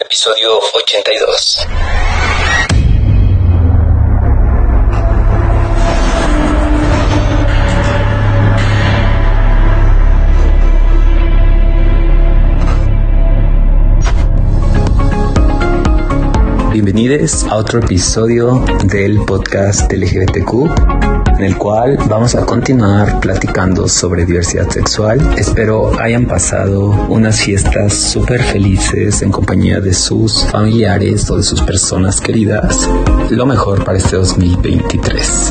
[0.00, 2.13] Episodio 82.
[16.94, 24.24] Bienvenidos a otro episodio del podcast LGBTQ en el cual vamos a continuar platicando sobre
[24.24, 25.18] diversidad sexual.
[25.36, 31.62] Espero hayan pasado unas fiestas súper felices en compañía de sus familiares o de sus
[31.62, 32.88] personas queridas.
[33.28, 35.50] Lo mejor para este 2023.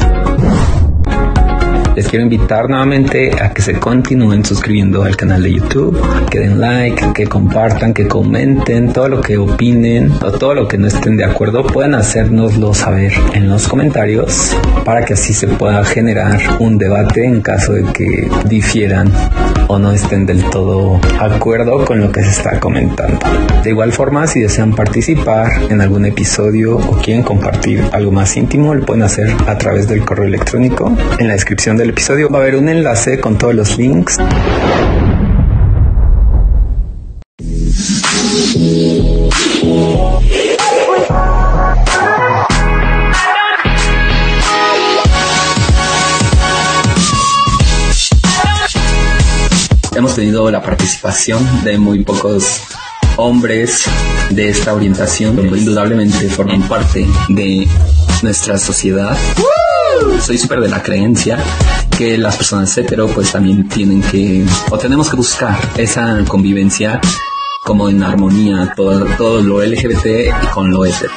[1.96, 6.02] Les quiero invitar nuevamente a que se continúen suscribiendo al canal de YouTube,
[6.32, 10.80] que den like, que compartan, que comenten todo lo que opinen o todo lo que
[10.80, 11.64] no estén de acuerdo.
[11.68, 17.42] Pueden hacérnoslo saber en los comentarios para que así se pueda generar un debate en
[17.42, 19.12] caso de que difieran
[19.80, 23.20] no estén del todo acuerdo con lo que se está comentando.
[23.64, 28.73] De igual forma, si desean participar en algún episodio o quieren compartir algo más íntimo,
[28.73, 32.42] lo pueden hacer a través del correo electrónico en la descripción del episodio va a
[32.42, 34.20] haber un enlace con todos los links.
[50.04, 52.59] Hemos tenido la participación de muy pocos
[53.16, 53.86] hombres
[54.32, 57.66] de esta orientación, que indudablemente forman parte de
[58.22, 59.18] nuestra sociedad.
[60.20, 61.38] Soy súper de la creencia
[61.98, 67.00] que las personas hetero pues también tienen que o tenemos que buscar esa convivencia
[67.64, 70.06] como en armonía todo, todo lo LGBT
[70.44, 71.14] y con lo hetero.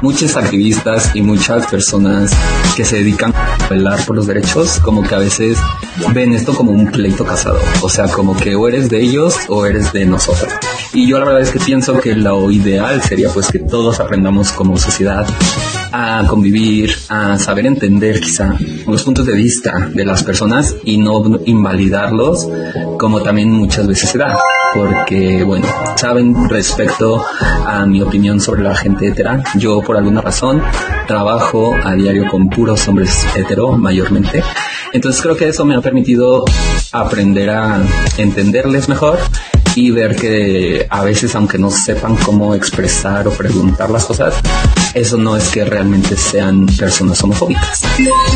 [0.00, 2.32] Muchos activistas y muchas personas
[2.76, 5.58] que se dedican a velar por los derechos, como que a veces
[6.14, 7.58] ven esto como un pleito casado.
[7.82, 10.52] O sea, como que o eres de ellos o eres de nosotros.
[10.92, 14.52] Y yo la verdad es que pienso que lo ideal sería pues que todos aprendamos
[14.52, 15.26] como sociedad
[15.92, 18.54] a convivir, a saber entender quizá
[18.86, 22.48] los puntos de vista de las personas y no invalidarlos
[22.98, 24.38] como también muchas veces se da.
[24.74, 27.24] Porque, bueno, saben respecto
[27.66, 30.62] a mi opinión sobre la gente hetera, yo por alguna razón
[31.06, 34.42] trabajo a diario con puros hombres hetero mayormente.
[34.92, 36.44] Entonces creo que eso me ha permitido
[36.92, 37.80] aprender a
[38.18, 39.18] entenderles mejor
[39.74, 44.34] y ver que a veces aunque no sepan cómo expresar o preguntar las cosas,
[44.94, 47.82] eso no es que realmente sean personas homofóbicas.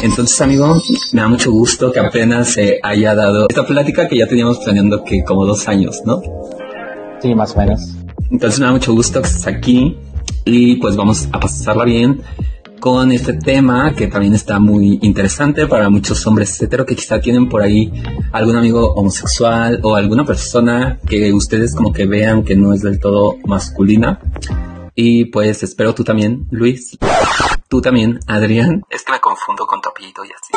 [0.03, 0.81] Entonces, amigo,
[1.13, 5.03] me da mucho gusto que apenas se haya dado esta plática que ya teníamos planeando
[5.05, 6.21] que como dos años, ¿no?
[7.21, 7.81] Sí, más o menos.
[8.31, 9.97] Entonces me da mucho gusto que estés aquí
[10.45, 12.23] y pues vamos a pasarla bien
[12.81, 17.49] con este tema que también está muy interesante para muchos hombres hetero que quizá tienen
[17.49, 17.93] por ahí
[18.33, 22.99] algún amigo homosexual o alguna persona que ustedes como que vean que no es del
[22.99, 24.19] todo masculina.
[24.95, 26.99] Y pues espero tú también, Luis.
[27.69, 28.83] Tú también, Adrián.
[28.91, 30.53] Es que me confundo con tu apellido y así.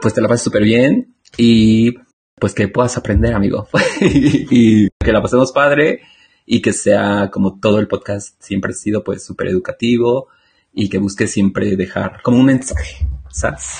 [0.00, 1.94] Pues te la pases súper bien y
[2.38, 3.68] pues que puedas aprender, amigo.
[4.00, 6.02] y que la pasemos padre
[6.46, 10.28] y que sea como todo el podcast siempre ha sido pues súper educativo
[10.72, 13.78] y que busque siempre dejar como un mensaje, ¿sabes?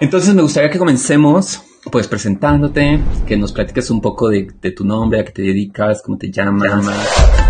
[0.00, 4.84] Entonces me gustaría que comencemos pues presentándote, que nos platiques un poco de, de tu
[4.84, 7.49] nombre, a qué te dedicas, cómo te llamas.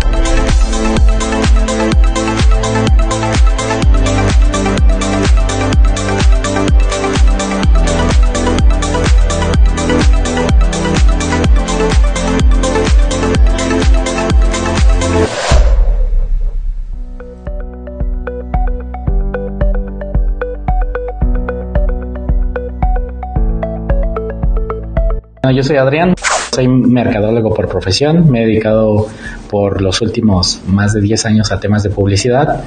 [25.51, 26.15] Yo soy Adrián,
[26.53, 29.07] soy mercadólogo por profesión, me he dedicado
[29.49, 32.63] por los últimos más de 10 años a temas de publicidad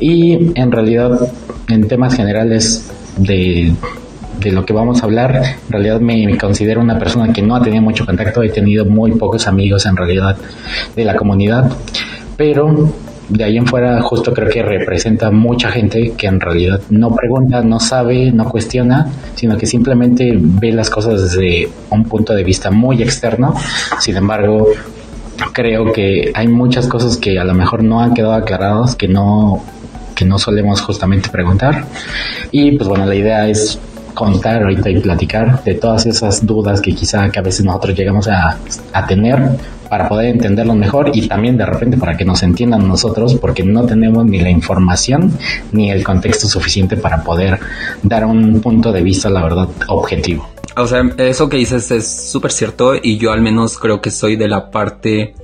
[0.00, 1.32] y en realidad
[1.68, 3.74] en temas generales de,
[4.50, 5.36] lo que vamos a hablar,
[5.66, 9.12] en realidad me, considero una persona que no ha tenido mucho contacto, he tenido muy
[9.12, 10.36] pocos amigos en realidad
[10.96, 11.70] de la comunidad,
[12.36, 12.92] pero
[13.28, 17.62] de ahí en fuera justo creo que representa mucha gente que en realidad no pregunta,
[17.62, 22.70] no sabe, no cuestiona, sino que simplemente ve las cosas desde un punto de vista
[22.70, 23.54] muy externo.
[24.00, 24.68] Sin embargo,
[25.52, 29.62] creo que hay muchas cosas que a lo mejor no han quedado aclaradas, que no
[30.14, 31.86] que no solemos justamente preguntar.
[32.50, 33.78] Y pues bueno, la idea es
[34.14, 38.28] contar ahorita y platicar de todas esas dudas que quizá que a veces nosotros llegamos
[38.28, 38.58] a,
[38.92, 39.40] a tener
[39.92, 43.84] para poder entenderlo mejor y también de repente para que nos entiendan nosotros porque no
[43.84, 45.36] tenemos ni la información
[45.70, 47.60] ni el contexto suficiente para poder
[48.02, 50.48] dar un punto de vista, la verdad, objetivo.
[50.78, 54.36] O sea, eso que dices es súper cierto y yo al menos creo que soy
[54.36, 55.34] de la parte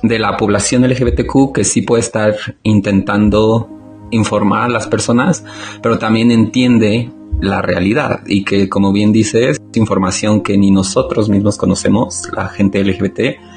[0.00, 3.68] de la población LGBTQ que sí puede estar intentando
[4.12, 5.44] informar a las personas,
[5.82, 11.56] pero también entiende la realidad y que como bien dices, información que ni nosotros mismos
[11.56, 13.51] conocemos, la gente LGBT,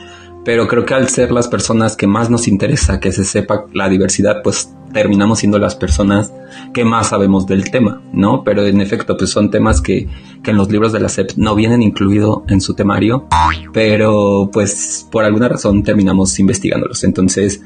[0.45, 3.89] pero creo que al ser las personas que más nos interesa que se sepa la
[3.89, 6.31] diversidad, pues terminamos siendo las personas
[6.71, 8.43] que más sabemos del tema, ¿no?
[8.43, 10.07] Pero en efecto, pues son temas que,
[10.43, 13.27] que en los libros de la SEP no vienen incluidos en su temario,
[13.73, 17.03] pero pues por alguna razón terminamos investigándolos.
[17.03, 17.61] Entonces,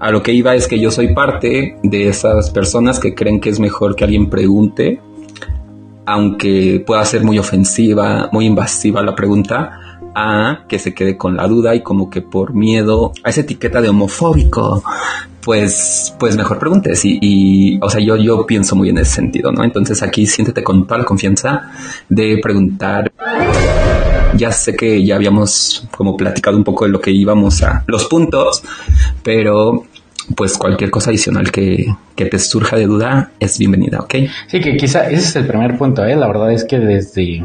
[0.00, 3.50] a lo que iba es que yo soy parte de esas personas que creen que
[3.50, 5.00] es mejor que alguien pregunte,
[6.04, 9.85] aunque pueda ser muy ofensiva, muy invasiva la pregunta,
[10.18, 13.82] a que se quede con la duda y como que por miedo a esa etiqueta
[13.82, 14.82] de homofóbico,
[15.44, 19.62] pues, pues mejor preguntes y, o sea, yo, yo pienso muy en ese sentido, ¿no?
[19.62, 21.70] Entonces aquí siéntete con toda la confianza
[22.08, 23.12] de preguntar.
[24.34, 28.06] Ya sé que ya habíamos como platicado un poco de lo que íbamos a los
[28.06, 28.62] puntos,
[29.22, 29.84] pero
[30.34, 34.14] pues cualquier cosa adicional que, que, te surja de duda es bienvenida, ¿ok?
[34.48, 36.16] Sí, que quizá ese es el primer punto, ¿eh?
[36.16, 37.44] La verdad es que desde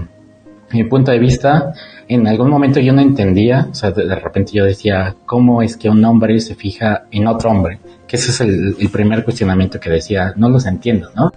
[0.73, 1.73] mi punto de vista,
[2.07, 5.89] en algún momento yo no entendía, o sea, de, repente yo decía, ¿cómo es que
[5.89, 7.79] un hombre se fija en otro hombre?
[8.07, 11.31] Que ese es el, primer cuestionamiento que decía, no los entiendo, ¿no?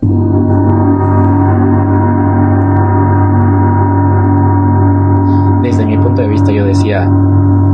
[5.63, 7.09] Desde mi punto de vista yo decía,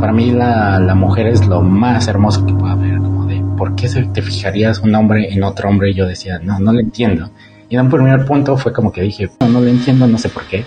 [0.01, 3.75] para mí la, la mujer es lo más hermoso que puede haber, como de, ¿por
[3.75, 5.91] qué te fijarías un hombre en otro hombre?
[5.91, 7.31] Y yo decía, no, no lo entiendo.
[7.71, 10.29] Y en un primer punto fue como que dije, no, no lo entiendo, no sé
[10.29, 10.65] por qué.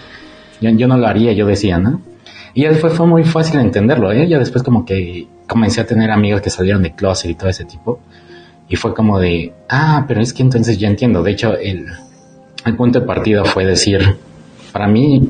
[0.72, 2.02] Yo, no lo haría, yo decía, ¿no?
[2.54, 4.28] Y después fue muy fácil entenderlo, ¿eh?
[4.28, 7.66] Ya después como que comencé a tener amigos que salieron de closet y todo ese
[7.66, 8.00] tipo.
[8.70, 11.22] Y fue como de, ah, pero es que entonces ya entiendo.
[11.24, 11.86] De hecho, el,
[12.66, 14.18] el punto de partida fue decir,
[14.72, 15.22] para mí,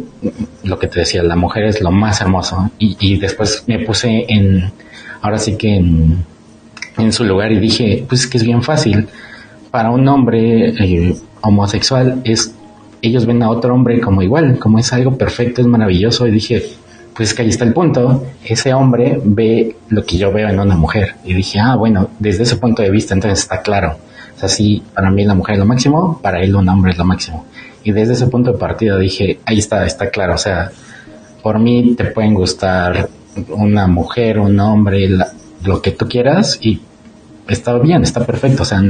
[0.63, 2.71] lo que te decía, la mujer es lo más hermoso.
[2.80, 4.71] Y, y después me puse en,
[5.21, 6.25] ahora sí que en,
[6.97, 9.07] en, su lugar y dije, pues es que es bien fácil.
[9.69, 12.56] Para un hombre eh, homosexual es,
[13.03, 16.25] ellos ven a otro hombre como igual, como es algo perfecto, es maravilloso.
[16.25, 16.63] Y dije,
[17.13, 18.23] pues que ahí está el punto.
[18.44, 21.15] Ese hombre ve lo que yo veo en una mujer.
[21.25, 23.97] Y dije, ah, bueno, desde ese punto de vista entonces está claro.
[24.35, 26.97] O sea, sí, para mí la mujer es lo máximo, para él un hombre es
[26.97, 27.45] lo máximo.
[27.83, 30.35] Y desde ese punto de partida dije, ahí está, está claro.
[30.35, 30.71] O sea,
[31.41, 33.09] por mí te pueden gustar
[33.49, 35.09] una mujer, un hombre,
[35.65, 36.79] lo que tú quieras y
[37.48, 38.63] está bien, está perfecto.
[38.63, 38.81] O sea,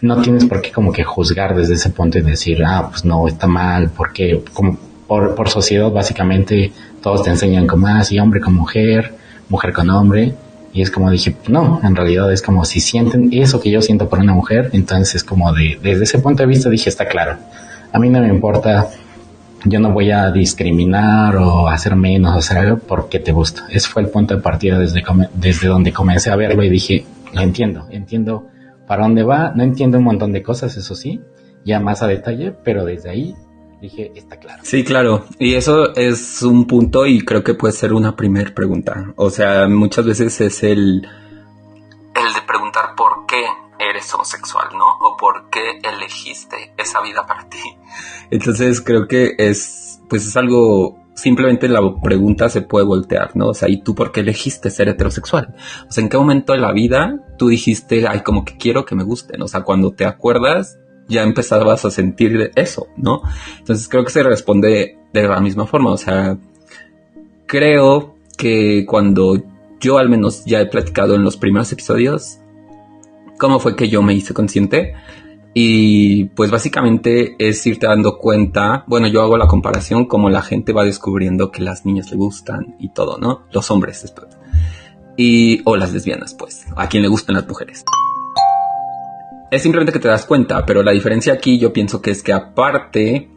[0.00, 3.26] no tienes por qué como que juzgar desde ese punto y decir, ah, pues no,
[3.28, 6.72] está mal, porque como por, por sociedad básicamente
[7.02, 9.14] todos te enseñan como ah, hombre con mujer,
[9.48, 10.34] mujer con hombre.
[10.74, 14.08] Y es como dije, no, en realidad es como si sienten eso que yo siento
[14.08, 17.36] por una mujer, entonces es como de, desde ese punto de vista dije, está claro.
[17.92, 18.88] A mí no me importa,
[19.66, 23.66] yo no voy a discriminar o hacer menos o hacer algo porque te gusta.
[23.68, 25.02] Ese fue el punto de partida desde,
[25.34, 28.48] desde donde comencé a verlo y dije, lo entiendo, entiendo
[28.86, 31.20] para dónde va, no entiendo un montón de cosas, eso sí,
[31.64, 33.34] ya más a detalle, pero desde ahí
[33.80, 34.62] dije, está claro.
[34.64, 35.24] Sí, claro.
[35.38, 39.12] Y eso es un punto y creo que puede ser una primer pregunta.
[39.16, 41.02] O sea, muchas veces es el,
[42.14, 43.42] el de preguntar por qué
[43.80, 44.86] eres homosexual, ¿no?
[45.00, 47.58] O por qué elegiste esa vida para ti.
[48.30, 53.48] Entonces creo que es, pues es algo, simplemente la pregunta se puede voltear, ¿no?
[53.48, 55.54] O sea, ¿y tú por qué elegiste ser heterosexual?
[55.88, 58.94] O sea, ¿en qué momento de la vida tú dijiste, ay, como que quiero que
[58.94, 59.42] me gusten?
[59.42, 63.22] O sea, cuando te acuerdas, ya empezabas a sentir eso, ¿no?
[63.58, 66.38] Entonces creo que se responde de la misma forma, o sea,
[67.46, 69.42] creo que cuando
[69.80, 72.38] yo al menos ya he platicado en los primeros episodios,
[73.38, 74.94] cómo fue que yo me hice consciente.
[75.54, 80.72] Y pues básicamente es irte dando cuenta, bueno, yo hago la comparación como la gente
[80.72, 83.42] va descubriendo que las niñas le gustan y todo, ¿no?
[83.52, 84.12] Los hombres.
[85.16, 87.84] Y, o las lesbianas, pues, a quien le gustan las mujeres
[89.52, 92.32] es simplemente que te das cuenta, pero la diferencia aquí yo pienso que es que
[92.32, 93.28] aparte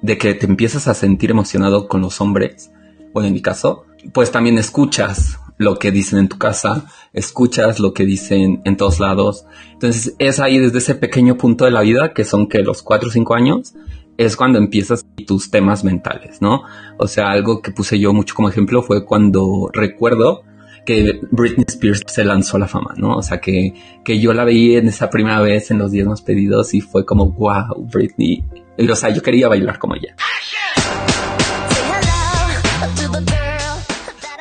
[0.00, 2.72] de que te empiezas a sentir emocionado con los hombres,
[3.12, 7.92] o en mi caso, pues también escuchas lo que dicen en tu casa, escuchas lo
[7.92, 9.44] que dicen en todos lados.
[9.72, 13.08] Entonces es ahí desde ese pequeño punto de la vida, que son que los 4
[13.08, 13.74] o 5 años,
[14.16, 16.62] es cuando empiezas tus temas mentales, ¿no?
[16.98, 20.44] O sea, algo que puse yo mucho como ejemplo fue cuando recuerdo
[20.84, 23.16] que Britney Spears se lanzó a la fama, ¿no?
[23.16, 26.22] O sea, que, que yo la veía en esa primera vez en los días más
[26.22, 28.44] pedidos y fue como, wow, Britney.
[28.76, 30.16] Y, o sea, yo quería bailar como ella.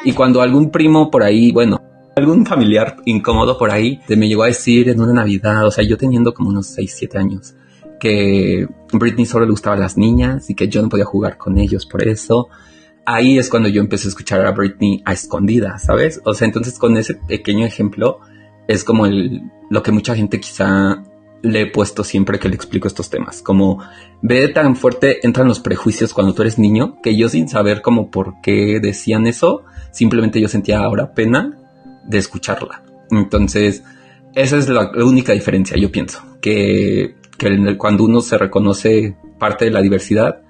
[0.04, 1.82] Y cuando algún primo por ahí, bueno,
[2.16, 5.98] algún familiar incómodo por ahí, me llegó a decir en una Navidad, o sea, yo
[5.98, 7.56] teniendo como unos 6, 7 años,
[8.00, 11.58] que Britney solo le gustaba a las niñas y que yo no podía jugar con
[11.60, 12.50] ellos por eso
[13.06, 16.22] ahí es cuando yo empecé a escuchar a Britney a escondida, ¿sabes?
[16.24, 18.20] O sea, entonces con ese pequeño ejemplo
[18.68, 21.04] es como el, lo que mucha gente quizá
[21.42, 23.42] le he puesto siempre que le explico estos temas.
[23.42, 23.82] Como
[24.22, 28.12] ve tan fuerte entran los prejuicios cuando tú eres niño que yo sin saber como
[28.12, 31.58] por qué decían eso, simplemente yo sentía ahora pena
[32.06, 32.84] de escucharla.
[33.10, 33.84] Entonces,
[34.34, 37.16] esa es la, única diferencia, yo pienso, que,
[37.78, 40.42] cuando uno se reconoce parte de la diversidad,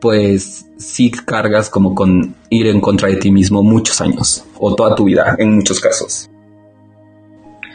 [0.00, 4.94] pues sí cargas como con ir en contra de ti mismo muchos años o toda
[4.94, 6.30] tu vida en muchos casos.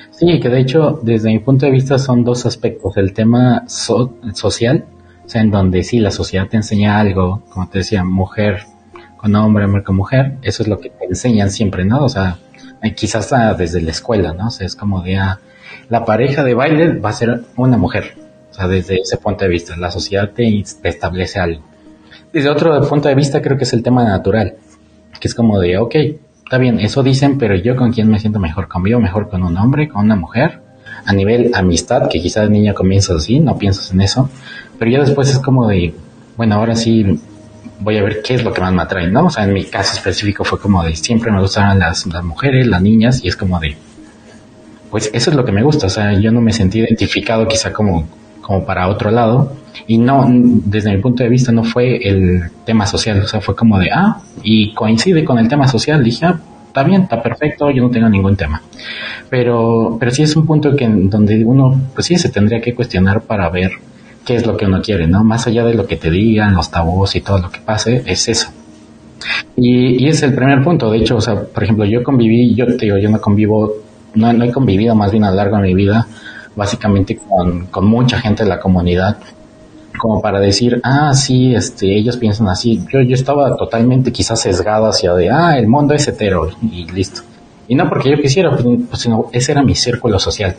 [0.09, 2.97] Sí, que de hecho desde mi punto de vista son dos aspectos.
[2.97, 4.85] El tema social,
[5.33, 8.65] en donde sí la sociedad te enseña algo, como te decía, mujer
[9.25, 12.05] con hombre, hombre con mujer, eso es lo que te enseñan siempre, ¿no?
[12.05, 12.37] O sea,
[12.95, 14.49] quizás desde la escuela, ¿no?
[14.49, 15.39] O sea, es como de, ah,
[15.89, 18.13] la pareja de baile va a ser una mujer.
[18.51, 21.63] O sea, desde ese punto de vista, la sociedad te establece algo.
[22.31, 24.57] Desde otro punto de vista, creo que es el tema natural,
[25.19, 25.95] que es como de, ok,
[26.43, 29.57] está bien, eso dicen, pero yo con quién me siento mejor, convivo mejor con un
[29.57, 30.61] hombre, con una mujer,
[31.03, 34.29] a nivel amistad, que quizás de niña comienzas así, no piensas en eso,
[34.77, 35.95] pero ya después es como de,
[36.37, 37.19] bueno, ahora sí
[37.79, 39.25] voy a ver qué es lo que más me atrae, ¿no?
[39.25, 42.67] O sea, en mi caso específico fue como de, siempre me gustaban las, las mujeres,
[42.67, 43.75] las niñas, y es como de,
[44.89, 47.73] pues eso es lo que me gusta, o sea, yo no me sentí identificado quizá
[47.73, 48.07] como,
[48.41, 49.53] como para otro lado,
[49.87, 53.55] y no, desde mi punto de vista no fue el tema social, o sea, fue
[53.55, 57.71] como de, ah, y coincide con el tema social, dije, ah, está bien, está perfecto,
[57.71, 58.61] yo no tengo ningún tema.
[59.29, 63.21] Pero, pero sí es un punto que donde uno, pues sí, se tendría que cuestionar
[63.21, 63.71] para ver
[64.25, 65.23] qué es lo que uno quiere, ¿no?
[65.23, 68.27] Más allá de lo que te digan, los tabús y todo lo que pase, es
[68.27, 68.49] eso.
[69.55, 72.65] Y, y es el primer punto, de hecho, o sea, por ejemplo, yo conviví, yo
[72.65, 73.71] te digo, yo no convivo,
[74.15, 76.07] no, no he convivido más bien a lo largo de mi vida,
[76.55, 79.17] básicamente con, con mucha gente de la comunidad
[79.97, 82.81] como para decir, ah, sí, este, ellos piensan así.
[82.91, 87.21] Yo, yo estaba totalmente quizás sesgado hacia de, ah, el mundo es hetero y listo.
[87.67, 90.55] Y no porque yo quisiera, pues, pues, sino ese era mi círculo social.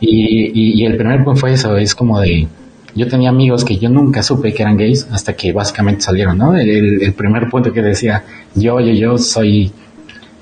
[0.00, 2.48] Y, y, el primer punto fue eso, es como de,
[2.94, 6.56] yo tenía amigos que yo nunca supe que eran gays hasta que básicamente salieron, ¿no?
[6.56, 9.72] El, primer punto que decía, yo, yo, yo soy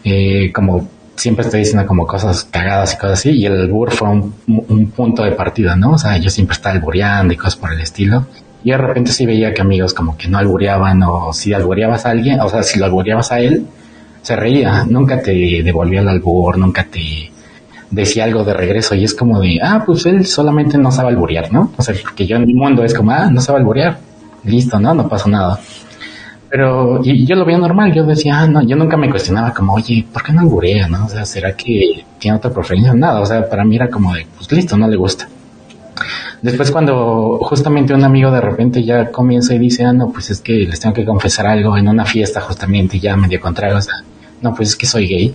[0.04, 0.88] eh, como
[1.20, 5.22] siempre estoy diciendo como cosas cagadas y cosas así, y el albur fue un, punto
[5.22, 5.92] de partida, ¿no?
[5.92, 8.26] O sea, yo siempre estaba albureando y cosas por el estilo.
[8.64, 12.10] Y de repente sí veía que amigos como que no albureaban, o si albureabas a
[12.10, 13.66] alguien, o sea, si lo albureabas a él,
[14.22, 17.30] se reía, nunca te devolvía el albur, nunca te
[17.90, 21.52] decía algo de regreso, y es como de, ah, pues él solamente no sabe alburear,
[21.52, 21.72] ¿no?
[21.76, 23.98] O sea, porque yo en mi mundo es como, ah, no sabe alburear,
[24.44, 24.94] listo, ¿no?
[24.94, 25.60] No pasa nada.
[26.50, 29.74] Pero y yo lo veía normal, yo decía, ah, no, yo nunca me cuestionaba como,
[29.74, 31.06] oye, ¿por qué no alburea, no?
[31.06, 32.92] O sea, ¿será que tiene otra preferencia?
[32.92, 35.28] Nada, o sea, para mí era como de, pues listo, no le gusta.
[36.42, 40.40] Después cuando justamente un amigo de repente ya comienza y dice, ah, no, pues es
[40.40, 43.96] que les tengo que confesar algo en una fiesta justamente ya medio contrario, o sea,
[44.40, 45.34] no, pues es que soy gay.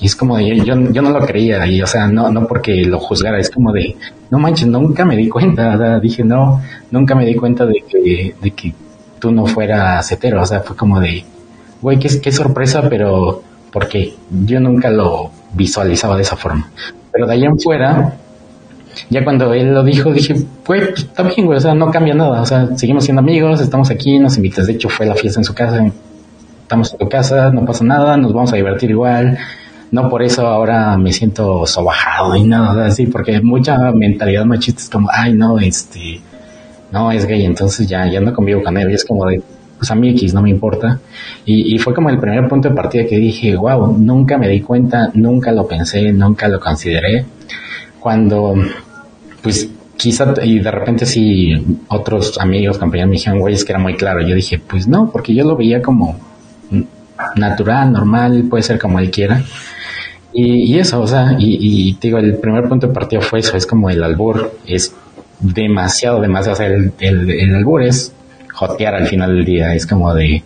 [0.00, 2.84] Y es como de, yo, yo no lo creía, y o sea, no, no porque
[2.84, 3.96] lo juzgara, es como de,
[4.30, 7.84] no manches, nunca me di cuenta, o sea, dije, no, nunca me di cuenta de
[7.86, 8.72] que, de que
[9.20, 10.42] tú no fueras hetero.
[10.42, 11.24] O sea, fue como de,
[11.80, 14.14] güey, qué, qué sorpresa, pero porque
[14.46, 16.70] yo nunca lo visualizaba de esa forma.
[17.12, 18.14] Pero de ahí en fuera,
[19.08, 20.34] ya cuando él lo dijo, dije,
[20.66, 22.40] güey, pues está bien, güey, o sea, no cambia nada.
[22.40, 24.66] O sea, seguimos siendo amigos, estamos aquí, nos invitas.
[24.66, 25.84] De hecho, fue la fiesta en su casa,
[26.62, 29.38] estamos en tu casa, no pasa nada, nos vamos a divertir igual.
[29.90, 34.88] No por eso ahora me siento sobajado y nada así, porque mucha mentalidad machista es
[34.88, 36.20] como, ay, no, este,
[36.92, 38.90] no, es gay, entonces ya, ya no convivo con él.
[38.90, 39.42] Y es como de,
[39.78, 41.00] pues a mí X no me importa.
[41.44, 44.60] Y, y, fue como el primer punto de partida que dije, wow, nunca me di
[44.60, 47.24] cuenta, nunca lo pensé, nunca lo consideré.
[47.98, 48.54] Cuando,
[49.42, 53.80] pues quizá, y de repente sí, otros amigos, compañeros me dijeron, güey, es que era
[53.80, 54.22] muy claro.
[54.22, 56.16] Yo dije, pues no, porque yo lo veía como
[57.36, 59.42] natural, normal, puede ser como él quiera.
[60.32, 63.56] Y, y eso, o sea, y, y digo, el primer punto de partida fue eso,
[63.56, 64.94] es como el albur, es
[65.40, 66.54] demasiado, demasiado.
[66.54, 68.12] O sea, el, el, el albur es
[68.52, 69.74] jotear al final del día.
[69.74, 70.42] Es como de,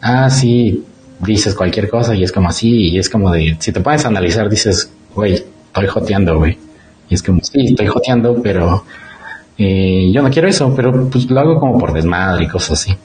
[0.00, 0.84] ah, sí,
[1.20, 2.90] dices cualquier cosa y es como así.
[2.90, 6.56] Y es como de, si te puedes analizar, dices, güey, estoy joteando, güey.
[7.08, 8.84] Y es como, sí, estoy joteando, pero
[9.56, 12.96] eh, yo no quiero eso, pero pues lo hago como por desmadre y cosas así.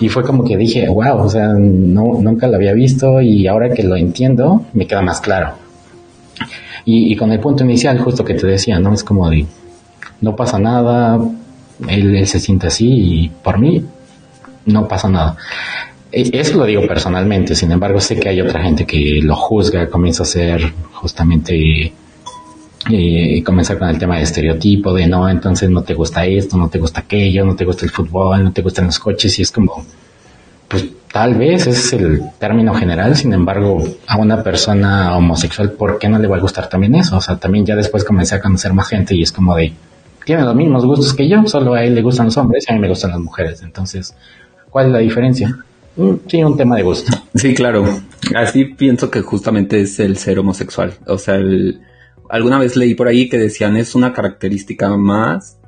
[0.00, 3.70] Y fue como que dije, wow, o sea, no, nunca lo había visto y ahora
[3.70, 5.54] que lo entiendo, me queda más claro.
[6.84, 8.94] Y, con el punto inicial, justo que te decía, ¿no?
[8.94, 9.44] Es como de,
[10.22, 11.20] no pasa nada,
[11.86, 13.84] él, se siente así y por mí
[14.64, 15.36] no pasa nada.
[16.10, 19.90] E, eso lo digo personalmente, sin embargo sé que hay otra gente que lo juzga,
[19.90, 21.92] comienza a ser justamente
[22.90, 26.68] eh, comenzar con el tema de estereotipo, de no, entonces no te gusta esto, no
[26.68, 29.52] te gusta aquello, no te gusta el fútbol, no te gustan los coches y es
[29.52, 29.84] como,
[30.68, 35.98] pues Tal vez ese es el término general, sin embargo, a una persona homosexual, ¿por
[35.98, 37.16] qué no le va a gustar también eso?
[37.16, 39.72] O sea, también ya después comencé a conocer más gente y es como de,
[40.26, 42.74] tiene los mismos gustos que yo, solo a él le gustan los hombres y a
[42.74, 43.62] mí me gustan las mujeres.
[43.62, 44.14] Entonces,
[44.68, 45.56] ¿cuál es la diferencia?
[45.96, 47.10] Mm, sí, un tema de gusto.
[47.34, 47.86] Sí, claro.
[48.36, 50.92] Así pienso que justamente es el ser homosexual.
[51.06, 51.38] O sea,
[52.28, 55.58] alguna vez leí por ahí que decían es una característica más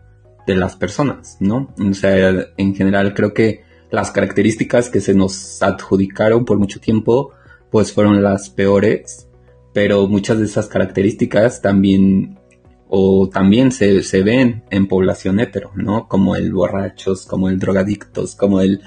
[0.46, 1.72] de las personas, ¿no?
[1.78, 7.32] O sea, en general creo que las características que se nos adjudicaron por mucho tiempo,
[7.70, 9.28] pues fueron las peores,
[9.72, 12.39] pero muchas de esas características también
[12.92, 16.08] o también se, se, ven en población hetero, ¿no?
[16.08, 18.82] Como el borrachos, como el drogadictos, como el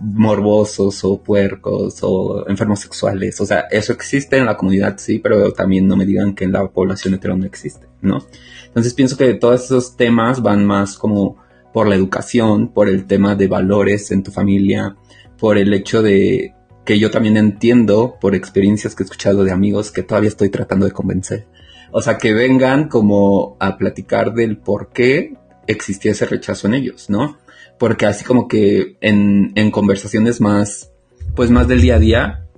[0.00, 3.40] morbosos o puercos o enfermos sexuales.
[3.40, 6.52] O sea, eso existe en la comunidad, sí, pero también no me digan que en
[6.52, 8.24] la población hetero no existe, ¿no?
[8.66, 11.36] Entonces pienso que todos esos temas van más como
[11.72, 14.96] por la educación, por el tema de valores en tu familia,
[15.36, 19.90] por el hecho de que yo también entiendo por experiencias que he escuchado de amigos
[19.90, 21.48] que todavía estoy tratando de convencer.
[21.90, 25.34] O sea, que vengan como a platicar del por qué
[25.66, 27.38] existía ese rechazo en ellos, ¿no?
[27.78, 30.92] Porque así como que en, en conversaciones más,
[31.34, 32.48] pues más del día a día,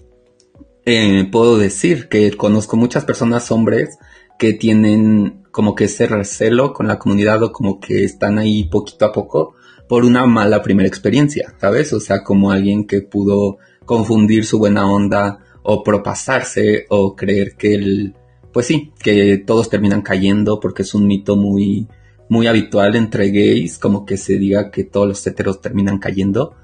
[0.87, 3.99] eh, puedo decir que conozco muchas personas, hombres,
[4.39, 9.05] que tienen como que ese recelo con la comunidad o como que están ahí poquito
[9.05, 9.55] a poco
[9.89, 11.93] por una mala primera experiencia, ¿sabes?
[11.93, 17.75] O sea, como alguien que pudo confundir su buena onda o propasarse o creer que
[17.75, 18.15] el,
[18.53, 21.89] pues sí, que todos terminan cayendo porque es un mito muy,
[22.29, 26.55] muy habitual entre gays, como que se diga que todos los heteros terminan cayendo.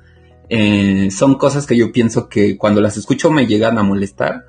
[0.48, 4.44] Eh, son cosas que yo pienso que cuando las escucho me llegan a molestar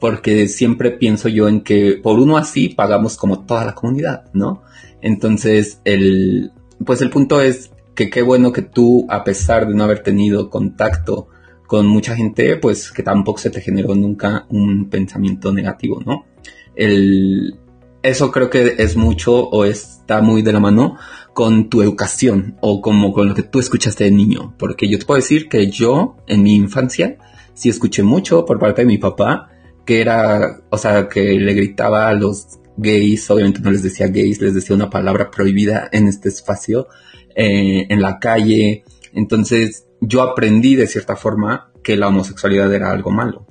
[0.00, 4.62] porque siempre pienso yo en que por uno así pagamos como toda la comunidad, ¿no?
[5.00, 6.52] Entonces, el,
[6.84, 10.50] pues el punto es que qué bueno que tú, a pesar de no haber tenido
[10.50, 11.28] contacto
[11.66, 16.26] con mucha gente, pues que tampoco se te generó nunca un pensamiento negativo, ¿no?
[16.76, 17.58] El,
[18.02, 20.96] eso creo que es mucho o está muy de la mano
[21.32, 25.06] con tu educación o como con lo que tú escuchaste de niño, porque yo te
[25.06, 27.16] puedo decir que yo en mi infancia
[27.54, 29.50] sí escuché mucho por parte de mi papá
[29.84, 34.40] que era, o sea, que le gritaba a los gays, obviamente no les decía gays,
[34.40, 36.88] les decía una palabra prohibida en este espacio,
[37.34, 38.84] eh, en la calle.
[39.12, 43.46] Entonces yo aprendí de cierta forma que la homosexualidad era algo malo.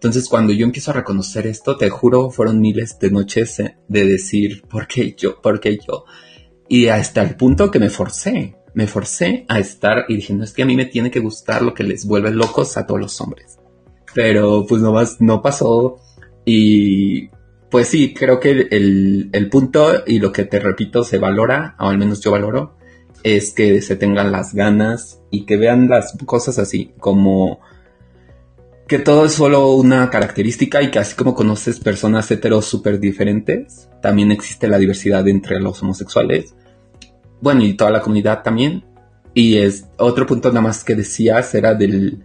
[0.00, 4.06] Entonces cuando yo empiezo a reconocer esto, te juro, fueron miles de noches eh, de
[4.06, 5.40] decir, ¿por qué yo?
[5.40, 6.04] ¿Por qué yo?
[6.68, 10.52] Y hasta el punto que me forcé, me forcé a estar y dije, no, es
[10.52, 13.20] que a mí me tiene que gustar lo que les vuelve locos a todos los
[13.20, 13.60] hombres
[14.14, 15.96] pero pues no, no pasó
[16.44, 17.28] y
[17.70, 21.84] pues sí, creo que el, el, punto y lo que te repito se valora, o
[21.84, 22.76] al menos yo valoro,
[23.22, 27.60] es que se tengan las ganas y que vean las cosas así, como
[28.90, 33.88] que todo es solo una característica y que así como conoces personas heteros súper diferentes,
[34.02, 36.56] también existe la diversidad entre los homosexuales,
[37.40, 38.84] bueno, y toda la comunidad también.
[39.32, 42.24] Y es otro punto nada más que decías era del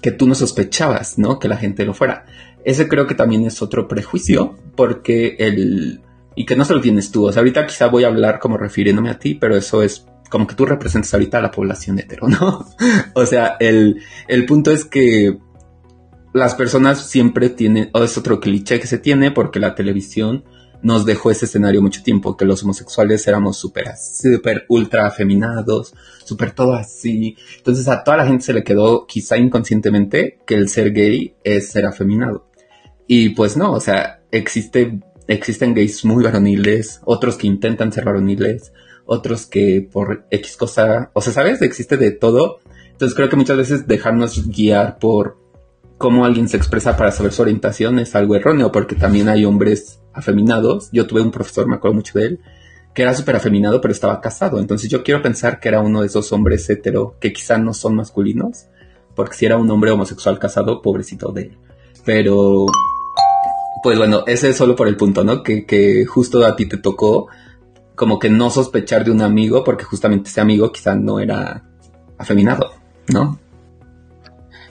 [0.00, 1.38] que tú no sospechabas, ¿no?
[1.38, 2.24] Que la gente lo fuera.
[2.64, 6.00] Ese creo que también es otro prejuicio, porque el...
[6.34, 7.26] Y que no se lo tienes tú.
[7.26, 10.46] O sea, ahorita quizá voy a hablar como refiriéndome a ti, pero eso es como
[10.46, 12.66] que tú representas ahorita a la población hetero, ¿no?
[13.14, 15.38] o sea, el, el punto es que
[16.32, 20.44] las personas siempre tienen, o es otro cliché que se tiene, porque la televisión
[20.82, 26.52] nos dejó ese escenario mucho tiempo, que los homosexuales éramos súper, súper ultra afeminados, súper
[26.52, 27.36] todo así.
[27.56, 31.70] Entonces a toda la gente se le quedó quizá inconscientemente que el ser gay es
[31.70, 32.48] ser afeminado.
[33.06, 38.72] Y pues no, o sea, existe, existen gays muy varoniles, otros que intentan ser varoniles,
[39.06, 41.62] otros que por X cosa, o sea, ¿sabes?
[41.62, 42.58] Existe de todo.
[42.90, 45.38] Entonces creo que muchas veces dejarnos guiar por
[45.98, 50.00] cómo alguien se expresa para saber su orientación es algo erróneo, porque también hay hombres
[50.12, 50.90] afeminados.
[50.92, 52.40] Yo tuve un profesor, me acuerdo mucho de él,
[52.94, 54.58] que era súper afeminado, pero estaba casado.
[54.58, 57.96] Entonces yo quiero pensar que era uno de esos hombres hetero que quizá no son
[57.96, 58.66] masculinos,
[59.14, 61.58] porque si era un hombre homosexual casado, pobrecito de él.
[62.04, 62.66] Pero,
[63.82, 65.42] pues bueno, ese es solo por el punto, ¿no?
[65.42, 67.28] Que, que justo a ti te tocó
[67.94, 71.64] como que no sospechar de un amigo, porque justamente ese amigo quizá no era
[72.18, 72.72] afeminado,
[73.08, 73.38] ¿no?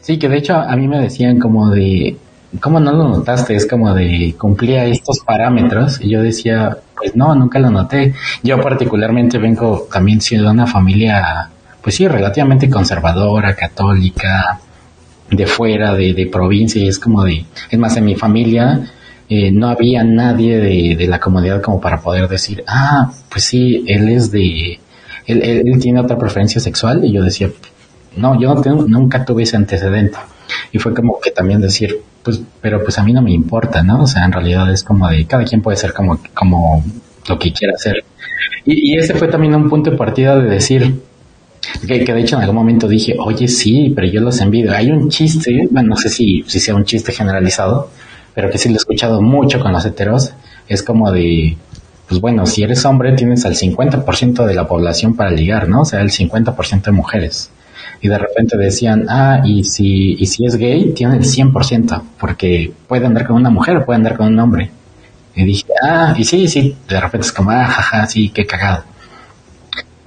[0.06, 2.16] Sí, que de hecho a mí me decían como de,
[2.60, 3.56] ¿cómo no lo notaste?
[3.56, 6.00] Es como de, cumplía estos parámetros.
[6.00, 8.14] Y yo decía, pues no, nunca lo noté.
[8.44, 11.50] Yo particularmente vengo también siendo una familia,
[11.82, 14.60] pues sí, relativamente conservadora, católica,
[15.32, 16.80] de fuera, de, de provincia.
[16.80, 18.82] Y es como de, es más, en mi familia
[19.28, 23.84] eh, no había nadie de, de la comunidad como para poder decir, ah, pues sí,
[23.88, 24.80] él es de,
[25.26, 27.04] él, él, él tiene otra preferencia sexual.
[27.04, 27.50] Y yo decía,
[28.18, 28.56] no, yo
[28.88, 30.18] nunca tuve ese antecedente.
[30.72, 34.04] Y fue como que también decir, pues, pero pues a mí no me importa, ¿no?
[34.04, 36.84] O sea, en realidad es como de, cada quien puede ser como, como
[37.28, 38.04] lo que quiera hacer.
[38.66, 41.02] Y, ese fue también un punto de partida de decir,
[41.88, 44.74] que, de hecho en algún momento dije, oye, sí, pero yo los envidio.
[44.74, 47.90] Hay un chiste, bueno, no sé si, si sea un chiste generalizado,
[48.34, 50.34] pero que sí lo he escuchado mucho con los heteros.
[50.68, 51.58] Es como de,
[52.08, 55.82] pues bueno, si eres hombre tienes al 50% de la población para ligar, ¿no?
[55.82, 57.52] O sea, el 50% de mujeres.
[58.02, 62.72] Y de repente decían, ah, y si, y si es gay, tiene el 100%, porque
[62.88, 64.72] puede andar con una mujer o puede andar con un hombre.
[65.36, 68.84] Y dije, ah, y sí, sí, de repente es como, ah, jaja, sí, qué cagado.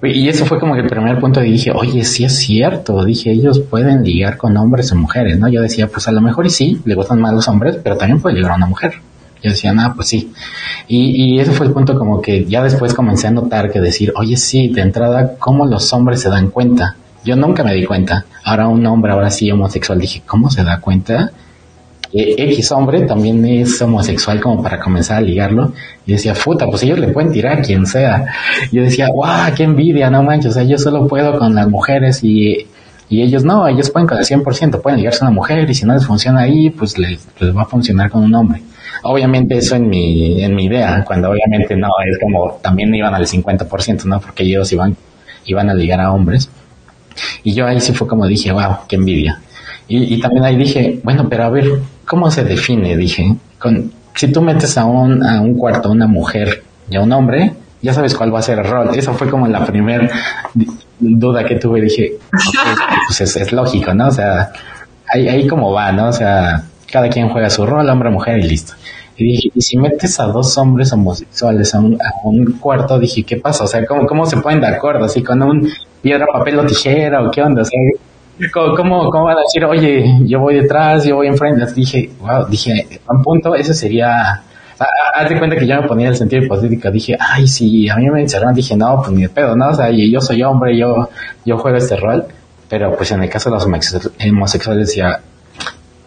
[0.03, 3.59] Y eso fue como el primer punto y dije, oye, sí es cierto, dije, ellos
[3.59, 5.49] pueden ligar con hombres o mujeres, ¿no?
[5.49, 8.21] Yo decía, pues a lo mejor y sí, le gustan más los hombres, pero también
[8.21, 8.93] puede ligar a una mujer.
[9.43, 10.33] Yo decía, ah, pues sí.
[10.87, 14.13] Y, y ese fue el punto como que ya después comencé a notar que decir,
[14.17, 16.97] oye, sí, de entrada, ¿cómo los hombres se dan cuenta?
[17.25, 18.25] Yo nunca me di cuenta.
[18.45, 21.31] Ahora un hombre, ahora sí homosexual, dije, ¿cómo se da cuenta?
[22.11, 25.73] X hombre también es homosexual como para comenzar a ligarlo.
[26.07, 28.27] Y decía, puta, pues ellos le pueden tirar a quien sea.
[28.73, 32.25] Yo decía, guau, qué envidia, no manches, o sea, yo solo puedo con las mujeres
[32.25, 32.67] y,
[33.09, 35.85] y ellos no, ellos pueden con el 100%, pueden ligarse a una mujer y si
[35.85, 38.63] no les funciona ahí, pues les, les va a funcionar con un hombre.
[39.03, 43.27] Obviamente eso en mi, en mi idea, cuando obviamente no, es como también iban al
[43.27, 44.21] 50%, ¿no?
[44.21, 44.97] Porque ellos iban,
[45.45, 46.51] iban a ligar a hombres.
[47.43, 49.41] Y yo ahí sí fue como dije, wow, qué envidia.
[49.87, 52.97] Y, y también ahí dije, bueno, pero a ver, ¿cómo se define?
[52.97, 57.01] Dije, con, si tú metes a un, a un cuarto a una mujer y a
[57.01, 58.91] un hombre, ya sabes cuál va a ser el rol.
[58.95, 60.11] Esa fue como la primera
[60.99, 61.81] duda que tuve.
[61.81, 62.15] Dije,
[63.07, 64.09] pues es, es, lógico, ¿no?
[64.09, 64.51] O sea,
[65.13, 66.09] ahí, ahí como va, ¿no?
[66.09, 68.75] O sea, cada quien juega su rol, hombre, mujer y listo.
[69.19, 73.25] Y dije, y si metes a dos hombres homosexuales a un, a un cuarto, dije,
[73.25, 73.65] ¿qué pasa?
[73.65, 75.05] O sea, ¿cómo, ¿cómo se ponen de acuerdo?
[75.05, 75.69] Así con un
[76.01, 77.63] piedra, papel o tijera o qué onda?
[77.63, 77.79] O sea,
[78.53, 81.67] ¿Cómo, ¿Cómo, van a decir, oye, yo voy detrás, yo voy enfrente?
[81.75, 84.43] Dije, wow, dije, a un punto, eso sería.
[85.15, 86.89] Haz de cuenta que yo me ponía el sentido hipotético.
[86.93, 89.71] Dije, ay, si a mí me encerraron, dije, no, pues ni de pedo, ¿no?
[89.71, 91.09] O sea, yo soy hombre, yo,
[91.45, 92.27] yo juego este rol.
[92.69, 95.21] Pero pues en el caso de los homosexuales decía,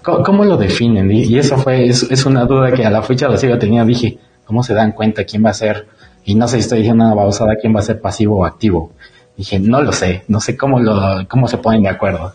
[0.01, 1.11] ¿cómo, lo definen?
[1.11, 3.87] Y, eso fue, es, es, una duda que a la fecha lo sigo teniendo.
[3.87, 5.87] Dije, ¿cómo se dan cuenta quién va a ser?
[6.23, 8.93] Y no sé si estoy diciendo una babosada, quién va a ser pasivo o activo.
[9.37, 12.33] Dije, no lo sé, no sé cómo, lo, cómo se ponen de acuerdo.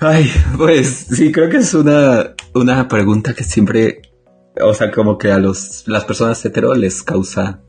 [0.00, 4.02] Ay, pues sí, creo que es una, una pregunta que siempre,
[4.60, 7.60] o sea, como que a los, las personas hetero les causa,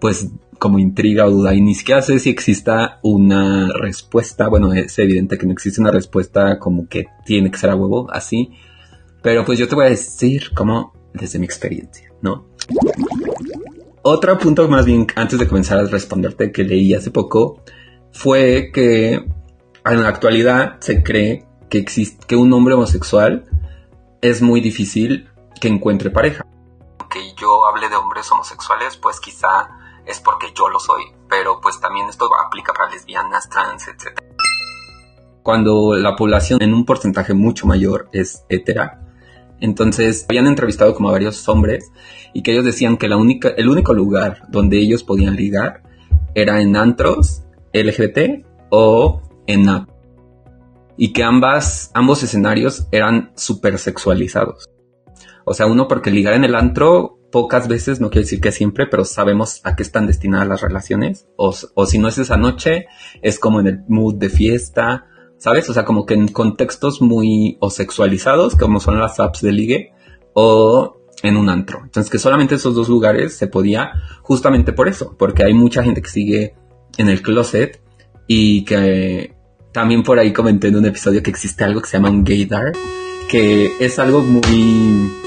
[0.00, 0.28] pues,
[0.62, 1.52] como intriga o duda.
[1.54, 4.46] Y ni siquiera sé si exista una respuesta.
[4.46, 8.06] Bueno, es evidente que no existe una respuesta como que tiene que ser a huevo,
[8.12, 8.52] así.
[9.22, 12.46] Pero pues yo te voy a decir como desde mi experiencia, ¿no?
[14.02, 17.64] Otro punto más bien antes de comenzar a responderte que leí hace poco
[18.12, 21.84] fue que en la actualidad se cree que,
[22.28, 23.46] que un hombre homosexual
[24.20, 25.28] es muy difícil
[25.60, 26.46] que encuentre pareja.
[27.10, 31.80] Que yo hable de hombres homosexuales, pues quizá es porque yo lo soy, pero pues
[31.80, 34.18] también esto aplica para lesbianas, trans, etc.
[35.42, 39.00] Cuando la población en un porcentaje mucho mayor es hetera,
[39.60, 41.92] entonces habían entrevistado como a varios hombres
[42.32, 45.82] y que ellos decían que el único lugar donde ellos podían ligar
[46.34, 49.88] era en antros, LGBT o en app.
[50.96, 54.68] Y que ambas, ambos escenarios eran súper sexualizados.
[55.44, 58.86] O sea, uno porque ligar en el antro pocas veces, no quiere decir que siempre,
[58.86, 61.26] pero sabemos a qué están destinadas las relaciones.
[61.36, 62.86] O, o si no es esa noche,
[63.22, 65.06] es como en el mood de fiesta
[65.42, 65.68] ¿sabes?
[65.68, 69.92] O sea, como que en contextos muy o sexualizados, como son las apps de ligue,
[70.34, 71.80] o en un antro.
[71.82, 73.90] Entonces, que solamente esos dos lugares se podía
[74.22, 76.54] justamente por eso, porque hay mucha gente que sigue
[76.96, 77.82] en el closet
[78.28, 79.34] y que
[79.72, 82.72] también por ahí comenté en un episodio que existe algo que se llama un gaydar,
[83.28, 85.21] que es algo muy...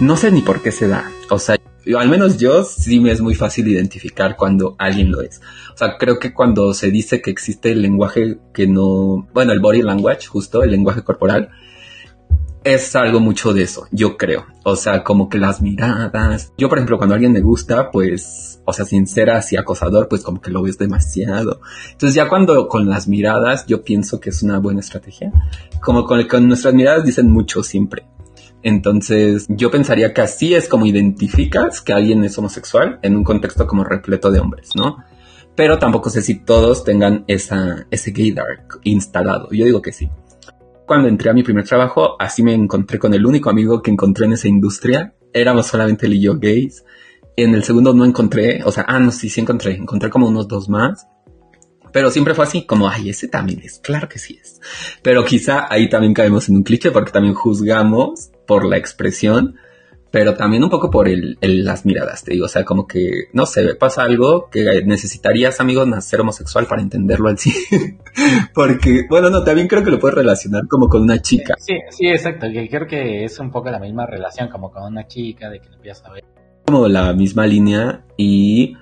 [0.00, 1.12] No sé ni por qué se da.
[1.28, 1.56] O sea,
[1.98, 5.42] al menos yo sí me es muy fácil identificar cuando alguien lo es.
[5.74, 9.60] O sea, creo que cuando se dice que existe el lenguaje que no, bueno, el
[9.60, 11.50] body language, justo, el lenguaje corporal,
[12.64, 14.46] es algo mucho de eso, yo creo.
[14.64, 16.52] O sea, como que las miradas.
[16.56, 20.08] Yo, por ejemplo, cuando a alguien me gusta, pues, o sea, sin ser así acosador,
[20.08, 21.60] pues como que lo ves demasiado.
[21.92, 25.30] Entonces ya cuando con las miradas, yo pienso que es una buena estrategia.
[25.82, 28.06] Como con, con nuestras miradas dicen mucho siempre.
[28.62, 33.66] Entonces, yo pensaría que así es como identificas que alguien es homosexual en un contexto
[33.66, 34.98] como repleto de hombres, ¿no?
[35.56, 39.48] Pero tampoco sé si todos tengan esa, ese gaydar instalado.
[39.50, 40.10] Yo digo que sí.
[40.86, 44.26] Cuando entré a mi primer trabajo, así me encontré con el único amigo que encontré
[44.26, 45.14] en esa industria.
[45.32, 46.84] Éramos solamente él y yo gays.
[47.36, 49.74] En el segundo no encontré, o sea, ah, no, sí, sí encontré.
[49.74, 51.06] Encontré como unos dos más.
[51.92, 54.60] Pero siempre fue así, como, ay, ese también es, claro que sí es.
[55.02, 59.56] Pero quizá ahí también caemos en un cliché porque también juzgamos por la expresión,
[60.10, 63.46] pero también un poco por el, las miradas, te digo, o sea, como que, no
[63.46, 67.52] sé, pasa algo que necesitarías, amigos, nacer homosexual para entenderlo al sí.
[68.54, 71.54] porque, bueno, no, también creo que lo puedes relacionar como con una chica.
[71.58, 75.06] Sí, sí, exacto, que creo que es un poco la misma relación como con una
[75.06, 76.24] chica, de que empiezas a ver.
[76.66, 78.76] Como la misma línea y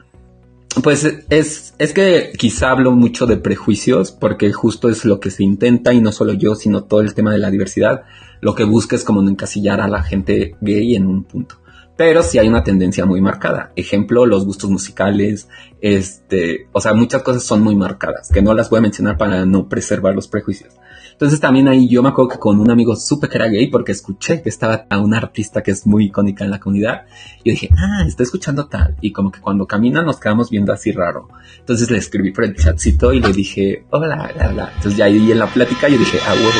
[0.82, 5.42] pues es, es que quizá hablo mucho de prejuicios porque justo es lo que se
[5.42, 8.02] intenta y no solo yo, sino todo el tema de la diversidad.
[8.40, 11.56] Lo que busca es como encasillar a la gente gay en un punto.
[11.96, 13.72] Pero sí hay una tendencia muy marcada.
[13.74, 15.48] Ejemplo, los gustos musicales,
[15.80, 19.44] este, o sea, muchas cosas son muy marcadas, que no las voy a mencionar para
[19.44, 20.74] no preservar los prejuicios.
[21.18, 23.90] Entonces también ahí yo me acuerdo que con un amigo supe que era gay porque
[23.90, 27.06] escuché que estaba a una artista que es muy icónica en la comunidad.
[27.42, 28.94] Y dije, ah, está escuchando tal.
[29.00, 31.26] Y como que cuando camina nos quedamos viendo así raro.
[31.58, 34.72] Entonces le escribí por el chatcito y le dije, hola, hola, hola.
[34.76, 36.50] Entonces ya ahí en la plática yo dije, ah, huevo.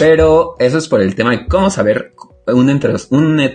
[0.00, 2.12] Pero eso es por el tema de cómo saber
[2.48, 2.96] un, entre,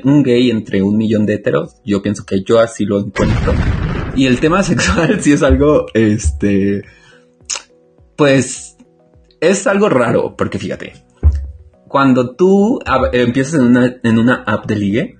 [0.05, 1.75] un gay entre un millón de heteros.
[1.83, 3.53] Yo pienso que yo así lo encuentro.
[4.15, 6.83] Y el tema sexual sí es algo, este,
[8.15, 8.77] pues
[9.41, 10.93] es algo raro, porque fíjate,
[11.87, 12.79] cuando tú
[13.11, 15.17] empiezas en una, en una app de ligue,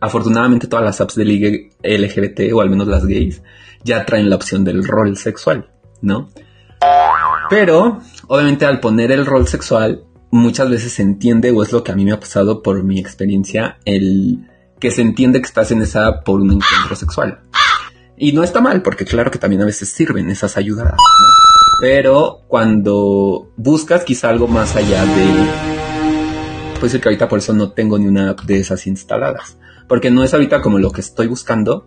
[0.00, 3.42] afortunadamente todas las apps de ligue LGBT, o al menos las gays,
[3.84, 5.70] ya traen la opción del rol sexual,
[6.02, 6.28] ¿no?
[7.50, 11.92] Pero, obviamente al poner el rol sexual, muchas veces se entiende, o es lo que
[11.92, 14.46] a mí me ha pasado por mi experiencia, el
[14.78, 17.40] que se entiende que estás en esa app por un encuentro sexual.
[18.16, 21.37] Y no está mal, porque claro que también a veces sirven esas ayudas, ¿no?
[21.80, 25.26] Pero cuando buscas quizá algo más allá de...
[26.80, 29.58] Pues es que ahorita por eso no tengo ni una de esas instaladas.
[29.86, 31.86] Porque no es ahorita como lo que estoy buscando.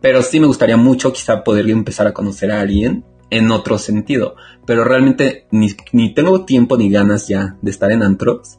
[0.00, 4.34] Pero sí me gustaría mucho quizá poder empezar a conocer a alguien en otro sentido.
[4.66, 8.58] Pero realmente ni, ni tengo tiempo ni ganas ya de estar en antros.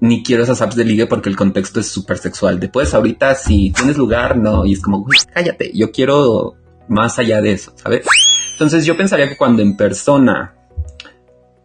[0.00, 2.58] Ni quiero esas apps de ligue porque el contexto es súper sexual.
[2.58, 4.64] Después ahorita si tienes lugar, no.
[4.64, 5.70] Y es como, cállate.
[5.74, 6.54] Yo quiero
[6.88, 8.06] más allá de eso, ¿sabes?
[8.52, 10.54] Entonces yo pensaría que cuando en persona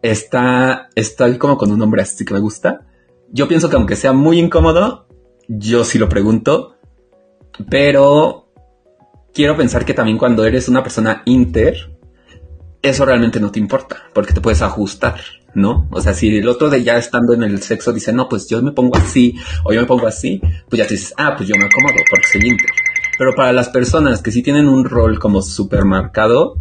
[0.01, 2.81] está, estoy como con un hombre así que me gusta,
[3.29, 5.07] yo pienso que aunque sea muy incómodo,
[5.47, 6.75] yo sí lo pregunto,
[7.69, 8.51] pero
[9.33, 11.97] quiero pensar que también cuando eres una persona inter,
[12.81, 15.19] eso realmente no te importa, porque te puedes ajustar,
[15.53, 15.87] ¿no?
[15.91, 18.61] O sea, si el otro de ya estando en el sexo dice, no, pues yo
[18.61, 21.55] me pongo así, o yo me pongo así, pues ya te dices, ah, pues yo
[21.57, 22.69] me acomodo porque soy inter.
[23.17, 26.57] Pero para las personas que sí tienen un rol como súper marcado,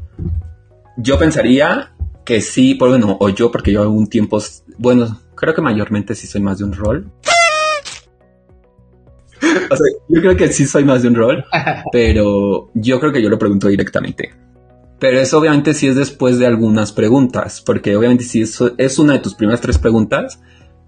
[0.97, 1.93] yo pensaría
[2.25, 4.41] que sí, por bueno, o yo, porque yo algún tiempo,
[4.79, 7.13] bueno, creo que mayormente sí soy más de un rol.
[9.71, 11.45] o sea, yo creo que sí soy más de un rol,
[11.93, 14.35] pero yo creo que yo lo pregunto directamente.
[14.99, 19.13] Pero eso obviamente sí es después de algunas preguntas, porque obviamente si eso es una
[19.13, 20.41] de tus primeras tres preguntas,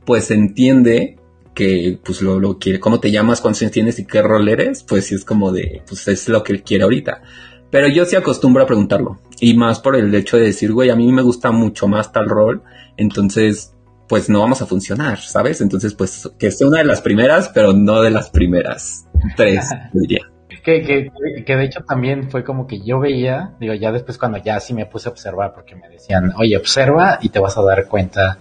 [0.07, 1.19] pues se entiende
[1.59, 4.85] que pues lo, lo quiere, cómo te llamas, cuántos años tienes y qué rol eres,
[4.85, 7.21] pues sí es como de, pues es lo que él quiere ahorita.
[7.69, 9.19] Pero yo sí acostumbro a preguntarlo.
[9.41, 12.29] Y más por el hecho de decir, güey, a mí me gusta mucho más tal
[12.29, 12.63] rol.
[12.97, 13.75] Entonces,
[14.09, 15.61] pues no vamos a funcionar, ¿sabes?
[15.61, 20.31] Entonces, pues que sea una de las primeras, pero no de las primeras tres, diría.
[20.65, 24.39] Que, que, que, de hecho también fue como que yo veía, digo, ya después cuando
[24.39, 27.63] ya sí me puse a observar, porque me decían, oye, observa y te vas a
[27.63, 28.39] dar cuenta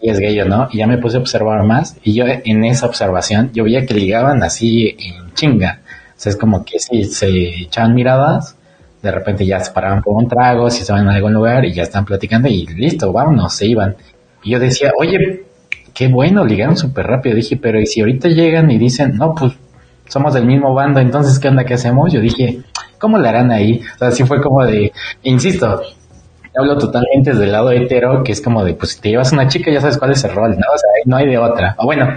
[0.00, 2.86] es gay o no, y ya me puse a observar más, y yo en esa
[2.86, 7.28] observación, yo veía que ligaban así en chinga, o sea, es como que sí, se
[7.62, 8.56] echaban miradas,
[9.02, 11.84] de repente ya se paraban por un trago, si estaban en algún lugar y ya
[11.84, 13.96] están platicando y listo, vámonos, se iban.
[14.42, 15.44] Y yo decía, oye,
[15.94, 17.36] qué bueno, ligaron súper rápido.
[17.36, 19.52] Dije, pero ¿y si ahorita llegan y dicen, no, pues
[20.08, 22.12] somos del mismo bando, entonces ¿qué onda que hacemos?
[22.12, 22.60] Yo dije,
[22.98, 23.80] ¿cómo le harán ahí?
[23.94, 25.82] O sea, así fue como de, insisto,
[26.58, 29.70] hablo totalmente del lado hetero, que es como de, pues si te llevas una chica
[29.70, 30.66] ya sabes cuál es el rol, ¿no?
[30.74, 31.74] O sea, no hay de otra.
[31.78, 32.08] O bueno,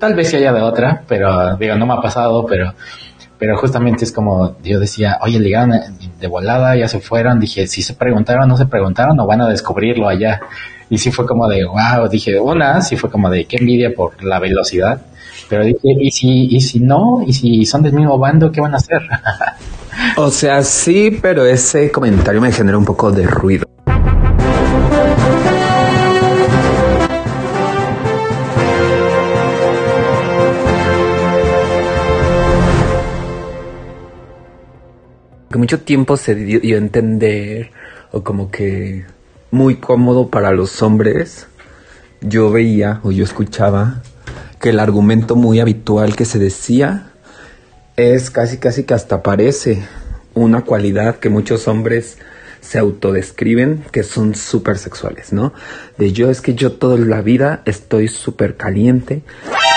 [0.00, 2.74] tal vez sí haya de otra, pero digo, no me ha pasado, pero
[3.38, 5.72] pero justamente es como yo decía, oye, ligaron
[6.18, 9.48] de volada, ya se fueron, dije, si se preguntaron, no se preguntaron o van a
[9.48, 10.40] descubrirlo allá.
[10.90, 14.22] Y sí fue como de, wow, dije, una, sí fue como de, qué envidia por
[14.24, 15.02] la velocidad.
[15.48, 17.22] Pero dije, ¿y si, y si no?
[17.24, 19.02] ¿Y si son del mismo bando, qué van a hacer?
[20.16, 23.64] o sea, sí, pero ese comentario me genera un poco de ruido.
[35.50, 37.70] que mucho tiempo se dio, a entender
[38.12, 39.04] o como que
[39.50, 41.46] muy cómodo para los hombres,
[42.20, 44.02] yo veía o yo escuchaba
[44.60, 47.07] que el argumento muy habitual que se decía
[47.98, 49.82] es casi casi que hasta parece
[50.32, 52.16] una cualidad que muchos hombres
[52.60, 55.52] se autodescriben que son súper sexuales, ¿no?
[55.96, 59.22] De yo es que yo toda la vida estoy súper caliente.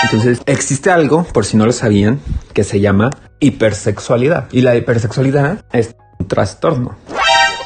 [0.04, 2.20] Entonces existe algo, por si no lo sabían,
[2.54, 4.46] que se llama hipersexualidad.
[4.52, 6.94] Y la hipersexualidad es un trastorno.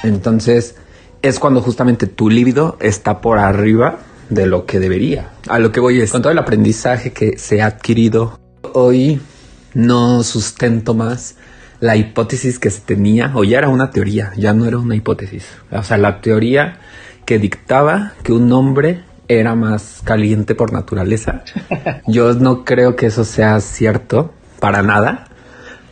[0.04, 0.76] Entonces
[1.20, 3.98] es cuando justamente tu líbido está por arriba
[4.30, 5.32] de lo que debería.
[5.48, 8.40] A lo que voy es, con todo el aprendizaje que se ha adquirido
[8.72, 9.20] hoy,
[9.76, 11.36] no sustento más
[11.80, 15.46] la hipótesis que se tenía, o ya era una teoría, ya no era una hipótesis.
[15.70, 16.78] O sea, la teoría
[17.26, 21.42] que dictaba que un hombre era más caliente por naturaleza.
[22.06, 25.26] Yo no creo que eso sea cierto para nada.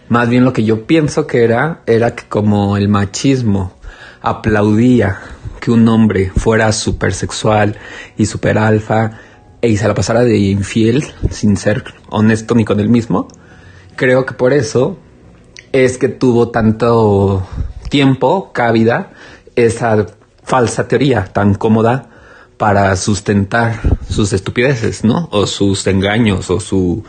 [0.08, 3.74] Más bien lo que yo pienso que era, era que como el machismo
[4.20, 5.18] aplaudía
[5.60, 7.76] que un hombre fuera súper sexual
[8.16, 9.18] y súper alfa
[9.62, 13.28] y se la pasara de infiel sin ser honesto ni con él mismo,
[13.96, 14.98] creo que por eso
[15.72, 17.46] es que tuvo tanto
[17.90, 19.12] tiempo, cabida,
[19.56, 20.06] esa
[20.42, 22.10] falsa teoría tan cómoda
[22.56, 25.28] para sustentar sus estupideces, ¿no?
[25.32, 27.04] O sus engaños, o su,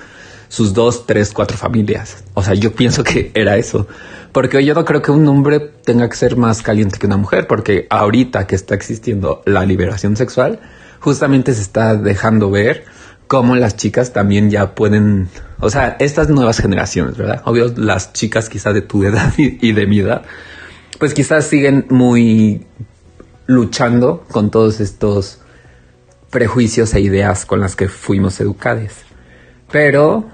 [0.48, 2.24] sus dos, tres, cuatro familias.
[2.34, 3.88] O sea, yo pienso que era eso.
[4.32, 7.48] Porque yo no creo que un hombre tenga que ser más caliente que una mujer,
[7.48, 10.60] porque ahorita que está existiendo la liberación sexual,
[11.00, 12.86] justamente se está dejando ver
[13.28, 17.42] cómo las chicas también ya pueden, o sea, estas nuevas generaciones, ¿verdad?
[17.46, 20.24] Obvio, las chicas quizás de tu edad y, de mi edad,
[21.00, 22.66] pues quizás siguen muy
[23.48, 25.42] luchando con todos estos
[26.30, 28.92] prejuicios e ideas con las que fuimos educados.
[29.72, 30.26] Pero,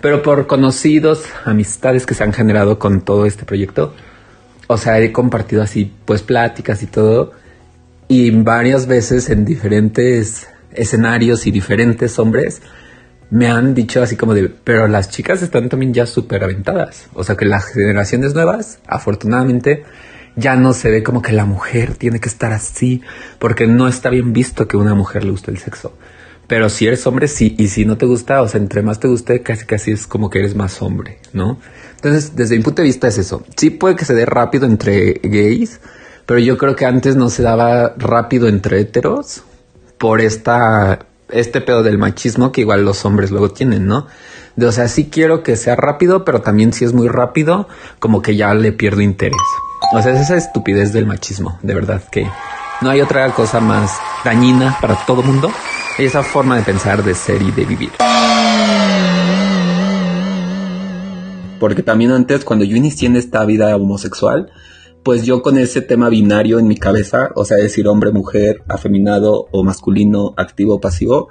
[0.00, 3.94] pero por conocidos, amistades que se han generado con todo este proyecto,
[4.68, 7.32] o sea, he compartido así, pues pláticas y todo,
[8.08, 12.62] y varias veces en diferentes escenarios y diferentes hombres
[13.30, 17.08] me han dicho así como de, pero las chicas están también ya súper aventadas.
[17.14, 19.84] O sea que las generaciones nuevas, afortunadamente,
[20.36, 23.02] ya no se ve como que la mujer tiene que estar así,
[23.38, 25.96] porque no está bien visto que una mujer le guste el sexo.
[26.46, 29.08] Pero si eres hombre, sí, y si no te gusta, o sea, entre más te
[29.08, 31.58] guste, casi casi es como que eres más hombre, ¿no?
[31.96, 33.44] Entonces, desde mi punto de vista es eso.
[33.56, 35.80] Sí puede que se dé rápido entre gays,
[36.24, 39.42] pero yo creo que antes no se daba rápido entre heteros
[39.98, 44.06] por esta, este pedo del machismo que igual los hombres luego tienen, ¿no?
[44.56, 48.22] De, o sea, sí quiero que sea rápido, pero también si es muy rápido, como
[48.22, 49.36] que ya le pierdo interés.
[49.92, 52.26] O sea, es esa estupidez del machismo, de verdad que
[52.80, 55.50] no hay otra cosa más dañina para todo mundo.
[55.98, 57.90] Esa forma de pensar, de ser y de vivir.
[61.58, 64.50] Porque también antes, cuando yo inicié en esta vida homosexual,
[65.06, 69.46] pues yo con ese tema binario en mi cabeza, o sea, decir hombre, mujer, afeminado
[69.52, 71.28] o masculino, activo o pasivo,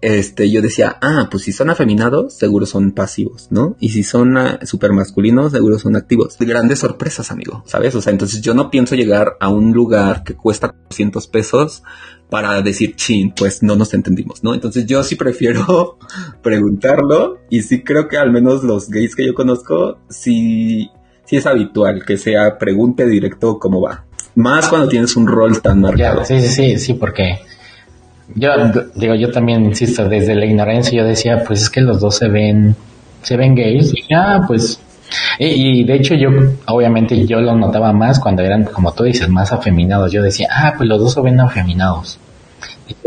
[0.00, 3.74] este, yo decía, ah, pues si son afeminados, seguro son pasivos, ¿no?
[3.80, 6.36] Y si son uh, super masculinos, seguro son activos.
[6.38, 7.96] Grandes sorpresas, amigo, ¿sabes?
[7.96, 11.82] O sea, entonces yo no pienso llegar a un lugar que cuesta 200 pesos
[12.30, 14.54] para decir, chin, pues no nos entendimos, ¿no?
[14.54, 15.98] Entonces yo sí prefiero
[16.44, 20.92] preguntarlo y sí creo que al menos los gays que yo conozco, sí
[21.28, 24.04] sí es habitual que sea pregunte directo cómo va.
[24.34, 26.24] Más cuando tienes un rol tan marcado.
[26.24, 27.40] sí, sí, sí, sí, porque
[28.34, 28.50] yo
[28.94, 32.28] digo, yo también insisto, desde la ignorancia yo decía, pues es que los dos se
[32.28, 32.74] ven,
[33.22, 34.80] se ven gays, y ah, pues,
[35.38, 36.30] y, de hecho yo,
[36.66, 40.74] obviamente yo lo notaba más cuando eran, como tú dices, más afeminados, yo decía, ah,
[40.76, 42.18] pues los dos se ven afeminados,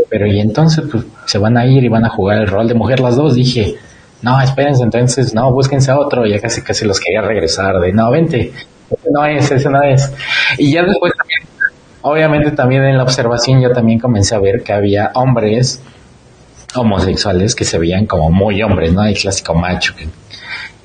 [0.09, 2.73] pero y entonces pues se van a ir y van a jugar el rol de
[2.73, 3.75] mujer las dos, dije,
[4.21, 8.11] no, espérense, entonces, no, búsquense a otro, ya casi casi los quería regresar, de no,
[8.11, 8.51] vente,
[8.89, 10.13] ese no es, ese no es.
[10.57, 11.41] Y ya después también,
[12.01, 15.81] obviamente también en la observación yo también comencé a ver que había hombres
[16.75, 19.03] homosexuales que se veían como muy hombres, ¿no?
[19.03, 20.07] El clásico macho que,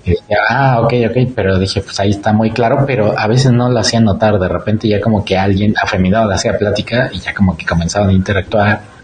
[0.05, 3.68] decía, ah, ok, ok, pero dije, pues ahí está muy claro, pero a veces no
[3.68, 7.35] lo hacían notar, de repente ya como que alguien afeminado le hacía plática y ya
[7.35, 8.95] como que comenzaban a interactuar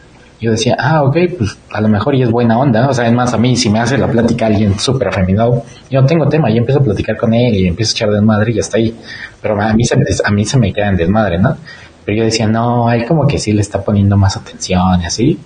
[0.42, 2.88] yo decía, ah, ok, pues a lo mejor y es buena onda.
[2.88, 6.02] O sea, es más, a mí, si me hace la plática alguien súper afeminado, yo
[6.02, 8.54] no tengo tema, y empiezo a platicar con él y empiezo a echar desmadre y
[8.54, 8.92] ya está ahí.
[9.40, 11.56] Pero a mí se, a mí se me queda en desmadre, ¿no?
[12.04, 15.38] Pero yo decía, no, hay como que sí le está poniendo más atención y así.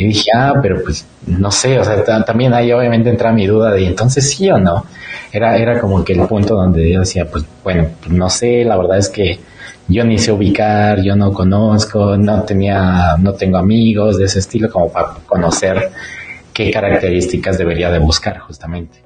[0.00, 3.70] Y dije, ah, pero pues no sé, o sea, también ahí obviamente entra mi duda
[3.70, 4.86] de entonces sí o no.
[5.30, 8.78] Era, era como que el punto donde yo decía, pues bueno, pues, no sé, la
[8.78, 9.38] verdad es que
[9.88, 14.70] yo ni sé ubicar, yo no conozco, no tenía, no tengo amigos de ese estilo
[14.70, 15.90] como para conocer
[16.54, 19.04] qué características debería de buscar justamente.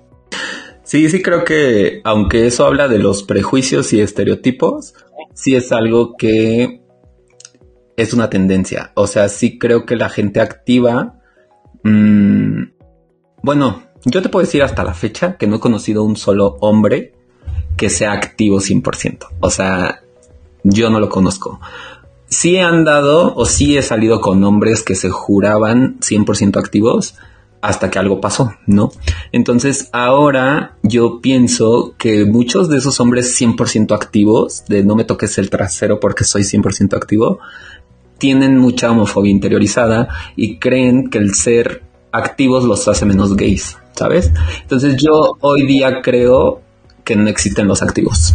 [0.84, 4.94] Sí, sí creo que aunque eso habla de los prejuicios y estereotipos,
[5.32, 6.83] sí es algo que
[7.96, 8.92] es una tendencia.
[8.94, 11.20] O sea, sí creo que la gente activa,
[11.82, 12.62] mmm,
[13.42, 17.14] bueno, yo te puedo decir hasta la fecha que no he conocido un solo hombre
[17.76, 19.26] que sea activo 100%.
[19.40, 20.02] O sea,
[20.62, 21.60] yo no lo conozco.
[22.26, 27.14] Sí he andado o sí he salido con hombres que se juraban 100% activos
[27.64, 28.92] hasta que algo pasó, ¿no?
[29.32, 35.38] Entonces ahora yo pienso que muchos de esos hombres 100% activos, de no me toques
[35.38, 37.38] el trasero porque soy 100% activo,
[38.24, 44.32] tienen mucha homofobia interiorizada y creen que el ser activos los hace menos gays, ¿sabes?
[44.62, 46.62] Entonces yo hoy día creo
[47.04, 48.34] que no existen los activos.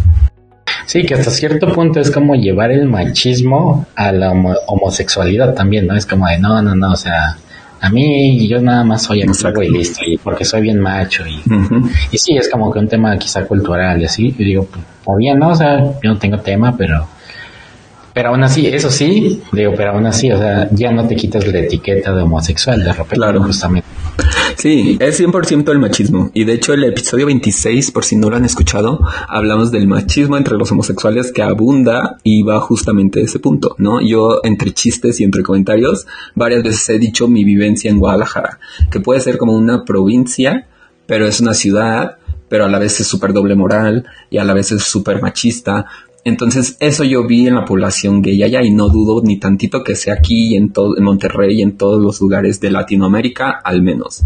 [0.85, 4.31] Sí, que hasta cierto punto es como llevar el machismo a la
[4.67, 5.95] homosexualidad también, ¿no?
[5.95, 7.35] Es como de, no, no, no, o sea,
[7.81, 11.23] a mí yo nada más soy activo y listo, y porque soy bien macho.
[11.25, 11.41] Y,
[12.11, 14.35] y sí, es como que un tema quizá cultural y así.
[14.37, 14.67] Yo digo,
[15.03, 15.49] pues bien, ¿no?
[15.49, 17.07] O sea, yo no tengo tema, pero
[18.13, 21.45] pero aún así, eso sí, digo, pero aún así, o sea, ya no te quitas
[21.47, 23.43] la etiqueta de homosexual de repente, claro.
[23.43, 23.87] justamente.
[24.57, 26.31] Sí, es 100% el machismo.
[26.33, 30.35] Y de hecho, el episodio 26, por si no lo han escuchado, hablamos del machismo
[30.35, 34.01] entre los homosexuales que abunda y va justamente a ese punto, ¿no?
[34.01, 38.59] Yo, entre chistes y entre comentarios, varias veces he dicho mi vivencia en Guadalajara,
[38.91, 40.67] que puede ser como una provincia,
[41.05, 42.17] pero es una ciudad,
[42.49, 45.85] pero a la vez es súper doble moral y a la vez es súper machista,
[46.23, 49.95] entonces, eso yo vi en la población gay allá y no dudo ni tantito que
[49.95, 54.23] sea aquí en todo, en Monterrey y en todos los lugares de Latinoamérica, al menos.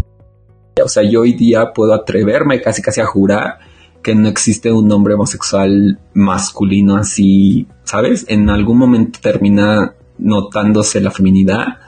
[0.82, 3.58] O sea, yo hoy día puedo atreverme casi casi a jurar
[4.02, 8.26] que no existe un hombre homosexual masculino así, ¿sabes?
[8.28, 11.78] En algún momento termina notándose la feminidad,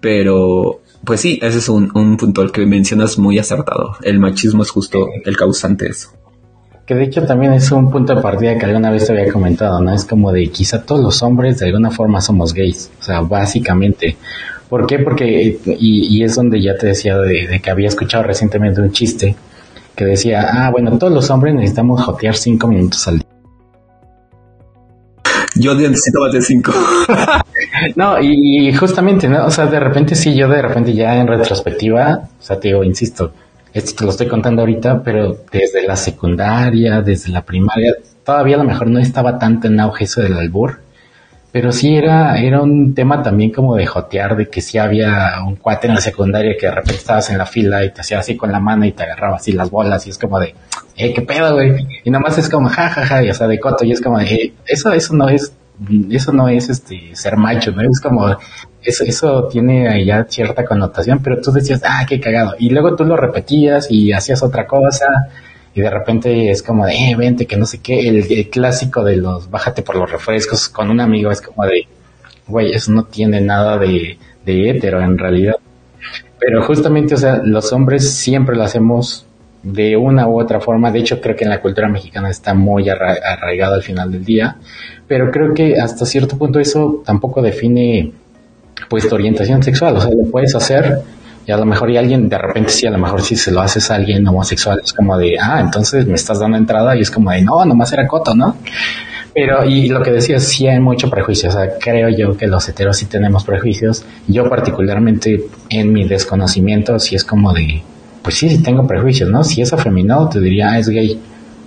[0.00, 3.96] pero pues sí, ese es un, un punto al que mencionas muy acertado.
[4.02, 6.10] El machismo es justo el causante de eso.
[6.86, 9.80] Que de hecho también es un punto de partida que alguna vez te había comentado,
[9.80, 9.94] ¿no?
[9.94, 14.16] Es como de quizá todos los hombres de alguna forma somos gays, o sea, básicamente.
[14.68, 14.98] ¿Por qué?
[14.98, 19.36] Porque, y, es donde ya te decía de, que había escuchado recientemente un chiste
[19.94, 23.28] que decía, ah, bueno, todos los hombres necesitamos jotear cinco minutos al día.
[25.54, 26.72] Yo necesito más de cinco.
[27.96, 29.44] no, y, justamente, ¿no?
[29.44, 32.82] O sea, de repente sí, yo de repente ya en retrospectiva, o sea, te digo,
[32.82, 33.32] insisto,
[33.72, 37.94] esto te lo estoy contando ahorita, pero desde la secundaria, desde la primaria,
[38.24, 40.80] todavía a lo mejor no estaba tanto en auge eso del albur,
[41.52, 45.56] pero sí era, era un tema también como de jotear, de que si había un
[45.56, 48.36] cuate en la secundaria que de repente estabas en la fila y te hacía así
[48.36, 50.54] con la mano y te agarraba así las bolas y es como de,
[50.96, 51.86] eh, qué pedo, güey.
[52.04, 54.18] Y nomás es como, ja, ja, ja, y o sea, de coto, y es como
[54.20, 55.54] eh, eso, eso no es,
[56.10, 57.82] eso no es este, ser macho, ¿no?
[57.82, 58.36] Es como,
[58.82, 62.54] eso, eso tiene ya cierta connotación, pero tú decías, ah, qué cagado.
[62.58, 65.06] Y luego tú lo repetías y hacías otra cosa
[65.74, 69.16] y de repente es como de, eh, vente, que no sé qué, el, clásico de
[69.16, 71.86] los bájate por los refrescos con un amigo es como de,
[72.46, 75.56] güey, eso no tiene nada de, de hétero en realidad.
[76.38, 79.26] Pero justamente, o sea, los hombres siempre lo hacemos
[79.62, 80.90] de una u otra forma.
[80.90, 84.56] De hecho, creo que en la cultura mexicana está muy arraigado al final del día.
[85.06, 88.12] Pero creo que hasta cierto punto eso tampoco define
[88.88, 91.00] pues tu orientación sexual, o sea, lo puedes hacer
[91.46, 93.60] y a lo mejor y alguien de repente sí, a lo mejor si se lo
[93.60, 97.10] haces a alguien homosexual es como de, ah, entonces me estás dando entrada y es
[97.10, 98.56] como de, no, nomás era coto, ¿no?
[99.34, 102.68] Pero, y lo que decías, sí hay mucho prejuicio, o sea, creo yo que los
[102.68, 107.82] heteros sí tenemos prejuicios, yo particularmente en mi desconocimiento sí es como de,
[108.22, 109.42] pues sí, sí tengo prejuicios, ¿no?
[109.42, 111.18] Si es afeminado te diría, ah, es gay,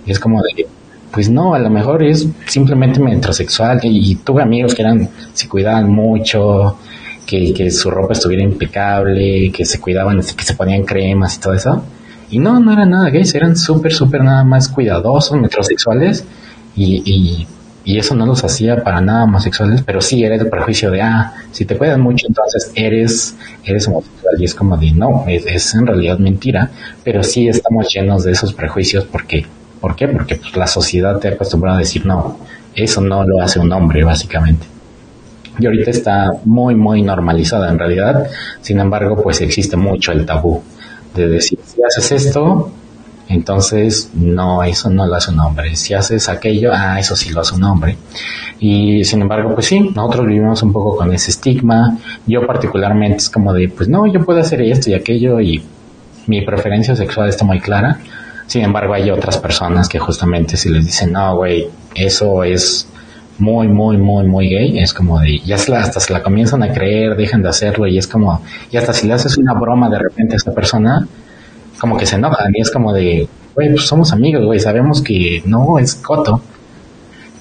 [0.06, 0.66] y es como de,
[1.10, 5.90] pues no, a lo mejor es simplemente metrosexual y, tuve amigos que eran, se cuidaban
[5.90, 6.78] mucho,
[7.26, 11.82] que, su ropa estuviera impecable, que se cuidaban, que se ponían cremas y todo eso.
[12.30, 16.24] Y no, no eran nada gays, eran súper, súper nada más cuidadosos, metrosexuales,
[16.74, 17.46] y, y,
[17.84, 21.34] y, eso no los hacía para nada homosexuales, pero sí era el prejuicio de, ah,
[21.52, 25.86] si te cuidan mucho, entonces eres, eres homosexual, y es como de, no, es, en
[25.86, 26.70] realidad mentira,
[27.04, 29.46] pero sí estamos llenos de esos prejuicios porque,
[29.80, 30.08] ¿por qué?
[30.08, 32.38] Porque pues, la sociedad te ha acostumbrado a decir, no,
[32.74, 34.75] eso no lo hace un hombre, básicamente
[35.58, 38.28] y ahorita está muy, muy normalizada en realidad.
[38.60, 40.62] Sin embargo, pues existe mucho el tabú
[41.14, 42.70] de decir, si haces esto,
[43.28, 45.74] entonces no, eso no lo hace un hombre.
[45.76, 47.96] Si haces aquello, ah, eso sí lo hace un hombre.
[48.60, 51.98] Y sin embargo, pues sí, nosotros vivimos un poco con ese estigma.
[52.26, 55.62] Yo particularmente es como de, pues no, yo puedo hacer esto y aquello y
[56.26, 57.98] mi preferencia sexual está muy clara.
[58.46, 62.88] Sin embargo, hay otras personas que justamente si les dicen, no, güey, eso es
[63.38, 67.16] muy, muy, muy, muy gay, es como de, ya hasta se la comienzan a creer,
[67.16, 70.34] dejan de hacerlo y es como, y hasta si le haces una broma de repente
[70.34, 71.06] a esta persona,
[71.78, 75.42] como que se enojan y es como de, güey, pues somos amigos, güey, sabemos que
[75.44, 76.40] no es coto,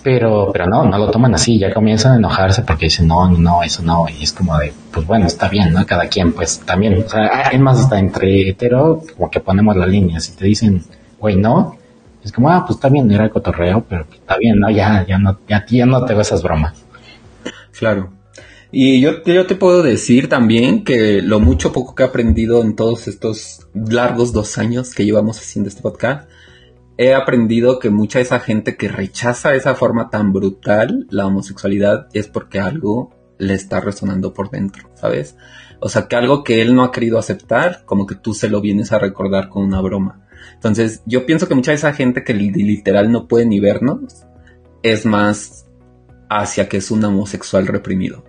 [0.03, 3.63] pero, pero no, no lo toman así, ya comienzan a enojarse porque dicen, no, no,
[3.63, 5.85] eso no, y es como de, pues bueno, está bien, ¿no?
[5.85, 9.87] Cada quien, pues también, o sea, hay más hasta entre hetero, como que ponemos la
[9.87, 10.83] línea, si te dicen,
[11.19, 11.77] güey, no,
[12.25, 14.71] Es como, ah, pues está bien, era cotorreo, pero está bien, ¿no?
[14.71, 16.83] Ya, ya no, ya, no tengo esas bromas.
[17.77, 18.11] Claro.
[18.71, 22.75] Y yo, yo te puedo decir también que lo mucho poco que he aprendido en
[22.75, 26.27] todos estos largos dos años que llevamos haciendo este podcast,
[26.97, 32.07] he aprendido que mucha de esa gente que rechaza esa forma tan brutal la homosexualidad
[32.13, 35.37] es porque algo le está resonando por dentro, ¿sabes?
[35.79, 38.61] O sea, que algo que él no ha querido aceptar, como que tú se lo
[38.61, 40.24] vienes a recordar con una broma.
[40.53, 44.25] Entonces, yo pienso que mucha de esa gente que literal no puede ni vernos,
[44.83, 45.65] es más
[46.29, 48.23] hacia que es un homosexual reprimido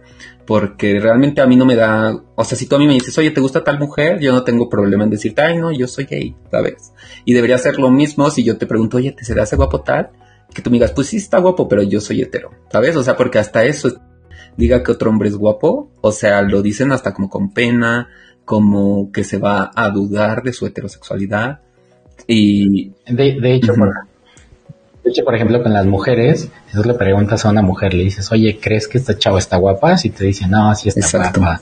[0.46, 3.18] porque realmente a mí no me da, o sea, si tú a mí me dices,
[3.18, 4.20] oye, ¿te gusta tal mujer?
[4.20, 6.92] Yo no tengo problema en decirte, ay, no, yo soy gay, ¿sabes?
[7.24, 10.10] Y debería ser lo mismo si yo te pregunto, oye, ¿te se hace guapo tal?
[10.54, 12.94] Que tú me digas, pues sí está guapo, pero yo soy hetero, ¿sabes?
[12.94, 14.00] O sea, porque hasta eso
[14.56, 18.08] diga que otro hombre es guapo, o sea, lo dicen hasta como con pena,
[18.44, 21.62] como que se va a dudar de su heterosexualidad.
[22.26, 27.44] Y de, de hecho, de hecho, por ejemplo, con las mujeres, si tú le preguntas
[27.44, 29.96] a una mujer, le dices, oye, ¿crees que esta chava está guapa?
[29.96, 31.60] Si te dicen, no, sí está guapa.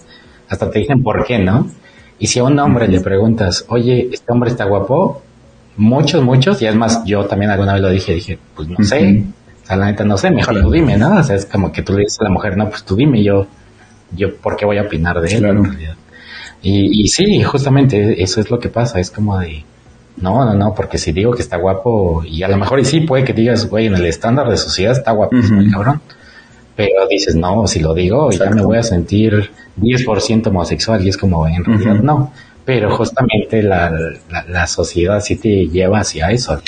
[0.48, 1.70] Hasta te dicen por qué, ¿no?
[2.18, 5.22] Y si a un hombre le preguntas, oye, ¿este hombre está guapo?
[5.76, 9.24] Muchos, muchos, y además yo también alguna vez lo dije, dije, pues no sé,
[9.62, 11.18] o sea, la neta no sé, mejor tú dime, ¿no?
[11.18, 13.22] O sea, es como que tú le dices a la mujer, no, pues tú dime,
[13.22, 13.46] yo,
[14.16, 15.44] yo, ¿por qué voy a opinar de él?
[15.44, 15.96] En realidad.
[16.62, 19.64] Y, y sí, justamente eso es lo que pasa, es como de,
[20.16, 23.00] no, no, no, porque si digo que está guapo, y a lo mejor y sí
[23.00, 26.00] puede que digas, güey, en el estándar de sociedad está guapísimo cabrón.
[26.76, 29.50] Pero dices, no, si lo digo, ya me voy a sentir
[29.80, 32.32] 10% homosexual, y es como, en realidad no.
[32.64, 33.92] Pero justamente la,
[34.48, 36.60] la, sociedad sí te lleva hacia eso.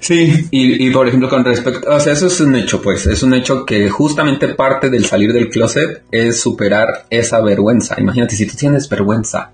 [0.00, 3.22] Sí, y, y, por ejemplo con respecto, o sea, eso es un hecho, pues, es
[3.22, 7.94] un hecho que justamente parte del salir del closet es superar esa vergüenza.
[8.00, 9.52] Imagínate, si tú tienes vergüenza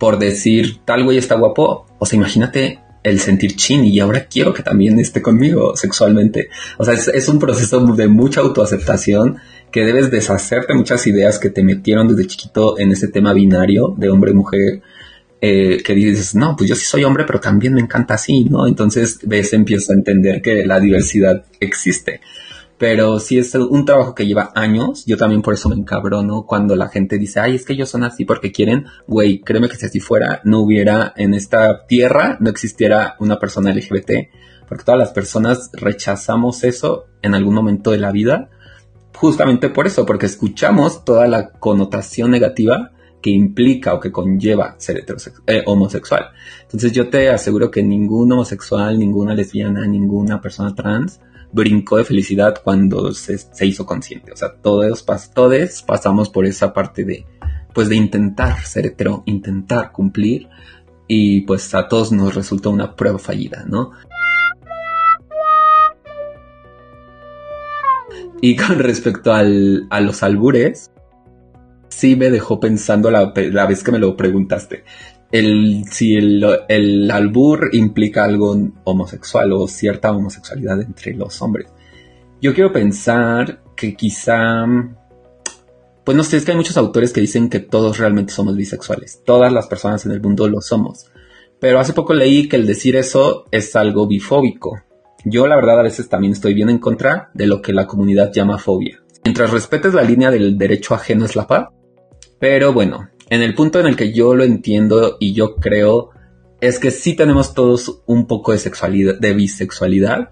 [0.00, 4.54] por decir tal güey está guapo, o sea, imagínate el sentir chin y ahora quiero
[4.54, 6.48] que también esté conmigo sexualmente.
[6.78, 9.36] O sea, es, un proceso de mucha autoaceptación
[9.70, 14.08] que debes deshacerte muchas ideas que te metieron desde chiquito en ese tema binario de
[14.08, 14.80] hombre-mujer.
[15.42, 18.66] Eh, que dices, no, pues yo sí soy hombre, pero también me encanta así, ¿no?
[18.66, 22.20] Entonces ves, empiezas a entender que la diversidad existe.
[22.80, 25.04] Pero si es un trabajo que lleva años.
[25.04, 28.04] Yo también por eso me encabrono cuando la gente dice, ay, es que ellos son
[28.04, 28.86] así porque quieren.
[29.06, 33.70] Güey, créeme que si así fuera, no hubiera en esta tierra, no existiera una persona
[33.70, 34.30] LGBT.
[34.66, 38.48] Porque todas las personas rechazamos eso en algún momento de la vida.
[39.14, 45.04] Justamente por eso, porque escuchamos toda la connotación negativa que implica o que conlleva ser
[45.46, 46.30] eh, homosexual.
[46.62, 51.20] Entonces yo te aseguro que ningún homosexual, ninguna lesbiana, ninguna persona trans
[51.52, 54.32] brincó de felicidad cuando se, hizo consciente.
[54.32, 57.26] O sea, todos, todos pasamos por esa parte de,
[57.74, 60.48] pues de intentar ser hetero, intentar cumplir
[61.06, 63.92] y pues a todos nos resulta una prueba fallida, ¿no?
[68.40, 70.90] Y con respecto al, a los albures,
[71.88, 74.84] sí me dejó pensando la, la, vez que me lo preguntaste
[75.32, 81.68] el, si el, albur implica algo homosexual o cierta homosexualidad entre los hombres.
[82.40, 84.64] Yo quiero pensar que quizá,
[86.04, 89.22] pues no sé, es que hay muchos autores que dicen que todos realmente somos bisexuales.
[89.24, 91.06] Todas las personas en el mundo lo somos.
[91.60, 94.80] Pero hace poco leí que el decir eso es algo bifóbico.
[95.24, 98.32] Yo la verdad a veces también estoy bien en contra de lo que la comunidad
[98.32, 99.02] llama fobia.
[99.22, 101.68] Mientras respetes la línea del derecho ajeno es la paz.
[102.38, 106.10] Pero bueno, en el punto en el que yo lo entiendo y yo creo
[106.60, 110.30] es que sí tenemos todos un poco de sexualidad, de bisexualidad,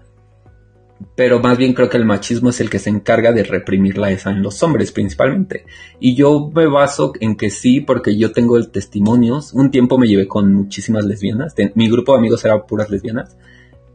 [1.15, 4.31] pero más bien creo que el machismo es el que se encarga de reprimirla esa
[4.31, 5.65] en los hombres principalmente.
[5.99, 9.53] Y yo me baso en que sí, porque yo tengo el testimonios.
[9.53, 11.55] Un tiempo me llevé con muchísimas lesbianas.
[11.75, 13.37] Mi grupo de amigos era puras lesbianas.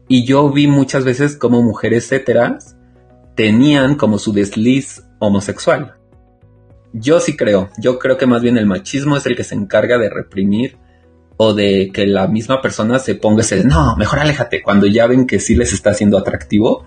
[0.08, 2.76] Y yo vi muchas veces como mujeres heteras
[3.34, 5.96] tenían como su desliz homosexual.
[6.96, 9.98] Yo sí creo, yo creo que más bien el machismo es el que se encarga
[9.98, 10.76] de reprimir
[11.36, 15.26] o de que la misma persona se ponga ese, no, mejor aléjate, cuando ya ven
[15.26, 16.86] que sí les está haciendo atractivo.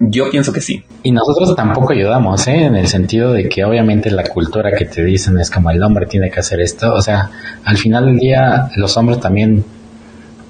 [0.00, 0.82] Yo pienso que sí.
[1.04, 2.64] Y nosotros tampoco ayudamos, ¿eh?
[2.64, 6.06] En el sentido de que obviamente la cultura que te dicen es como el hombre
[6.06, 6.92] tiene que hacer esto.
[6.92, 7.30] O sea,
[7.64, 9.62] al final del día los hombres también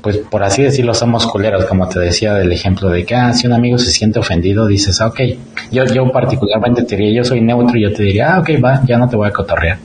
[0.02, 3.46] pues por así decirlo, somos culeros, como te decía del ejemplo de que, ah, si
[3.46, 5.20] un amigo se siente ofendido, dices, ah, ok,
[5.70, 8.82] yo, yo particularmente te diría, yo soy neutro y yo te diría, ah, ok, va,
[8.86, 9.78] ya no te voy a cotorrear.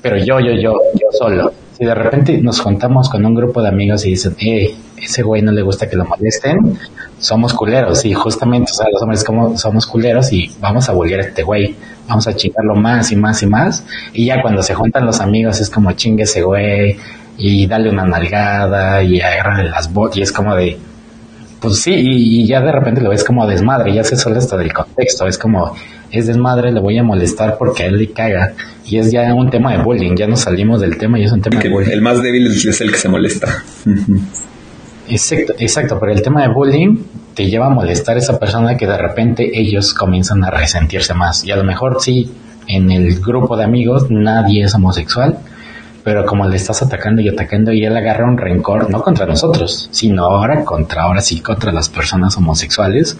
[0.00, 3.68] Pero yo, yo, yo, yo solo, si de repente nos juntamos con un grupo de
[3.68, 6.78] amigos y dicen, eh, ese güey no le gusta que lo molesten,
[7.18, 11.20] somos culeros, y justamente, o sea, los hombres como somos culeros y vamos a volver
[11.20, 11.76] a este güey,
[12.08, 15.60] vamos a chingarlo más y más y más, y ya cuando se juntan los amigos
[15.60, 16.96] es como chingue ese güey,
[17.38, 20.78] y dale una nalgada y agarrarle las botas y es como de
[21.62, 24.72] pues sí, y, ya de repente lo ves como desmadre, ya se suele hasta del
[24.72, 25.76] contexto, es como,
[26.10, 28.52] es desmadre, le voy a molestar porque a él le caga,
[28.84, 31.40] y es ya un tema de bullying, ya no salimos del tema y es un
[31.40, 31.92] tema de bullying.
[31.92, 33.62] El más débil es el que se molesta.
[35.08, 36.96] Exacto, exacto, pero el tema de bullying
[37.34, 41.44] te lleva a molestar a esa persona que de repente ellos comienzan a resentirse más,
[41.44, 42.32] y a lo mejor sí,
[42.66, 45.38] en el grupo de amigos nadie es homosexual,
[46.04, 49.88] pero como le estás atacando y atacando y él agarra un rencor, no contra nosotros,
[49.92, 53.16] sino ahora contra, ahora sí, contra las personas homosexuales,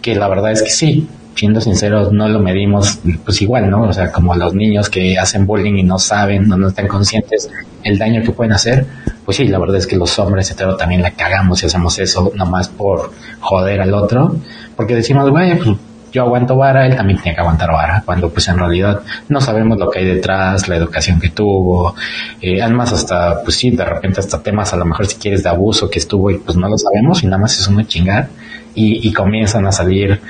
[0.00, 3.82] que la verdad es que sí, siendo sinceros, no lo medimos, pues igual, ¿no?
[3.82, 7.50] O sea, como los niños que hacen bullying y no saben, no, no están conscientes
[7.82, 8.86] el daño que pueden hacer,
[9.24, 12.32] pues sí, la verdad es que los hombres hetero también la cagamos y hacemos eso
[12.34, 14.36] nomás por joder al otro,
[14.76, 15.76] porque decimos, güey, pues
[16.12, 19.78] yo aguanto vara, él también tiene que aguantar vara, cuando pues en realidad no sabemos
[19.78, 21.94] lo que hay detrás, la educación que tuvo,
[22.40, 25.48] eh, además hasta, pues sí, de repente hasta temas a lo mejor si quieres de
[25.48, 28.28] abuso que estuvo y pues no lo sabemos y nada más es uno chingar
[28.74, 30.20] y, y comienzan a salir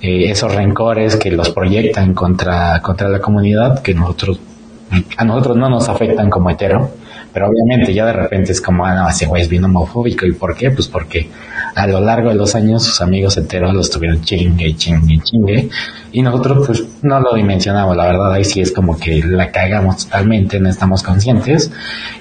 [0.00, 4.38] eh, esos rencores que los proyectan contra, contra la comunidad que nosotros,
[5.16, 6.92] a nosotros no nos afectan como hetero,
[7.32, 10.26] pero obviamente ya de repente es como, ah, no, ese güey es bien homofóbico.
[10.26, 10.70] ¿Y por qué?
[10.70, 11.28] Pues porque
[11.74, 15.68] a lo largo de los años sus amigos enteros los tuvieron chingue, chingue, chingue.
[16.10, 20.04] Y nosotros pues no lo dimensionamos, la verdad, ahí sí es como que la cagamos
[20.06, 21.70] totalmente, no estamos conscientes.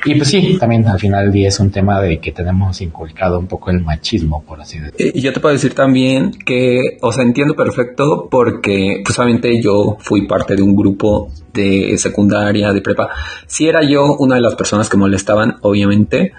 [0.06, 3.40] Y pues sí, también al final del día es un tema de que tenemos inculcado
[3.40, 5.12] un poco el machismo, por así decirlo.
[5.16, 9.98] Y yo te puedo decir también que, o sea, entiendo perfecto porque pues obviamente yo
[10.00, 13.10] fui parte de un grupo de secundaria, de prepa.
[13.48, 16.34] Si era yo una de las personas que molestaban, obviamente,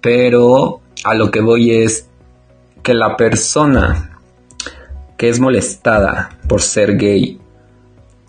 [0.00, 2.08] pero a lo que voy es
[2.82, 4.18] que la persona
[5.16, 7.38] que es molestada por ser gay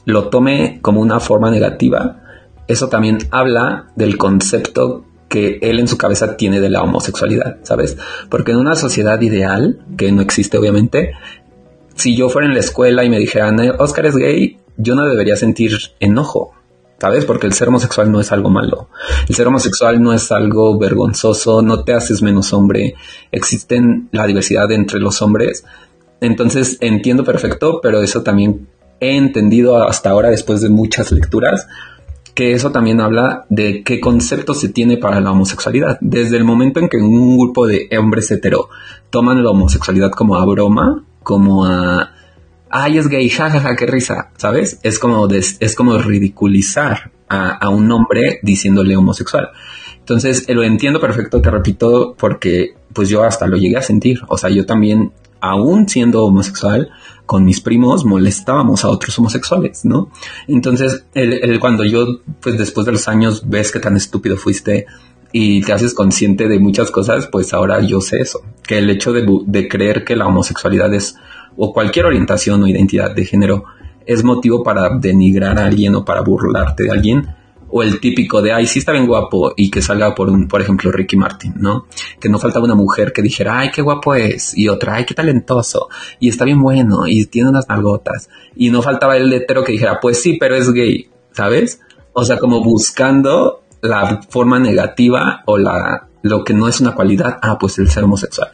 [0.05, 2.21] lo tome como una forma negativa,
[2.67, 7.97] eso también habla del concepto que él en su cabeza tiene de la homosexualidad, ¿sabes?
[8.29, 11.13] Porque en una sociedad ideal, que no existe obviamente,
[11.95, 15.35] si yo fuera en la escuela y me dijeran, Oscar es gay, yo no debería
[15.35, 16.53] sentir enojo,
[16.99, 17.25] ¿sabes?
[17.25, 18.89] Porque el ser homosexual no es algo malo.
[19.27, 22.95] El ser homosexual no es algo vergonzoso, no te haces menos hombre.
[23.31, 25.63] Existen la diversidad entre los hombres.
[26.21, 28.67] Entonces entiendo perfecto, pero eso también
[28.99, 31.67] he entendido hasta ahora después de muchas lecturas
[32.39, 35.97] que eso también habla de qué concepto se tiene para la homosexualidad.
[35.99, 38.69] Desde el momento en que un grupo de hombres hetero
[39.09, 42.13] toman la homosexualidad como a broma, como a
[42.69, 44.79] ay, es gay, jajaja, qué risa, ¿sabes?
[44.83, 49.49] Es como, es como ridiculizar a, un hombre diciéndole homosexual.
[49.99, 54.21] Entonces, lo entiendo perfecto, te repito, porque pues yo hasta lo llegué a sentir.
[54.27, 56.89] O sea, yo también, aún siendo homosexual,
[57.25, 60.09] con mis primos molestábamos a otros homosexuales, ¿no?
[60.47, 64.87] Entonces, el, cuando yo, pues después de los años, ves que tan estúpido fuiste
[65.31, 69.13] y te haces consciente de muchas cosas, pues ahora yo sé eso, que el hecho
[69.13, 71.15] de, de creer que la homosexualidad es
[71.61, 73.65] o cualquier orientación o identidad de género
[74.05, 77.27] es motivo para denigrar a alguien o para burlarte de alguien,
[77.69, 80.61] o el típico de, ay, sí está bien guapo y que salga por un, por
[80.61, 81.85] ejemplo, Ricky Martin, ¿no?
[82.19, 85.13] Que no faltaba una mujer que dijera, ay, qué guapo es, y otra, ay, qué
[85.13, 85.89] talentoso,
[86.19, 89.99] y está bien bueno, y tiene unas nalgotas, y no faltaba el hetero que dijera,
[89.99, 91.81] pues sí, pero es gay, ¿sabes?
[92.13, 97.37] O sea, como buscando la forma negativa o la, lo que no es una cualidad,
[97.41, 98.49] ah, pues el ser homosexual.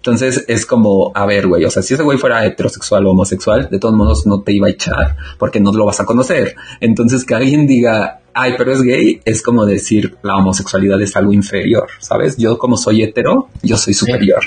[0.00, 3.68] Entonces es como, a ver, güey, o sea, si ese güey fuera heterosexual o homosexual,
[3.70, 6.56] de todos modos no te iba a echar porque no lo vas a conocer.
[6.80, 11.34] Entonces que alguien diga, ay, pero es gay, es como decir la homosexualidad es algo
[11.34, 12.38] inferior, ¿sabes?
[12.38, 14.40] Yo como soy hetero, yo soy superior.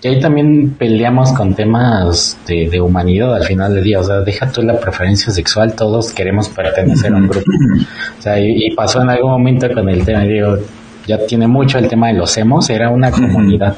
[0.00, 3.98] Y ahí también peleamos con temas de, humanidad al final del día.
[3.98, 7.50] O sea, deja tú la preferencia sexual, todos queremos pertenecer a un grupo.
[8.18, 10.56] O sea, y, pasó en algún momento con el tema, digo,
[11.06, 13.76] ya tiene mucho el tema de los hemos, era una comunidad.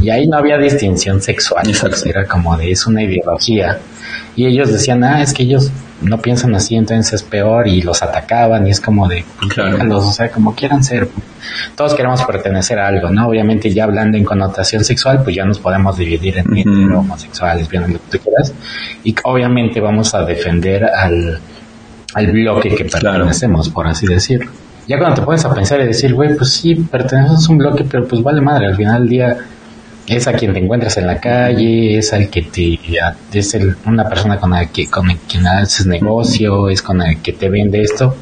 [0.00, 1.66] Y ahí no había distinción sexual,
[2.04, 3.78] era como de, es una ideología.
[4.36, 5.70] Y ellos decían, ah, es que ellos
[6.02, 9.96] no piensan así, entonces es peor, y los atacaban, y es como de, claro.
[9.96, 11.08] o sea, como quieran ser.
[11.76, 13.28] Todos queremos pertenecer a algo, ¿no?
[13.28, 17.88] Obviamente, ya hablando en connotación sexual, pues ya nos podemos dividir en homosexuales, bien lo
[17.88, 18.52] que tú quieras.
[19.04, 21.38] Y obviamente vamos a defender al,
[22.14, 24.50] al bloque que pertenecemos, por así decirlo.
[24.86, 27.84] Ya cuando te pones a pensar y decir, güey, pues sí, perteneces a un bloque,
[27.84, 29.36] pero pues vale madre, al final del día
[30.06, 32.78] es a quien te encuentras en la calle, es al que te
[33.32, 37.32] es el, una persona con la que con quien haces negocio, es con el que
[37.32, 38.14] te vende esto,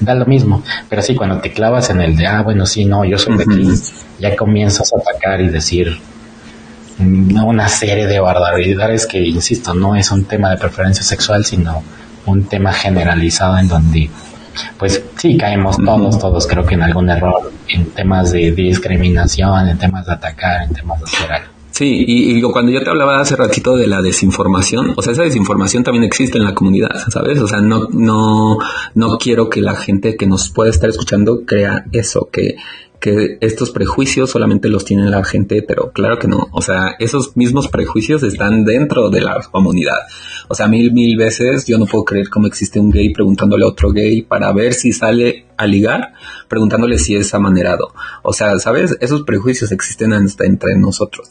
[0.00, 0.62] da lo mismo.
[0.88, 3.44] Pero sí, cuando te clavas en el de ah bueno sí no yo soy de
[3.44, 3.68] aquí,
[4.18, 5.98] ya comienzas a atacar y decir
[6.98, 11.82] una serie de barbaridades que insisto no es un tema de preferencia sexual sino
[12.26, 14.10] un tema generalizado en donde
[14.78, 19.78] pues sí caemos todos, todos creo que en algún error en temas de discriminación, en
[19.78, 21.60] temas de atacar, en temas de hacer.
[21.70, 25.22] Sí, y, y, cuando yo te hablaba hace ratito de la desinformación, o sea, esa
[25.22, 27.40] desinformación también existe en la comunidad, ¿sabes?
[27.40, 28.58] O sea, no, no,
[28.94, 32.56] no quiero que la gente que nos pueda estar escuchando crea eso, que
[33.00, 36.48] que estos prejuicios solamente los tiene la gente, pero claro que no.
[36.52, 39.96] O sea, esos mismos prejuicios están dentro de la comunidad.
[40.52, 43.68] O sea, mil, mil veces yo no puedo creer cómo existe un gay preguntándole a
[43.68, 46.14] otro gay para ver si sale a ligar,
[46.48, 47.94] preguntándole si es amanerado.
[48.24, 48.96] O sea, ¿sabes?
[49.00, 51.28] Esos prejuicios existen hasta entre nosotros.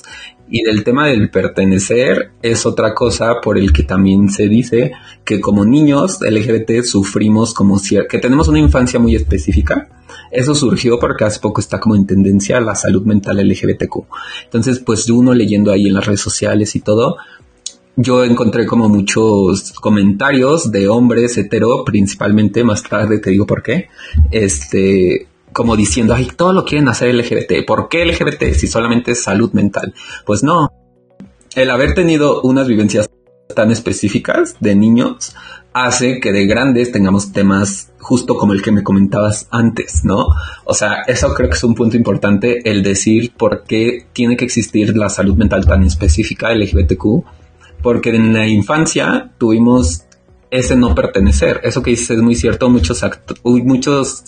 [0.48, 4.94] Y del tema del pertenecer es otra cosa por el que también se dice
[5.26, 7.78] que como niños LGBT sufrimos como
[8.10, 9.90] que tenemos una infancia muy específica
[10.32, 14.06] eso surgió porque hace poco está como en tendencia la salud mental LGBTQ.
[14.46, 17.18] Entonces, pues uno leyendo ahí en las redes sociales y todo,
[18.02, 23.90] yo encontré como muchos comentarios de hombres hetero, principalmente, más tarde te digo por qué,
[24.32, 27.66] este, como diciendo, ay, todo lo quieren hacer LGBT.
[27.68, 29.94] ¿Por qué LGBT si solamente es salud mental?
[30.26, 30.72] Pues no.
[31.56, 33.10] El haber tenido unas vivencias
[33.54, 35.36] tan específicas de niños
[35.74, 40.28] hace que de grandes tengamos temas justo como el que me comentabas antes, ¿no?
[40.64, 44.46] O sea, eso creo que es un punto importante, el decir por qué tiene que
[44.46, 47.26] existir la salud mental tan específica LGBTQ,
[47.82, 50.06] porque en la infancia tuvimos
[50.52, 51.62] ese no pertenecer.
[51.64, 52.70] Eso que dices es muy cierto.
[52.70, 53.04] Muchos,
[53.44, 54.24] muchos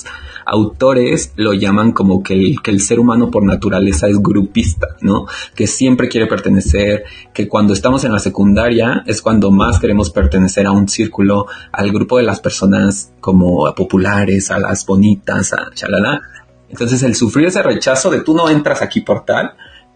[0.45, 5.25] autores lo llaman como que el, que el ser humano por naturaleza es grupista, ¿no?
[5.55, 10.67] Que siempre quiere pertenecer, que cuando estamos en la secundaria es cuando más queremos pertenecer
[10.67, 16.21] a un círculo, al grupo de las personas como populares, a las bonitas, a chalala.
[16.69, 19.53] Entonces el sufrir ese rechazo de tú no entras aquí por tal,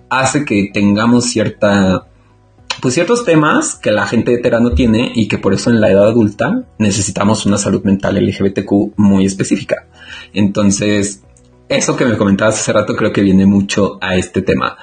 [0.09, 2.07] hace que tengamos cierta
[2.81, 5.89] pues ciertos temas que la gente hetera no tiene y que por eso en la
[5.89, 9.87] edad adulta necesitamos una salud mental LGBTQ muy específica.
[10.33, 11.23] Entonces,
[11.69, 14.77] eso que me comentabas hace rato creo que viene mucho a este tema.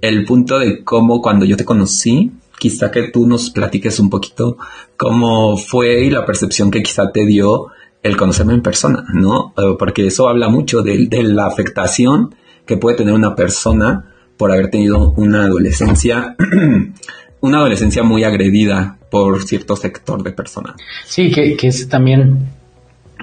[0.00, 4.58] El punto de cómo cuando yo te conocí, quizá que tú nos platiques un poquito
[4.96, 7.68] cómo fue y la percepción que quizá te dio
[8.02, 9.54] el conocerme en persona, ¿no?
[9.56, 12.34] Eh, porque eso habla mucho de, de la afectación
[12.66, 16.36] que puede tener una persona por haber tenido una adolescencia
[17.46, 20.76] una adolescencia muy agredida por cierto sector de personas.
[21.06, 22.48] Sí, que, que es también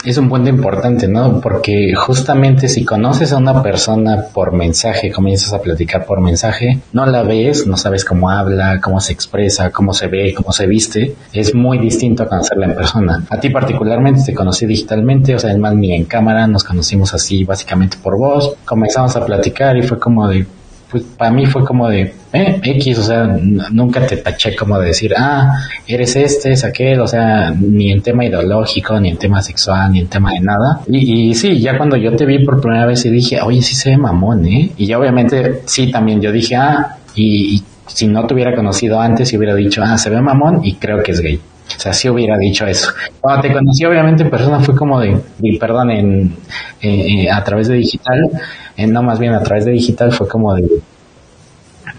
[0.04, 1.40] es un punto importante, ¿no?
[1.40, 7.06] Porque justamente si conoces a una persona por mensaje, comienzas a platicar por mensaje, no
[7.06, 11.16] la ves, no sabes cómo habla, cómo se expresa, cómo se ve, cómo se viste,
[11.32, 13.24] es muy distinto a conocerla en persona.
[13.30, 17.14] A ti particularmente te conocí digitalmente, o sea, es más ni en cámara, nos conocimos
[17.14, 20.46] así básicamente por voz, comenzamos a platicar y fue como de,
[20.94, 24.86] pues para mí fue como de eh, X, o sea, nunca te taché como de
[24.86, 29.42] decir, ah, eres este, es aquel, o sea, ni en tema ideológico, ni en tema
[29.42, 30.82] sexual, ni en tema de nada.
[30.88, 33.74] Y, y sí, ya cuando yo te vi por primera vez y dije, oye, sí
[33.74, 34.70] se ve mamón, ¿eh?
[34.78, 39.02] Y ya obviamente, sí, también yo dije, ah, y, y si no te hubiera conocido
[39.02, 41.40] antes, y hubiera dicho, ah, se ve mamón y creo que es gay.
[41.76, 42.92] O sea, sí hubiera dicho eso.
[43.20, 45.20] Cuando te conocí, obviamente, en persona fue como de,
[45.60, 46.36] perdón, en,
[46.82, 48.30] eh, a través de digital,
[48.76, 50.68] eh, no más bien a través de digital fue como de,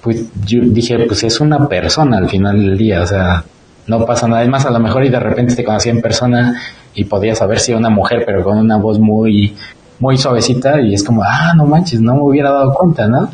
[0.03, 3.45] pues yo dije, pues es una persona al final del día, o sea,
[3.87, 4.43] no pasa nada.
[4.43, 6.61] Es más, a lo mejor y de repente te conocí en persona
[6.95, 9.55] y podías saber si era una mujer, pero con una voz muy,
[9.99, 13.29] muy suavecita y es como, ah, no manches, no me hubiera dado cuenta, ¿no?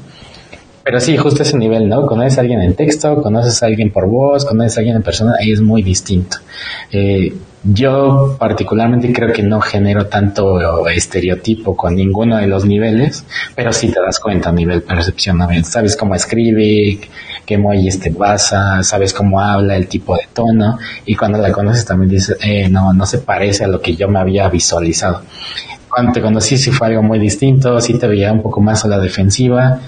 [0.83, 2.07] Pero sí, justo ese nivel, ¿no?
[2.07, 5.35] Conoces a alguien en texto, conoces a alguien por voz, conoces a alguien en persona,
[5.39, 6.39] ahí es muy distinto.
[6.91, 13.71] Eh, yo particularmente creo que no genero tanto estereotipo con ninguno de los niveles, pero
[13.73, 16.99] sí te das cuenta a nivel percepción, sabes cómo escribe,
[17.45, 21.85] qué emojis te basa, sabes cómo habla, el tipo de tono, y cuando la conoces
[21.85, 25.21] también dices, eh, no, no se parece a lo que yo me había visualizado.
[25.91, 28.89] Cuando te conocí sí fue algo muy distinto, sí te veía un poco más a
[28.89, 29.81] la defensiva,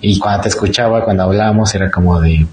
[0.00, 2.46] y cuando te escuchaba, cuando hablábamos, era como de,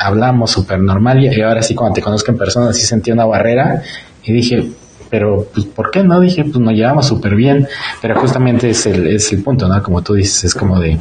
[0.00, 3.82] hablamos súper normal y ahora sí cuando te conozco en persona sí sentí una barrera
[4.22, 4.70] y dije,
[5.10, 6.20] pero pues ¿por qué no?
[6.20, 7.68] Dije, pues nos llevamos súper bien,
[8.00, 9.82] pero justamente es el, es el punto, ¿no?
[9.82, 10.98] Como tú dices, es como de...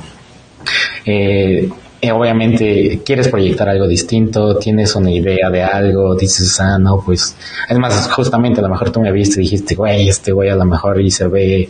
[1.06, 1.70] Eh,
[2.12, 7.36] obviamente quieres proyectar algo distinto, tienes una idea de algo, dices, ah, no, pues,
[7.70, 10.56] es más, justamente a lo mejor tú me viste y dijiste, güey, este güey a
[10.56, 11.70] lo mejor y se ve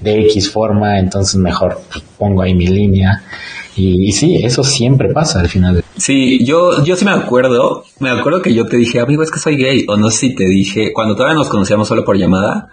[0.00, 1.80] de X forma, entonces mejor
[2.18, 3.22] pongo ahí mi línea.
[3.76, 5.82] Y, sí, eso siempre pasa al final.
[5.96, 9.38] Sí, yo, yo sí me acuerdo, me acuerdo que yo te dije, amigo, es que
[9.38, 12.68] soy gay, o no sé si te dije, cuando todavía nos conocíamos solo por llamada,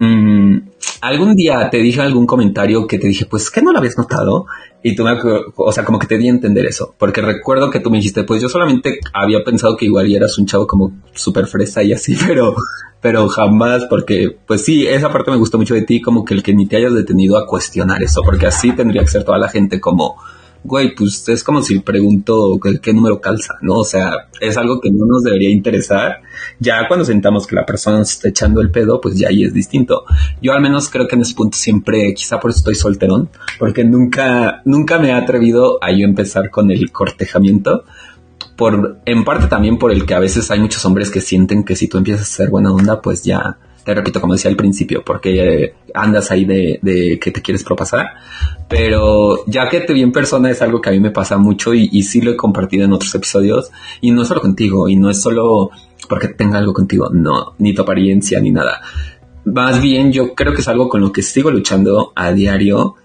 [0.00, 0.58] mmm,
[1.00, 4.46] algún día te dije algún comentario que te dije, pues, ¿qué no lo habías notado?
[4.82, 5.12] Y tú me,
[5.56, 8.24] o sea, como que te di a entender eso, porque recuerdo que tú me dijiste,
[8.24, 12.16] pues yo solamente había pensado que igual eras un chavo como súper fresa y así,
[12.26, 12.54] pero,
[13.00, 16.42] pero jamás, porque, pues sí, esa parte me gustó mucho de ti, como que el
[16.42, 19.48] que ni te hayas detenido a cuestionar eso, porque así tendría que ser toda la
[19.48, 20.16] gente como,
[20.64, 23.74] güey, pues es como si pregunto qué, número calza, ¿no?
[23.80, 24.10] O sea,
[24.40, 26.22] es algo que no nos debería interesar.
[26.58, 29.52] Ya cuando sentamos que la persona se está echando el pedo, pues ya ahí es
[29.52, 30.04] distinto.
[30.40, 33.84] Yo al menos creo que en ese punto siempre, quizá por eso estoy solterón, porque
[33.84, 37.84] nunca, nunca me he atrevido a yo empezar con el cortejamiento.
[38.56, 41.76] Por, en parte también por el que a veces hay muchos hombres que sienten que
[41.76, 45.02] si tú empiezas a ser buena onda, pues ya, te repito, como decía al principio,
[45.04, 48.06] porque andas ahí de, de que te quieres propasar.
[48.68, 51.74] Pero ya que te vi en persona es algo que a mí me pasa mucho
[51.74, 53.70] y, y sí lo he compartido en otros episodios.
[54.00, 55.70] Y no es solo contigo, y no es solo
[56.08, 58.80] porque tenga algo contigo, no, ni tu apariencia, ni nada.
[59.44, 62.96] Más bien yo creo que es algo con lo que sigo luchando a diario,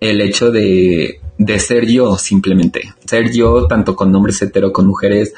[0.00, 2.94] el hecho de, de ser yo simplemente.
[3.04, 5.34] Ser yo tanto con hombres hetero, con mujeres,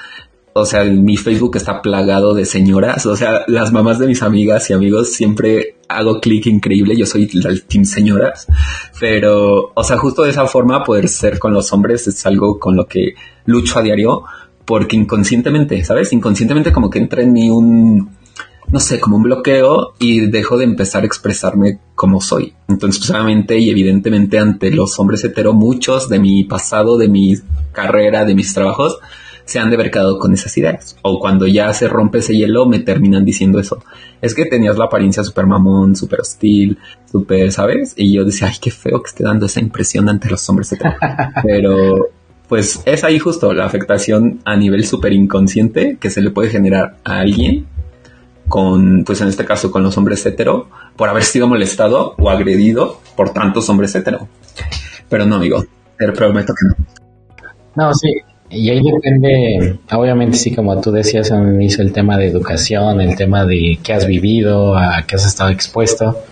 [0.53, 4.69] o sea, mi Facebook está plagado de señoras, o sea, las mamás de mis amigas
[4.71, 8.47] y amigos siempre hago clic increíble, yo soy el team señoras,
[8.99, 12.77] pero, o sea, justo de esa forma poder ser con los hombres es algo con
[12.77, 14.25] lo que lucho a diario,
[14.65, 16.13] porque inconscientemente, ¿sabes?
[16.13, 18.11] Inconscientemente como que entra en mí un,
[18.69, 22.55] no sé, como un bloqueo y dejo de empezar a expresarme como soy.
[22.69, 27.35] Entonces, pues, y evidentemente ante los hombres hetero, muchos de mi pasado, de mi
[27.73, 28.99] carrera, de mis trabajos,
[29.51, 30.97] se han de haber quedado con esas ideas.
[31.03, 33.83] O cuando ya se rompe ese hielo, me terminan diciendo eso.
[34.23, 36.79] Es que tenías la apariencia súper mamón, súper hostil,
[37.11, 37.95] súper, ¿sabes?
[37.97, 40.73] Y yo decía, ay, qué feo que esté dando esa impresión ante los hombres.
[41.43, 42.11] Pero,
[42.47, 46.99] pues es ahí justo la afectación a nivel súper inconsciente que se le puede generar
[47.03, 47.67] a alguien
[48.49, 53.01] con, pues en este caso con los hombres hetero, por haber sido molestado o agredido
[53.17, 54.29] por tantos hombres hetero.
[55.09, 55.65] Pero no, amigo,
[55.99, 56.87] te prometo que no.
[57.75, 58.13] No, sí,
[58.51, 63.17] y ahí depende, obviamente sí, como tú decías el inicio, el tema de educación, el
[63.17, 66.25] tema de qué has vivido, a qué has estado expuesto,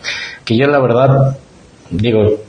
[0.45, 1.39] que yo la verdad
[1.91, 2.41] digo,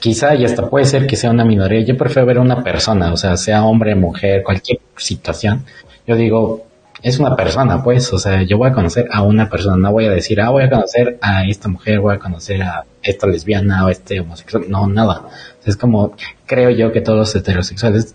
[0.00, 3.12] quizá y hasta puede ser que sea una minoría, yo prefiero ver a una persona,
[3.12, 5.64] o sea, sea hombre, mujer, cualquier situación,
[6.06, 6.66] yo digo,
[7.02, 10.06] es una persona, pues, o sea, yo voy a conocer a una persona, no voy
[10.06, 13.86] a decir, ah, voy a conocer a esta mujer, voy a conocer a esta lesbiana
[13.86, 15.22] o este homosexual, no, nada.
[15.64, 16.14] Es como,
[16.46, 18.14] creo yo que todos los heterosexuales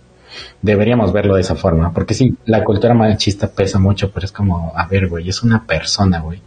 [0.61, 4.73] deberíamos verlo de esa forma, porque sí, la cultura machista pesa mucho, pero es como,
[4.75, 6.41] a ver, güey, es una persona, güey.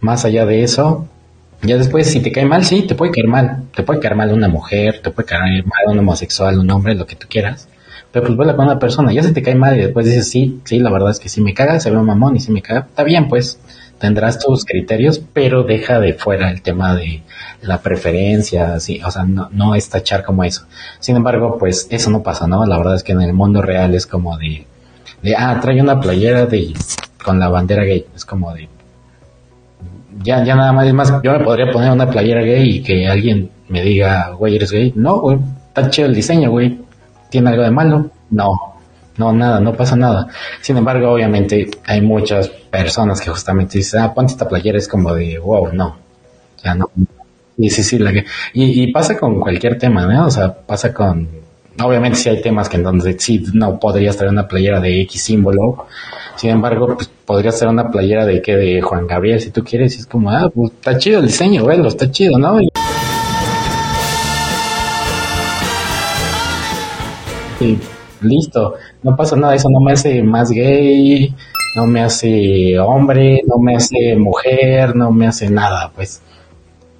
[0.00, 1.08] Más allá de eso,
[1.62, 3.64] ya después, si te cae mal, sí, te puede caer mal.
[3.74, 7.06] Te puede caer mal una mujer, te puede caer mal un homosexual, un hombre, lo
[7.06, 7.68] que tú quieras.
[8.12, 10.60] Pero pues vuelve con una persona, ya se te cae mal y después dices, sí,
[10.64, 12.62] sí, la verdad es que si me caga, se ve un mamón y si me
[12.62, 13.60] caga, está bien, pues
[13.98, 17.22] tendrás tus criterios, pero deja de fuera el tema de
[17.62, 20.66] la preferencia, sí, o sea, no, no es tachar como eso.
[21.00, 22.64] Sin embargo, pues eso no pasa, ¿no?
[22.64, 24.66] La verdad es que en el mundo real es como de,
[25.36, 26.74] ah, trae una playera de,
[27.22, 28.68] con la bandera gay, es como de,
[30.22, 33.08] ya, ya nada más, es más, yo me podría poner una playera gay y que
[33.08, 34.92] alguien me diga, güey, eres gay.
[34.96, 35.38] No, güey,
[35.90, 36.78] chido el diseño, güey.
[37.30, 38.10] ¿Tiene algo de malo?
[38.30, 38.77] No,
[39.18, 40.28] no, nada, no pasa nada.
[40.60, 45.12] Sin embargo, obviamente hay muchas personas que justamente dicen, ah, ponte esta playera, es como
[45.14, 45.98] de, wow, no,
[46.62, 46.90] ya no.
[47.56, 50.26] Y sí, sí, la que, y, pasa con cualquier tema, ¿no?
[50.26, 51.28] O sea, pasa con,
[51.82, 55.22] obviamente sí hay temas que en donde sí no podrías traer una playera de X
[55.22, 55.86] símbolo,
[56.36, 59.96] sin embargo, pues podrías traer una playera de que de Juan Gabriel si tú quieres,
[59.96, 62.60] y es como, ah, pues está chido el diseño, güey, está chido, ¿no?
[67.60, 67.78] Y,
[68.20, 71.34] listo, no pasa nada, eso no me hace más gay,
[71.76, 76.22] no me hace hombre, no me hace mujer, no me hace nada, pues.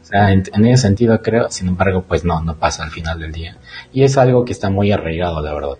[0.02, 3.32] O sea, en, ese sentido creo, sin embargo, pues no, no pasa al final del
[3.32, 3.58] día.
[3.92, 5.78] Y es algo que está muy arraigado, la verdad.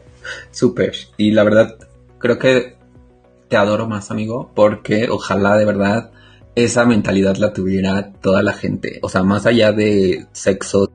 [0.51, 0.93] Súper.
[1.17, 1.77] Y la verdad,
[2.19, 2.77] creo que
[3.49, 6.11] te adoro más, amigo, porque ojalá de verdad
[6.55, 8.99] esa mentalidad la tuviera toda la gente.
[9.03, 10.91] O sea, más allá de sexo,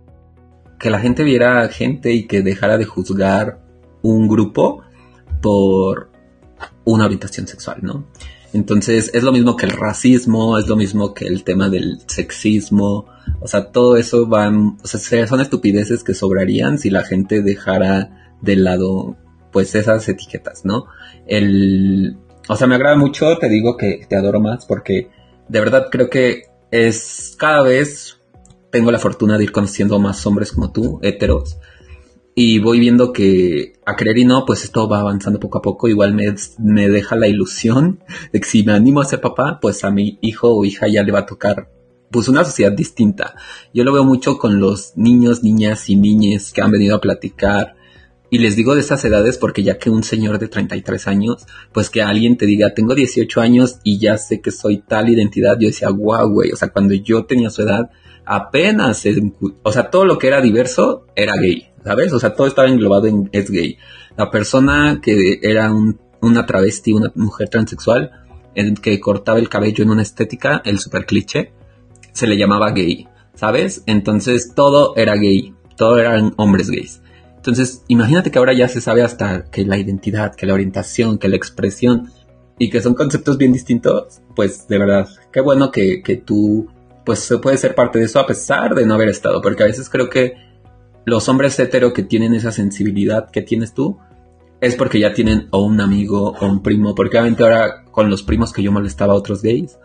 [0.79, 3.62] que la gente viera gente y que dejara de juzgar
[4.03, 4.83] un grupo
[5.41, 6.11] por
[6.85, 8.05] una orientación sexual, ¿no?
[8.53, 13.07] Entonces es lo mismo que el racismo, es lo mismo que el tema del sexismo,
[13.41, 18.35] o sea, todo eso van, o sea, son estupideces que sobrarían si la gente dejara
[18.41, 19.17] de lado
[19.51, 20.85] pues esas etiquetas, ¿no?
[21.25, 25.09] El, o sea, me agrada mucho, te digo que te adoro más porque
[25.49, 28.19] de verdad creo que es cada vez
[28.71, 31.57] tengo la fortuna de ir conociendo más hombres como tú, heteros,
[32.35, 35.87] y voy viendo que a creer y no, pues esto va avanzando poco a poco.
[35.87, 37.99] Igual me, me deja la ilusión
[38.31, 41.03] de que si me animo a ser papá, pues a mi hijo o hija ya
[41.03, 41.69] le va a tocar
[42.13, 43.35] pues una sociedad distinta.
[43.73, 47.75] Yo lo veo mucho con los niños, niñas y niñes que han venido a platicar.
[48.29, 51.89] Y les digo de esas edades porque ya que un señor de 33 años, pues
[51.89, 55.67] que alguien te diga, tengo 18 años y ya sé que soy tal identidad, yo
[55.67, 57.91] decía, guau, güey, o sea, cuando yo tenía su edad,
[58.25, 59.03] apenas,
[59.61, 62.13] o sea, todo lo que era diverso era gay, ¿sabes?
[62.13, 63.77] O sea, todo estaba englobado en es gay.
[64.17, 65.71] La persona que era
[66.21, 68.11] una travesti, una mujer transexual,
[68.55, 71.53] el que cortaba el cabello en una estética, el super cliché,
[72.11, 73.83] se le llamaba gay, ¿sabes?
[73.87, 77.01] Entonces todo era gay, todo eran hombres gays.
[77.35, 81.27] Entonces, imagínate que ahora ya se sabe hasta que la identidad, que la orientación, que
[81.27, 82.09] la expresión,
[82.57, 86.67] y que son conceptos bien distintos, pues de verdad, qué bueno que, que tú,
[87.05, 89.65] pues se puede ser parte de eso a pesar de no haber estado, porque a
[89.65, 90.35] veces creo que
[91.05, 93.97] los hombres hetero que tienen esa sensibilidad que tienes tú,
[94.61, 98.23] es porque ya tienen o un amigo o un primo, porque obviamente ahora con los
[98.23, 99.77] primos que yo molestaba a otros gays,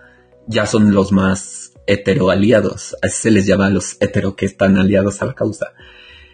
[0.46, 4.78] ya son los más hetero aliados, así se les llama a los hetero que están
[4.78, 5.72] aliados a la causa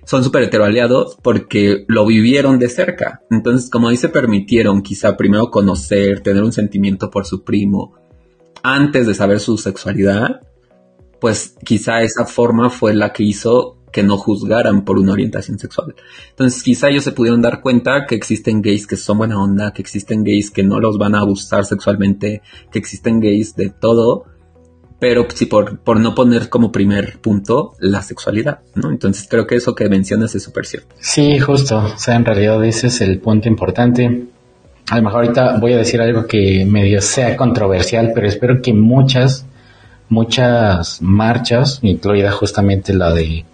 [0.04, 3.22] son súper heteroaliados porque lo vivieron de cerca.
[3.30, 7.94] Entonces, como ahí se permitieron quizá primero conocer, tener un sentimiento por su primo,
[8.62, 10.40] antes de saber su sexualidad,
[11.20, 15.94] pues quizá esa forma fue la que hizo que no juzgaran por una orientación sexual.
[16.30, 19.82] Entonces quizá ellos se pudieron dar cuenta que existen gays que son buena onda, que
[19.82, 22.42] existen gays que no los van a abusar sexualmente,
[22.72, 24.24] que existen gays de todo,
[24.98, 28.90] pero sí por, por no poner como primer punto la sexualidad, ¿no?
[28.90, 30.92] Entonces creo que eso que mencionas es súper cierto.
[30.98, 34.24] Sí, justo, o sea, en realidad ese es el punto importante.
[34.90, 38.72] A lo mejor ahorita voy a decir algo que medio sea controversial, pero espero que
[38.72, 39.46] muchas,
[40.08, 43.44] muchas marchas, incluida justamente la de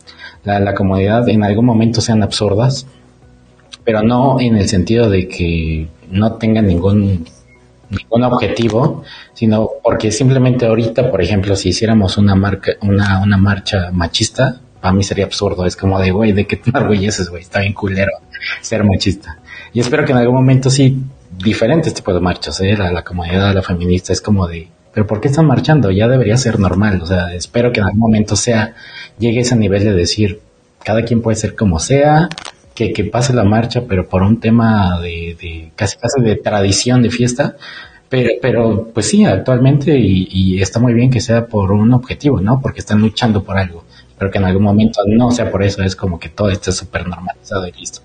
[0.45, 2.87] la, la comunidad, en algún momento sean absurdas,
[3.85, 7.25] pero no en el sentido de que no tengan ningún
[7.91, 9.03] ningún objetivo,
[9.35, 14.95] sino porque simplemente ahorita, por ejemplo, si hiciéramos una marca, una, una marcha machista, para
[14.95, 15.67] mí sería absurdo.
[15.67, 17.43] Es como de, güey, ¿de qué te enorgulleces, güey?
[17.43, 18.13] Está bien culero
[18.63, 19.39] ser machista.
[19.73, 20.99] Y espero que en algún momento sí,
[21.37, 22.77] diferentes tipos de marchas, ¿eh?
[22.77, 25.91] La, la comunidad, la feminista, es como de, pero ¿por qué están marchando?
[25.91, 27.01] Ya debería ser normal.
[27.03, 28.75] O sea, espero que en algún momento sea,
[29.21, 30.41] llegue a ese nivel de decir,
[30.83, 32.29] cada quien puede ser como sea,
[32.75, 37.03] que, que pase la marcha, pero por un tema de, de casi casi de tradición
[37.03, 37.57] de fiesta,
[38.11, 42.61] pero, pero pues sí, actualmente y, está muy bien que sea por un objetivo, ¿no?
[42.61, 43.85] Porque están luchando por algo.
[44.19, 47.07] Pero que en algún momento no sea por eso, es como que todo esté súper
[47.07, 48.01] normalizado y listo.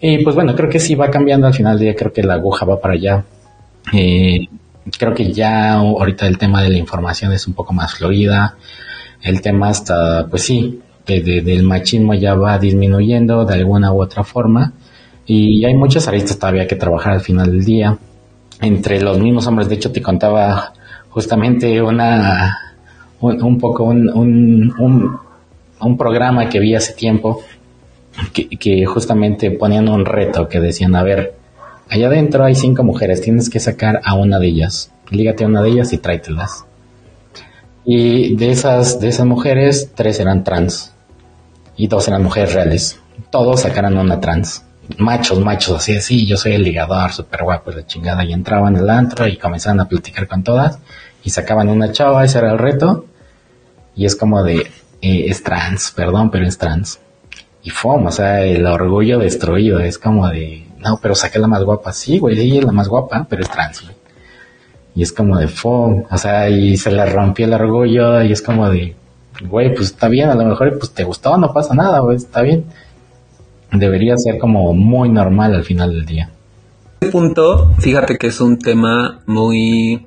[0.00, 2.34] Y pues bueno, creo que sí va cambiando al final del día, creo que la
[2.34, 3.24] aguja va para allá.
[3.92, 4.48] Eh,
[4.98, 8.56] creo que ya ahorita el tema de la información es un poco más fluida.
[9.24, 14.22] El tema hasta, pues sí, de, del machismo ya va disminuyendo de alguna u otra
[14.22, 14.74] forma.
[15.26, 17.96] Y hay muchas aristas todavía que trabajar al final del día
[18.60, 19.70] entre los mismos hombres.
[19.70, 20.74] De hecho, te contaba
[21.08, 22.76] justamente una,
[23.20, 25.18] un, poco un, un,
[25.80, 27.40] un, programa que vi hace tiempo
[28.34, 31.34] que, que, justamente ponían un reto que decían, a ver,
[31.88, 35.62] allá adentro hay cinco mujeres, tienes que sacar a una de ellas, lígate a una
[35.62, 36.66] de ellas y tráetelas.
[37.84, 40.92] Y de esas, de esas mujeres, tres eran trans.
[41.76, 43.00] Y dos eran mujeres reales.
[43.30, 44.64] Todos sacaron una trans.
[44.98, 48.90] Machos, machos, así, sí, yo soy el ligador, súper guapo, la chingada, y entraban al
[48.90, 50.78] antro y comenzaban a platicar con todas,
[51.22, 53.06] y sacaban una chava, ese era el reto,
[53.96, 54.56] y es como de,
[55.00, 57.00] eh, es trans, perdón, pero es trans.
[57.62, 61.62] Y fue, o sea, el orgullo destruido, es como de, no, pero saqué la más
[61.62, 64.03] guapa, sí, güey, ella es la más guapa, pero es trans, güey.
[64.94, 68.42] Y es como de, fue, o sea, y se le rompió el orgullo, y es
[68.42, 68.94] como de,
[69.48, 72.42] güey, pues está bien, a lo mejor pues te gustó, no pasa nada, güey, está
[72.42, 72.64] bien
[73.78, 76.30] debería ser como muy normal al final del día.
[77.00, 80.06] Este punto, fíjate que es un tema muy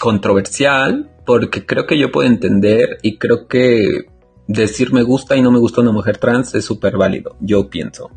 [0.00, 4.06] controversial porque creo que yo puedo entender y creo que
[4.46, 8.10] decir me gusta y no me gusta una mujer trans es súper válido, yo pienso.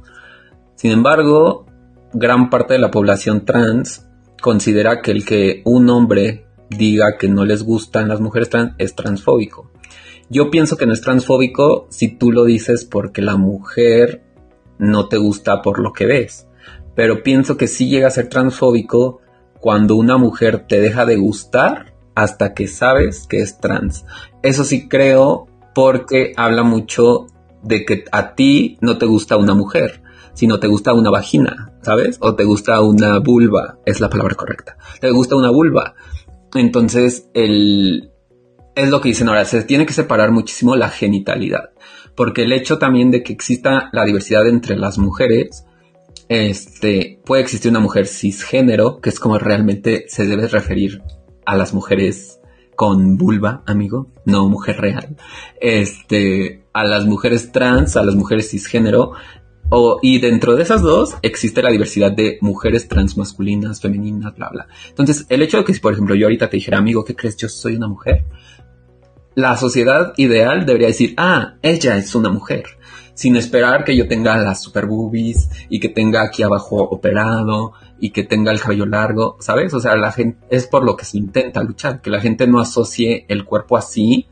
[0.76, 1.66] Sin embargo,
[2.14, 4.08] gran parte de la población trans
[4.42, 8.96] considera que el que un hombre diga que no les gustan las mujeres trans es
[8.96, 9.72] transfóbico.
[10.30, 14.24] Yo pienso que no es transfóbico si tú lo dices porque la mujer
[14.78, 16.48] no te gusta por lo que ves.
[16.96, 19.20] Pero pienso que sí llega a ser transfóbico
[19.60, 24.06] cuando una mujer te deja de gustar hasta que sabes que es trans.
[24.42, 27.28] Eso sí creo porque habla mucho
[27.64, 30.02] de que a ti no te gusta una mujer,
[30.34, 32.18] sino te gusta una vagina, ¿sabes?
[32.22, 34.78] O te gusta una vulva, es la palabra correcta.
[35.00, 35.96] Te gusta una vulva.
[36.54, 38.12] Entonces, el,
[38.76, 41.72] es lo que dicen ahora, se tiene que separar muchísimo la genitalidad
[42.16, 45.66] porque el hecho también de que exista la diversidad entre las mujeres,
[46.30, 51.02] este, puede existir una mujer cisgénero, que es como realmente se debe referir
[51.46, 52.40] a las mujeres
[52.76, 55.18] con vulva, amigo, no mujer real,
[55.60, 59.12] este, a las mujeres trans, a las mujeres cisgénero,
[60.02, 64.68] y dentro de esas dos existe la diversidad de mujeres transmasculinas, femeninas, bla, bla.
[64.90, 67.38] Entonces, el hecho de que, si por ejemplo yo ahorita te dijera, amigo, ¿qué crees?
[67.38, 68.26] Yo soy una mujer
[69.36, 72.66] la sociedad ideal debería decir, ah, ella es una mujer.
[73.14, 78.10] sin esperar que yo tenga las super boobies y que tenga aquí abajo operado y
[78.12, 79.74] que tenga el cabello largo, ¿sabes?
[79.76, 82.60] O sea, la gente es por lo que se intenta luchar, que la gente no
[82.60, 84.28] asocie el cuerpo así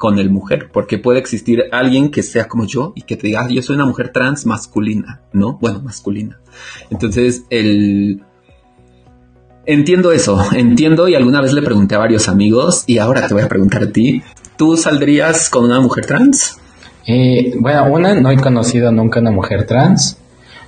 [0.00, 3.42] con el mujer, porque puede existir alguien que sea como yo y que te diga,
[3.42, 5.58] ah, yo soy una mujer trans masculina, ¿no?
[5.60, 6.40] Bueno, masculina.
[6.88, 8.22] Entonces, el...
[9.66, 13.42] Entiendo eso, entiendo y alguna vez le pregunté a varios amigos y ahora te voy
[13.42, 14.22] a preguntar a ti,
[14.56, 16.56] ¿tú saldrías con una mujer trans?
[17.06, 20.16] Eh, bueno, una, no he conocido nunca una mujer trans.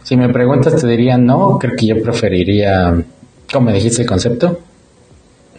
[0.02, 1.58] Si me preguntas, te diría no.
[1.58, 3.02] Creo que yo preferiría,
[3.50, 4.60] ¿cómo me dijiste el concepto?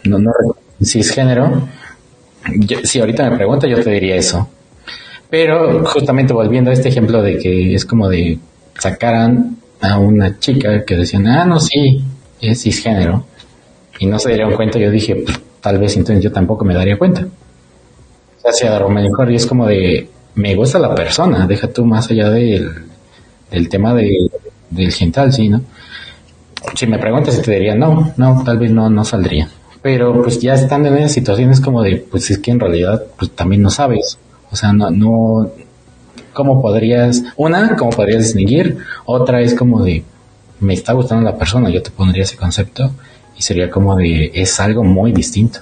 [0.04, 0.30] No, no,
[0.80, 1.68] cisgénero.
[2.84, 4.48] Si ahorita me preguntas, yo te diría eso.
[5.30, 8.38] Pero justamente volviendo a este ejemplo de que es como de
[8.78, 12.04] sacaran a una chica que decían, ah, no, sí,
[12.40, 13.24] es cisgénero.
[13.98, 16.98] Y no se darían cuenta, yo dije, pues, tal vez entonces yo tampoco me daría
[16.98, 17.26] cuenta.
[18.42, 21.84] O sea, a lo mejor y es como de, me gusta la persona, deja tú
[21.84, 22.70] más allá del,
[23.50, 24.10] del tema de,
[24.70, 25.62] del gental, sí, ¿no?
[26.74, 29.48] Si me preguntas, te diría no, no, tal vez no, no saldría.
[29.84, 33.32] Pero pues ya estando en esas situaciones como de, pues es que en realidad, pues
[33.32, 34.18] también no sabes.
[34.50, 35.50] O sea, no, no,
[36.32, 38.78] ¿cómo podrías, una, cómo podrías distinguir?
[39.04, 40.02] Otra es como de,
[40.60, 42.92] me está gustando la persona, yo te pondría ese concepto
[43.36, 45.58] y sería como de, es algo muy distinto.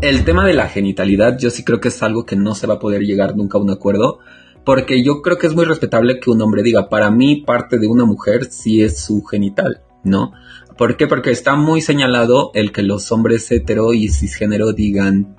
[0.00, 2.76] El tema de la genitalidad yo sí creo que es algo que no se va
[2.76, 4.20] a poder llegar nunca a un acuerdo,
[4.64, 7.86] porque yo creo que es muy respetable que un hombre diga, para mí parte de
[7.86, 10.32] una mujer sí es su genital, ¿no?
[10.76, 11.06] ¿Por qué?
[11.06, 15.36] Porque está muy señalado el que los hombres hetero y cisgénero digan,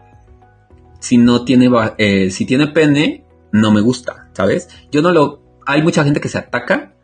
[0.99, 4.69] si no tiene, eh, si tiene pene, no me gusta, ¿sabes?
[4.91, 6.95] Yo no lo, hay mucha gente que se ataca,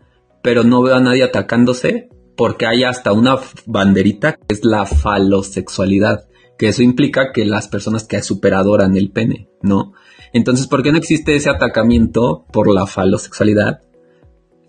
[0.41, 6.29] pero no veo a nadie atacándose porque hay hasta una banderita que es la falosexualidad
[6.59, 9.93] que eso implica que las personas que superadoran el pene, ¿no?
[10.33, 13.81] Entonces, ¿por qué no existe ese atacamiento por la falosexualidad?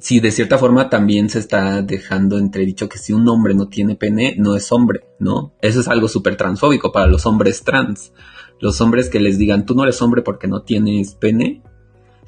[0.00, 3.96] Si de cierta forma también se está dejando entredicho que si un hombre no tiene
[3.96, 5.52] pene, no es hombre, ¿no?
[5.60, 8.12] Eso es algo súper transfóbico para los hombres trans.
[8.60, 11.62] Los hombres que les digan, tú no eres hombre porque no tienes pene.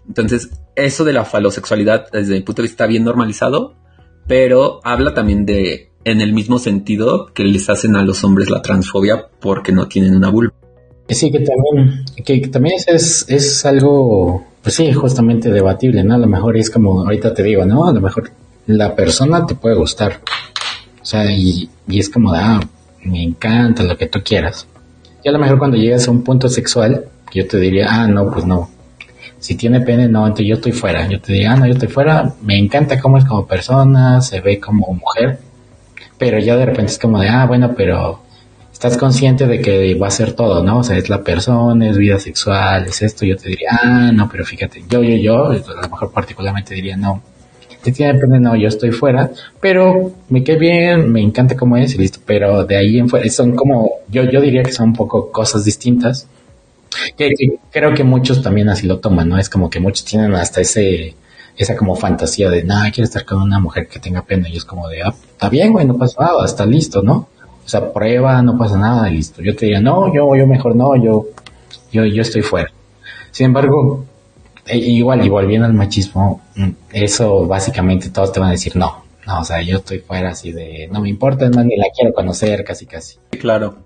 [0.06, 3.74] Entonces, eso de la falosexualidad, desde mi punto de vista, está bien normalizado,
[4.26, 8.62] pero habla también de en el mismo sentido que les hacen a los hombres la
[8.62, 10.52] transfobia porque no tienen una vulva.
[11.08, 16.14] Sí, que también, que, también es, es, algo, pues sí, justamente debatible, ¿no?
[16.14, 17.86] A lo mejor es como, ahorita te digo, ¿no?
[17.86, 18.30] A lo mejor
[18.66, 20.20] la persona te puede gustar.
[21.00, 22.60] O sea, y, y es como, ah,
[23.04, 24.66] me encanta lo que tú quieras.
[25.24, 28.30] Y a lo mejor cuando llegas a un punto sexual, yo te diría, ah, no,
[28.30, 28.70] pues no.
[29.38, 31.08] Si tiene pene, no, entonces yo estoy fuera.
[31.08, 32.32] Yo te diría, ah, no, yo estoy fuera.
[32.42, 35.38] Me encanta cómo es como persona, se ve como mujer
[36.22, 38.20] pero ya de repente es como de, ah, bueno, pero
[38.82, 40.78] estás consciente de que va a ser todo, ¿no?
[40.78, 44.28] O sea, es la persona, es vida sexual, es esto, yo te diría, ah, no,
[44.28, 47.22] pero fíjate, yo, yo, yo, a lo mejor particularmente diría, no,
[47.80, 49.30] te tiene depende, no, yo estoy fuera,
[49.60, 53.28] pero me quedé bien, me encanta cómo es y listo, pero de ahí en fuera,
[53.30, 56.26] son como, yo, yo diría que son un poco cosas distintas,
[57.16, 57.30] que,
[57.70, 59.38] creo que muchos también así lo toman, ¿no?
[59.38, 61.14] Es como que muchos tienen hasta ese,
[61.56, 64.48] esa como fantasía de, nada, quiero estar con una mujer que tenga pena.
[64.48, 67.28] Y es como de, ah, está bien, güey, no pasa nada, está listo, ¿no?
[67.64, 69.42] O sea, prueba, no pasa nada, listo.
[69.42, 71.26] Yo te diría, no, yo, yo mejor no, yo,
[71.92, 72.70] yo, yo estoy fuera.
[73.30, 74.04] Sin embargo,
[74.66, 79.02] e, igual, y volviendo al machismo, mm, eso básicamente todos te van a decir no.
[79.24, 82.12] No, o sea, yo estoy fuera así de, no me importa, no, ni la quiero
[82.12, 83.18] conocer, casi, casi.
[83.30, 83.76] Claro.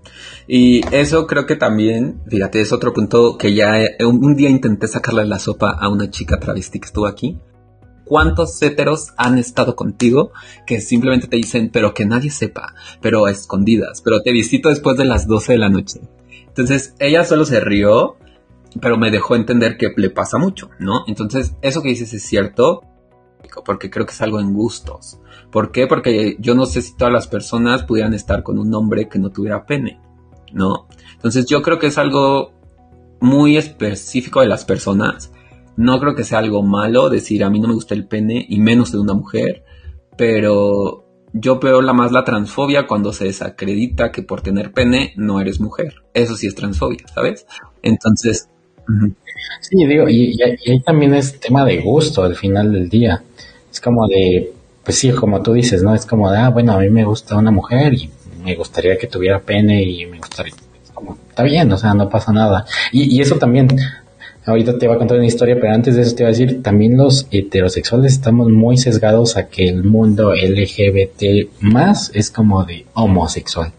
[0.47, 4.87] Y eso creo que también, fíjate, es otro punto que ya eh, un día intenté
[4.87, 7.37] sacarle la sopa a una chica travesti que estuvo aquí
[8.07, 10.31] ¿Cuántos héteros han estado contigo
[10.65, 14.97] que simplemente te dicen, pero que nadie sepa, pero a escondidas, pero te visito después
[14.97, 16.01] de las 12 de la noche?
[16.47, 18.17] Entonces, ella solo se rió,
[18.81, 21.03] pero me dejó entender que le pasa mucho, ¿no?
[21.07, 22.81] Entonces, eso que dices es cierto,
[23.65, 25.19] porque creo que es algo en gustos.
[25.51, 25.87] ¿Por qué?
[25.87, 29.29] Porque yo no sé si todas las personas pudieran estar con un hombre que no
[29.29, 29.99] tuviera pene,
[30.53, 30.87] ¿no?
[31.13, 32.53] Entonces, yo creo que es algo
[33.19, 35.31] muy específico de las personas
[35.77, 38.59] no creo que sea algo malo decir a mí no me gusta el pene y
[38.59, 39.63] menos de una mujer,
[40.17, 45.39] pero yo veo la más la transfobia cuando se desacredita que por tener pene no
[45.39, 46.03] eres mujer.
[46.13, 47.45] Eso sí es transfobia, ¿sabes?
[47.81, 48.49] Entonces...
[49.61, 53.21] Sí, digo, y, ahí también es tema de gusto al final del día.
[53.69, 55.93] Es como de, pues sí, como tú dices, ¿no?
[55.93, 58.09] Es como de, ah, bueno, a mí me gusta una mujer y
[58.43, 60.53] me gustaría que tuviera pene y me gustaría,
[60.93, 62.65] como, está bien, o sea, no pasa nada.
[62.93, 63.67] Y, y eso también,
[64.47, 66.63] Ahorita te voy a contar una historia, pero antes de eso te voy a decir,
[66.63, 72.85] también los heterosexuales estamos muy sesgados a que el mundo LGBT más es como de
[72.93, 73.73] homosexual.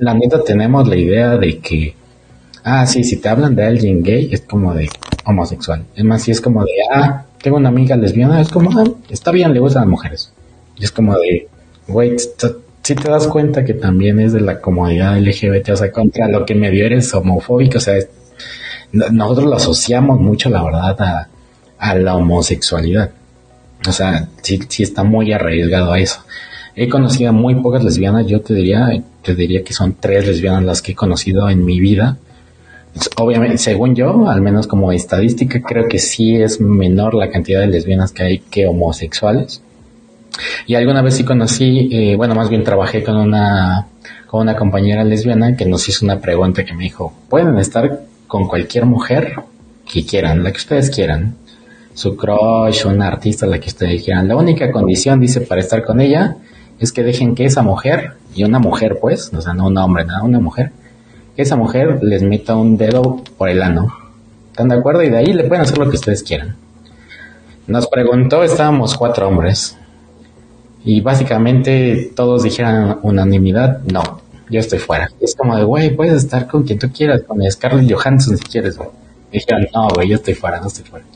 [0.00, 1.94] la, neta tenemos la idea de que,
[2.64, 4.90] ah, sí, si te hablan de alguien gay es como de
[5.24, 5.86] homosexual.
[5.96, 9.30] Es más, si es como de, ah, tengo una amiga lesbiana, es como, ah, está
[9.30, 10.32] bien, le gustan las mujeres.
[10.78, 11.48] Y es como de,
[11.88, 16.28] güey, si te das cuenta que también es de la comodidad LGBT, o sea, contra
[16.28, 17.96] lo que medio eres homofóbico, o sea,
[18.92, 21.28] nosotros lo asociamos mucho, la verdad, a,
[21.78, 23.10] a la homosexualidad.
[23.86, 26.20] O sea, sí, sí está muy arriesgado a eso.
[26.74, 28.88] He conocido muy pocas lesbianas, yo te diría,
[29.22, 32.16] te diría que son tres lesbianas las que he conocido en mi vida.
[33.18, 37.66] Obviamente, según yo, al menos como estadística, creo que sí es menor la cantidad de
[37.66, 39.62] lesbianas que hay que homosexuales.
[40.66, 43.88] Y alguna vez sí conocí, eh, bueno, más bien trabajé con una,
[44.26, 48.00] con una compañera lesbiana que nos hizo una pregunta que me dijo, ¿pueden estar
[48.32, 49.34] con cualquier mujer
[49.84, 51.36] que quieran, la que ustedes quieran?
[51.92, 54.26] Su crush, una artista, la que ustedes quieran.
[54.26, 56.38] La única condición, dice, para estar con ella
[56.80, 60.06] es que dejen que esa mujer, y una mujer pues, o sea, no un hombre,
[60.06, 60.72] nada, una mujer,
[61.36, 63.88] que esa mujer les meta un dedo por el ano.
[64.50, 65.02] ¿Están de acuerdo?
[65.02, 66.56] Y de ahí le pueden hacer lo que ustedes quieran.
[67.66, 69.76] Nos preguntó, estábamos cuatro hombres.
[70.86, 74.21] Y básicamente todos dijeron unanimidad, no,
[74.52, 75.10] yo estoy fuera.
[75.20, 78.76] Es como de, güey, puedes estar con quien tú quieras, con Scarlett Johansson si quieres,
[78.76, 78.90] güey.
[79.32, 81.06] Dijeron, no, güey, yo estoy fuera, no estoy fuera.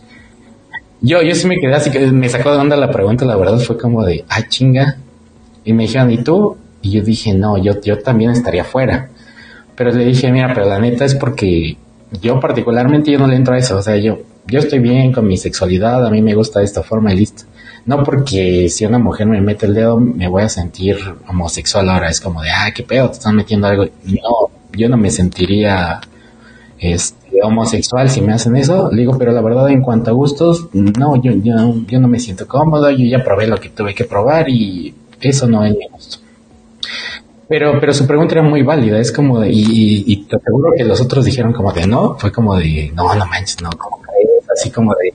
[1.03, 3.59] Yo, yo sí me quedé así, que me sacó de onda la pregunta, la verdad
[3.59, 4.97] fue como de, ah, chinga,
[5.65, 6.57] y me dijeron, ¿y tú?
[6.81, 9.11] Y yo dije, no, yo, yo también estaría fuera.
[9.77, 11.77] Pero le dije, mira, pero la neta es porque
[12.23, 13.77] yo particularmente yo no le entro a eso.
[13.77, 16.83] O sea, yo, yo estoy bien con mi sexualidad, a mí me gusta de esta
[16.83, 17.45] forma y listo.
[17.87, 20.97] No porque si una mujer me mete el dedo me voy a sentir
[21.29, 22.09] homosexual ahora.
[22.09, 23.85] Es como de, ah, qué pedo, te están metiendo algo.
[24.05, 26.01] No, yo no me sentiría
[26.79, 28.91] este, homosexual si me hacen eso.
[28.91, 31.55] Le digo, pero la verdad en cuanto a gustos, no, yo, yo,
[31.87, 35.47] yo no me siento cómodo, yo ya probé lo que tuve que probar y eso
[35.47, 36.19] no es mi gusto.
[37.49, 40.83] Pero, pero su pregunta era muy válida, es como de, y, y, te aseguro que
[40.83, 44.01] los otros dijeron como de no, fue como de, no, no manches, no, como
[44.53, 45.15] así como de,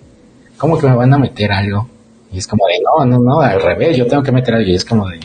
[0.58, 1.90] ¿cómo que me van a meter algo?
[2.32, 4.76] Y es como de, no, no, no, al revés, yo tengo que meter algo, y
[4.76, 5.20] es como de,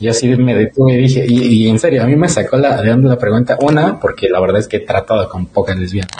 [0.00, 2.90] y así me detuve y dije, y, en serio, a mí me sacó la, de
[2.90, 6.16] dónde la pregunta, una, porque la verdad es que he tratado con pocas lesbianas,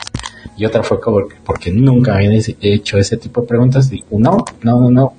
[0.56, 2.30] y otra fue como porque nunca había
[2.60, 5.14] hecho ese tipo de preguntas, y no, no, no, no,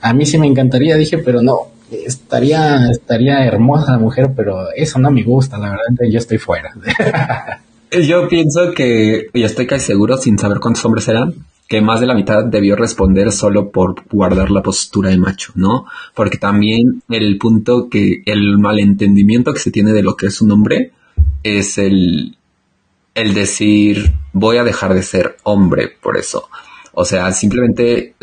[0.00, 4.98] a mí sí me encantaría, dije, pero no, estaría, estaría hermosa la mujer, pero eso
[4.98, 6.72] no me gusta, la verdad, yo estoy fuera.
[7.90, 11.34] yo pienso que, y estoy casi seguro, sin saber cuántos hombres eran,
[11.68, 15.84] que más de la mitad debió responder solo por guardar la postura de macho, ¿no?
[16.14, 20.50] Porque también el punto que el malentendimiento que se tiene de lo que es un
[20.50, 20.92] hombre
[21.42, 22.38] es el,
[23.14, 26.48] el decir voy a dejar de ser hombre por eso.
[26.94, 28.14] O sea, simplemente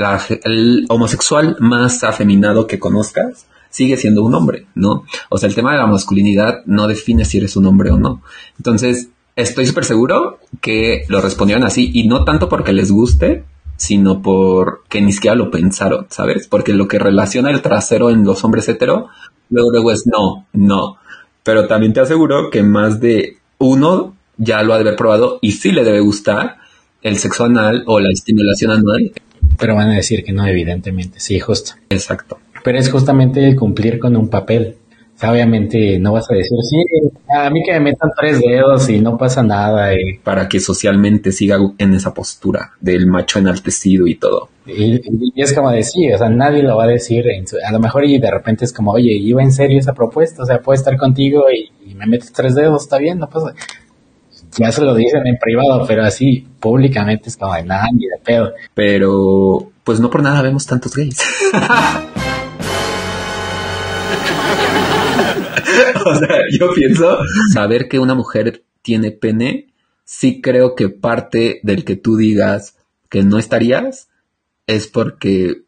[0.44, 5.04] el homosexual más afeminado que conozcas sigue siendo un hombre, ¿no?
[5.30, 8.22] O sea, el tema de la masculinidad no define si eres un hombre o no.
[8.58, 13.44] Entonces, estoy súper seguro que lo respondieron así y no tanto porque les guste,
[13.78, 16.48] sino porque ni siquiera lo pensaron, ¿sabes?
[16.48, 19.10] Porque lo que relaciona el trasero en los hombres hetero,
[19.50, 20.98] luego, luego es no, no.
[21.44, 25.52] Pero también te aseguro que más de uno ya lo ha de haber probado y
[25.52, 26.58] sí le debe gustar
[27.02, 29.12] el sexo anal o la estimulación anal.
[29.58, 31.74] Pero van a decir que no, evidentemente, sí, justo.
[31.90, 34.78] Exacto pero es justamente el cumplir con un papel.
[35.24, 36.78] Obviamente no vas a decir, sí,
[37.34, 39.92] a mí que me metan tres dedos y no pasa nada.
[40.24, 44.50] Para que socialmente siga en esa postura del macho enaltecido y todo.
[44.66, 45.02] Y,
[45.36, 47.26] es como decir, o sea, nadie lo va a decir.
[47.66, 50.46] a lo mejor y de repente es como, oye, iba en serio esa propuesta, o
[50.46, 53.54] sea, puedo estar contigo y, me metes tres dedos, está bien, no pasa.
[54.58, 58.18] Ya se lo dicen en privado, pero así públicamente es como de nada, ni de
[58.24, 58.54] pedo.
[58.74, 61.20] Pero, pues no por nada vemos tantos gays.
[66.06, 67.20] o sea, yo pienso
[67.54, 69.74] saber que una mujer tiene pene,
[70.04, 72.76] sí creo que parte del que tú digas
[73.10, 74.10] que no estarías
[74.68, 75.64] es porque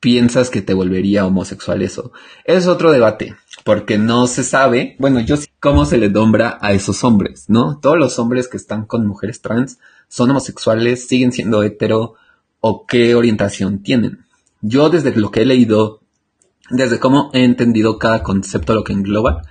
[0.00, 2.12] piensas que te volvería homosexual eso.
[2.44, 6.72] Es otro debate, porque no se sabe, bueno, yo sé cómo se le nombra a
[6.72, 7.78] esos hombres, ¿no?
[7.80, 9.78] Todos los hombres que están con mujeres trans
[10.08, 12.14] son homosexuales, siguen siendo hetero
[12.60, 14.24] o qué orientación tienen.
[14.60, 16.00] Yo desde lo que he leído
[16.70, 19.42] desde cómo he entendido cada concepto lo que engloba,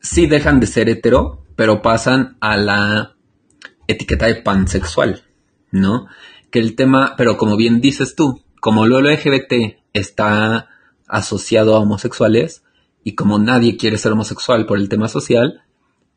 [0.00, 3.16] sí dejan de ser hetero, pero pasan a la
[3.86, 5.24] etiqueta de pansexual,
[5.70, 6.06] ¿no?
[6.50, 10.68] Que el tema, pero como bien dices tú, como lo LGBT está
[11.06, 12.62] asociado a homosexuales
[13.04, 15.62] y como nadie quiere ser homosexual por el tema social,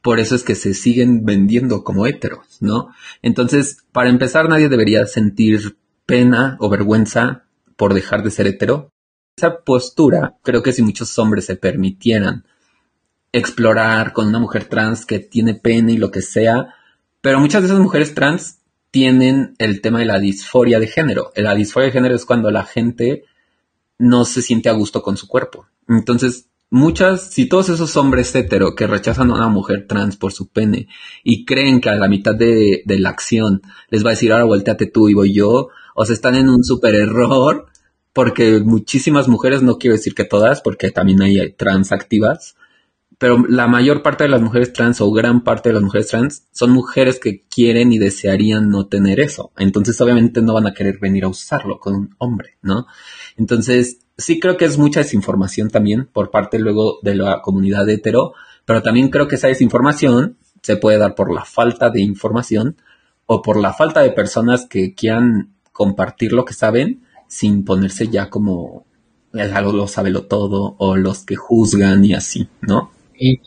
[0.02, 2.90] por eso es que se siguen vendiendo como heteros, ¿no?
[3.22, 7.46] Entonces, para empezar, nadie debería sentir pena o vergüenza
[7.78, 8.92] por dejar de ser hetero,
[9.38, 12.46] esa postura, creo que si muchos hombres se permitieran
[13.32, 16.76] explorar con una mujer trans que tiene pene y lo que sea,
[17.22, 18.60] pero muchas de esas mujeres trans
[18.92, 21.32] tienen el tema de la disforia de género.
[21.36, 23.24] La disforia de género es cuando la gente
[23.98, 25.68] no se siente a gusto con su cuerpo.
[25.88, 30.50] Entonces, muchas, si todos esos hombres hetero que rechazan a una mujer trans por su
[30.50, 30.88] pene
[31.24, 34.88] y creen que a la mitad de, la acción les va a decir, ahora volteate
[34.88, 37.71] tú y voy yo, o sea, están en un super error
[38.14, 42.56] porque muchísimas mujeres, no quiero decir que todas, porque también hay trans activas,
[43.22, 46.48] pero la mayor parte de las mujeres trans o gran parte de las mujeres trans
[46.52, 49.52] son mujeres que quieren y desearían no tener eso.
[49.58, 52.88] Entonces obviamente no van a querer venir a usarlo con un hombre, ¿no?
[53.38, 58.34] Entonces sí creo que es mucha desinformación también por parte luego de la comunidad hetero,
[58.66, 62.78] pero también creo que esa desinformación se puede dar por la falta de información
[63.28, 68.30] o por la falta de personas que quieran compartir lo que saben sin ponerse ya
[68.30, 68.84] como
[69.32, 72.92] algo lo sabe lo todo o los que juzgan y así, ¿no?
[73.18, 73.40] Y,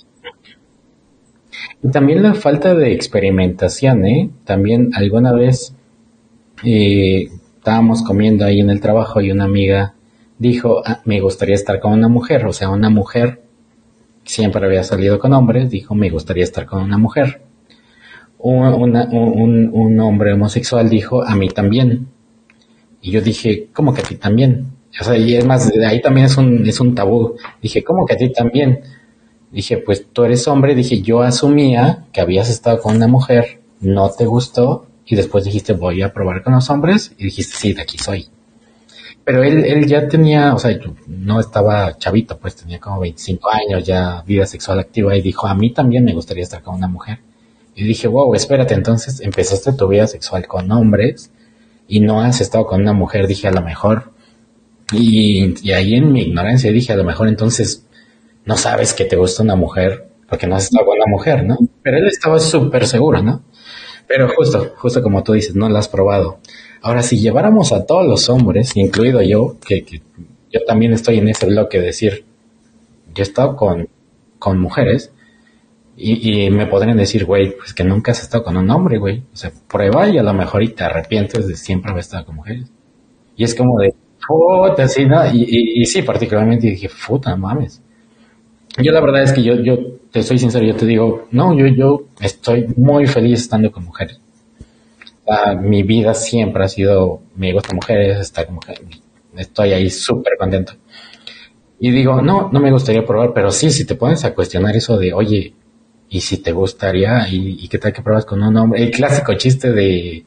[1.93, 4.31] también la falta de experimentación, ¿eh?
[4.47, 5.75] También alguna vez
[6.65, 7.29] eh,
[7.59, 9.95] estábamos comiendo ahí en el trabajo y una amiga
[10.39, 13.43] dijo, ah, me gustaría estar con una mujer, o sea, una mujer
[14.25, 17.43] siempre había salido con hombres, dijo, me gustaría estar con una mujer.
[18.39, 18.97] un,
[19.75, 22.14] un, hombre homosexual dijo, a mí también.
[23.05, 24.73] Y yo dije, ¿cómo que a ti también?
[24.99, 27.37] O sea, y es más, ahí también es un, es un tabú.
[27.61, 28.81] Dije, ¿cómo que a ti también?
[29.53, 30.75] Dije, pues tú eres hombre.
[30.75, 35.75] Dije, yo asumía que habías estado con una mujer, no te gustó, y después dijiste,
[35.75, 38.27] voy a probar con los hombres, y dijiste, sí, de aquí soy.
[39.23, 40.75] Pero él, él ya tenía, o sea,
[41.07, 45.55] no estaba chavito, pues tenía como 25 años, ya vida sexual activa, y dijo, a
[45.55, 47.19] mí también me gustaría estar con una mujer.
[47.75, 51.31] Y dije, wow, espérate, entonces empezaste tu vida sexual con hombres
[51.87, 53.27] y no has estado con una mujer.
[53.27, 54.13] Dije, a lo mejor.
[54.93, 57.87] Y, y ahí en mi ignorancia dije, a lo mejor entonces
[58.45, 61.57] no sabes que te gusta una mujer porque no has estado con una mujer, ¿no?
[61.83, 63.43] Pero él estaba súper seguro, ¿no?
[64.07, 66.39] Pero justo, justo como tú dices, no lo has probado.
[66.83, 69.85] Ahora, si lleváramos a todos los hombres, incluido yo, que,
[70.53, 72.25] yo también estoy en ese bloque de decir,
[73.15, 73.89] yo he estado con,
[74.39, 75.13] con mujeres
[75.97, 79.23] y, me podrían decir, güey, pues que nunca has estado con un hombre, güey.
[79.33, 82.37] O sea, prueba y a lo mejor y te arrepientes de siempre haber estado con
[82.37, 82.71] mujeres.
[83.37, 83.95] Y es como de,
[84.27, 85.25] puta, así, ¿no?
[85.33, 85.47] Y,
[85.81, 87.81] y, sí, particularmente dije, puta, mames.
[88.83, 89.79] Yo la verdad es que yo, yo
[90.11, 94.21] te soy sincero, yo te digo, no, yo, yo estoy muy feliz estando con mujeres.
[95.61, 98.83] mi vida siempre ha sido, me gusta mujeres, estar con mujeres,
[99.37, 100.73] estoy ahí súper contento.
[101.79, 104.97] Y digo, no, no me gustaría probar, pero sí, si te pones a cuestionar eso
[104.97, 105.55] de, oye,
[106.09, 107.27] ¿y si te gustaría?
[107.29, 108.83] ¿Y, qué tal que pruebas con un hombre?
[108.83, 110.25] El clásico chiste de,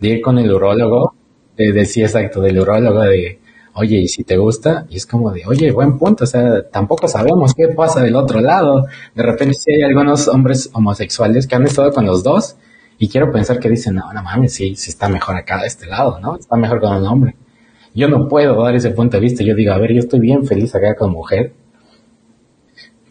[0.00, 1.14] de ir con el urólogo,
[1.56, 3.40] de, de sí, exacto, del urólogo de,
[3.74, 4.86] oye, ¿y si te gusta?
[4.88, 8.40] Y es como de, oye, buen punto, o sea, tampoco sabemos qué pasa del otro
[8.40, 8.86] lado.
[9.14, 12.56] De repente sí hay algunos hombres homosexuales que han estado con los dos
[12.98, 15.86] y quiero pensar que dicen, no, no mames, sí, sí está mejor acá de este
[15.86, 16.36] lado, ¿no?
[16.36, 17.36] Está mejor con un hombre.
[17.94, 19.42] Yo no puedo dar ese punto de vista.
[19.42, 21.54] Yo digo, a ver, yo estoy bien feliz acá con mujer.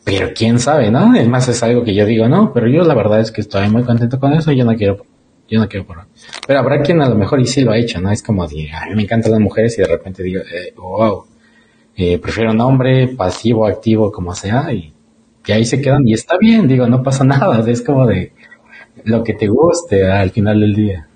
[0.05, 1.15] Pero quién sabe, ¿no?
[1.15, 3.67] Es más, es algo que yo digo, no, pero yo la verdad es que estoy
[3.69, 5.03] muy contento con eso yo no quiero
[5.49, 6.05] yo no quiero probar.
[6.47, 8.11] Pero habrá quien a lo mejor y sí lo ha hecho, ¿no?
[8.11, 11.25] Es como de, a mí me encantan las mujeres y de repente digo, eh, wow,
[11.95, 14.93] eh, prefiero un hombre pasivo, activo, como sea, y,
[15.45, 18.31] y, ahí se quedan y está bien, digo, no pasa nada, es como de
[19.03, 21.07] lo que te guste al final del día.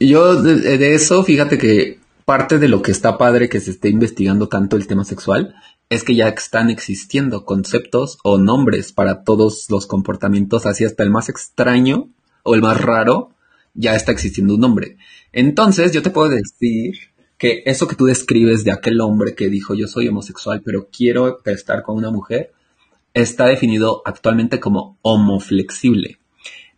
[0.00, 3.88] Yo de, de eso, fíjate que parte de lo que está padre que se esté
[3.88, 5.54] investigando tanto el tema sexual
[5.90, 11.10] es que ya están existiendo conceptos o nombres para todos los comportamientos, así hasta el
[11.10, 12.10] más extraño
[12.42, 13.30] o el más raro,
[13.74, 14.96] ya está existiendo un nombre.
[15.32, 16.94] Entonces yo te puedo decir
[17.38, 21.40] que eso que tú describes de aquel hombre que dijo yo soy homosexual pero quiero
[21.44, 22.52] estar con una mujer,
[23.12, 26.18] está definido actualmente como homoflexible.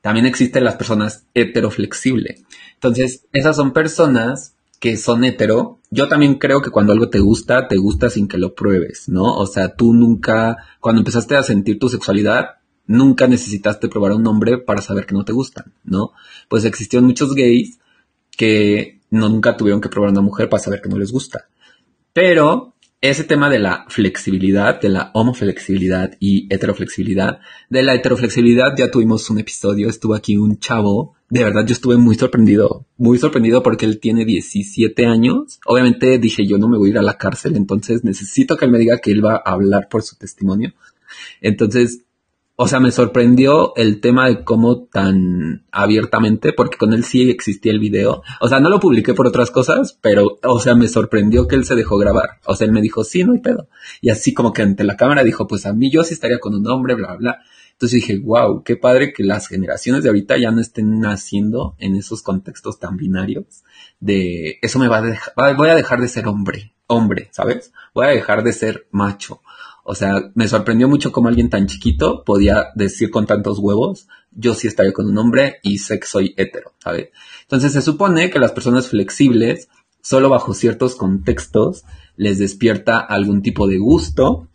[0.00, 2.36] También existen las personas heteroflexible.
[2.74, 7.68] Entonces, esas son personas que son hetero, yo también creo que cuando algo te gusta,
[7.68, 9.34] te gusta sin que lo pruebes, ¿no?
[9.36, 14.26] O sea, tú nunca, cuando empezaste a sentir tu sexualidad, nunca necesitaste probar a un
[14.26, 16.12] hombre para saber que no te gustan, ¿no?
[16.48, 17.78] Pues existieron muchos gays
[18.36, 21.48] que no nunca tuvieron que probar a una mujer para saber que no les gusta.
[22.12, 28.90] Pero ese tema de la flexibilidad, de la homoflexibilidad y heteroflexibilidad, de la heteroflexibilidad ya
[28.90, 33.62] tuvimos un episodio, estuvo aquí un chavo, de verdad yo estuve muy sorprendido, muy sorprendido
[33.62, 35.58] porque él tiene 17 años.
[35.66, 38.70] Obviamente dije yo no me voy a ir a la cárcel, entonces necesito que él
[38.70, 40.72] me diga que él va a hablar por su testimonio.
[41.40, 42.06] Entonces
[42.58, 47.70] o sea, me sorprendió el tema de cómo tan abiertamente, porque con él sí existía
[47.70, 48.22] el video.
[48.40, 51.66] O sea, no lo publiqué por otras cosas, pero, o sea, me sorprendió que él
[51.66, 52.40] se dejó grabar.
[52.46, 53.68] O sea, él me dijo, sí, no hay pedo.
[54.00, 56.54] Y así como que ante la cámara dijo, pues a mí yo sí estaría con
[56.54, 57.42] un hombre, bla, bla.
[57.76, 61.94] Entonces dije, wow, qué padre que las generaciones de ahorita ya no estén naciendo en
[61.94, 63.64] esos contextos tan binarios
[64.00, 67.72] de eso me va a dejar, voy a dejar de ser hombre, hombre, ¿sabes?
[67.94, 69.42] Voy a dejar de ser macho.
[69.84, 74.54] O sea, me sorprendió mucho cómo alguien tan chiquito podía decir con tantos huevos, yo
[74.54, 77.10] sí estaría con un hombre y sé que soy hetero, ¿sabes?
[77.42, 79.68] Entonces se supone que las personas flexibles,
[80.02, 81.84] solo bajo ciertos contextos,
[82.16, 84.48] les despierta algún tipo de gusto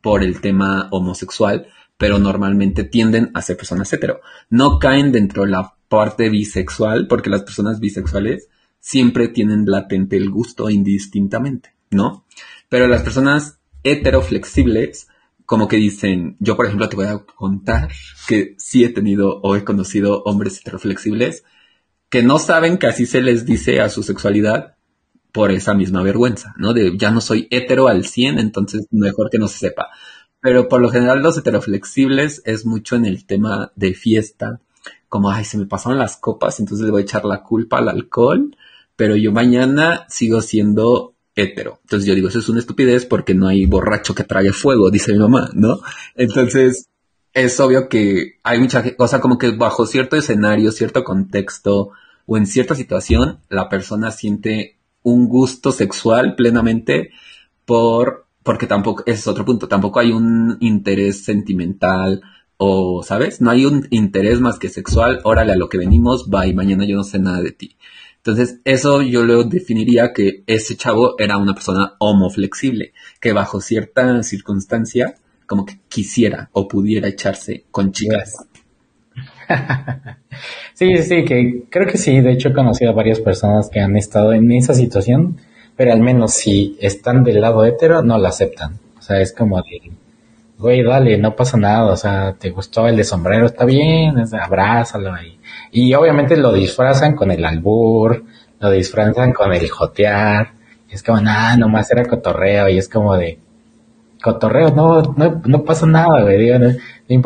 [0.00, 1.66] por el tema homosexual,
[1.96, 4.20] pero normalmente tienden a ser personas hetero.
[4.50, 8.48] No caen dentro de la parte bisexual, porque las personas bisexuales
[8.80, 12.24] siempre tienen latente el gusto indistintamente, ¿no?
[12.68, 15.08] Pero las personas heteroflexibles,
[15.44, 17.90] como que dicen, yo por ejemplo te voy a contar
[18.28, 21.44] que sí he tenido o he conocido hombres heteroflexibles
[22.08, 24.76] que no saben que así se les dice a su sexualidad
[25.32, 26.72] por esa misma vergüenza, ¿no?
[26.72, 29.88] De ya no soy hetero al 100, entonces mejor que no se sepa.
[30.46, 34.60] Pero por lo general los heteroflexibles es mucho en el tema de fiesta,
[35.08, 37.88] como, ay, se me pasaron las copas, entonces le voy a echar la culpa al
[37.88, 38.56] alcohol,
[38.94, 41.80] pero yo mañana sigo siendo hetero.
[41.82, 45.14] Entonces yo digo, eso es una estupidez porque no hay borracho que trague fuego, dice
[45.14, 45.80] mi mamá, ¿no?
[46.14, 46.90] Entonces
[47.32, 51.90] es obvio que hay mucha cosa como que bajo cierto escenario, cierto contexto
[52.24, 57.10] o en cierta situación, la persona siente un gusto sexual plenamente
[57.64, 62.22] por, porque tampoco, ese es otro punto, tampoco hay un interés sentimental
[62.56, 63.40] o, ¿sabes?
[63.40, 66.94] No hay un interés más que sexual, órale a lo que venimos, bye, mañana yo
[66.94, 67.76] no sé nada de ti.
[68.18, 74.22] Entonces, eso yo lo definiría que ese chavo era una persona homoflexible, que bajo cierta
[74.22, 75.16] circunstancia,
[75.46, 78.46] como que quisiera o pudiera echarse con chicas.
[80.74, 82.20] sí, sí, que creo que sí.
[82.20, 85.36] De hecho, he conocido a varias personas que han estado en esa situación,
[85.76, 88.78] pero al menos si están del lado hetero, no la aceptan.
[88.98, 89.92] O sea, es como de,
[90.58, 91.92] güey, dale, no pasa nada.
[91.92, 95.36] O sea, te gustó el de sombrero, está bien, abrázalo ahí
[95.76, 98.24] y obviamente lo disfrazan con el albur,
[98.60, 100.52] lo disfrazan con el jotear.
[100.88, 102.68] es como, nada, nomás era cotorreo.
[102.70, 103.38] Y es como de,
[104.22, 106.50] cotorreo, no, no, no pasa nada, güey.
[107.06, 107.18] y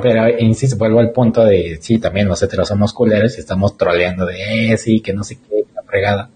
[0.00, 4.72] pero insisto, vuelvo al punto de, sí, también nosotros somos culeros y estamos troleando de,
[4.72, 6.30] eh, sí, que no sé qué, la fregada.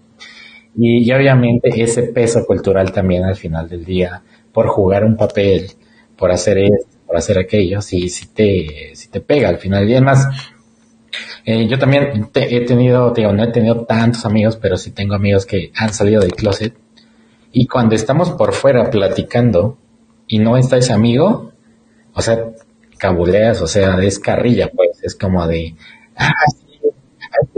[0.75, 5.71] Y, obviamente ese peso cultural también al final del día, por jugar un papel,
[6.17, 9.87] por hacer esto, por hacer aquello, sí, sí te, sí te pega al final.
[9.87, 10.27] Y además,
[11.45, 15.45] eh, yo también he tenido, digo, no he tenido tantos amigos, pero sí tengo amigos
[15.45, 16.75] que han salido del closet.
[17.51, 19.77] Y cuando estamos por fuera platicando
[20.27, 21.51] y no está ese amigo,
[22.13, 22.51] o sea,
[22.97, 25.75] cabuleas, o sea, es carrilla, pues, es como de,
[26.15, 26.31] ah,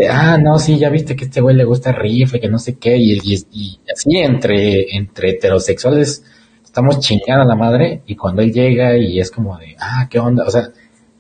[0.10, 2.98] ah, no, sí, ya viste que este güey le gusta rifle, que no sé qué,
[2.98, 3.20] y,
[3.52, 6.24] y, así entre, entre heterosexuales
[6.64, 10.20] estamos chingando a la madre, y cuando él llega y es como de, ah, qué
[10.20, 10.70] onda, o sea,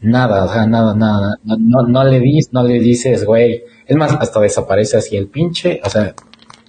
[0.06, 1.40] Nada, o sea, nada, nada.
[1.44, 3.64] No, no, le dices, no le dices, güey.
[3.88, 5.82] Es más, hasta desaparece así el pinche.
[5.84, 6.14] O sea,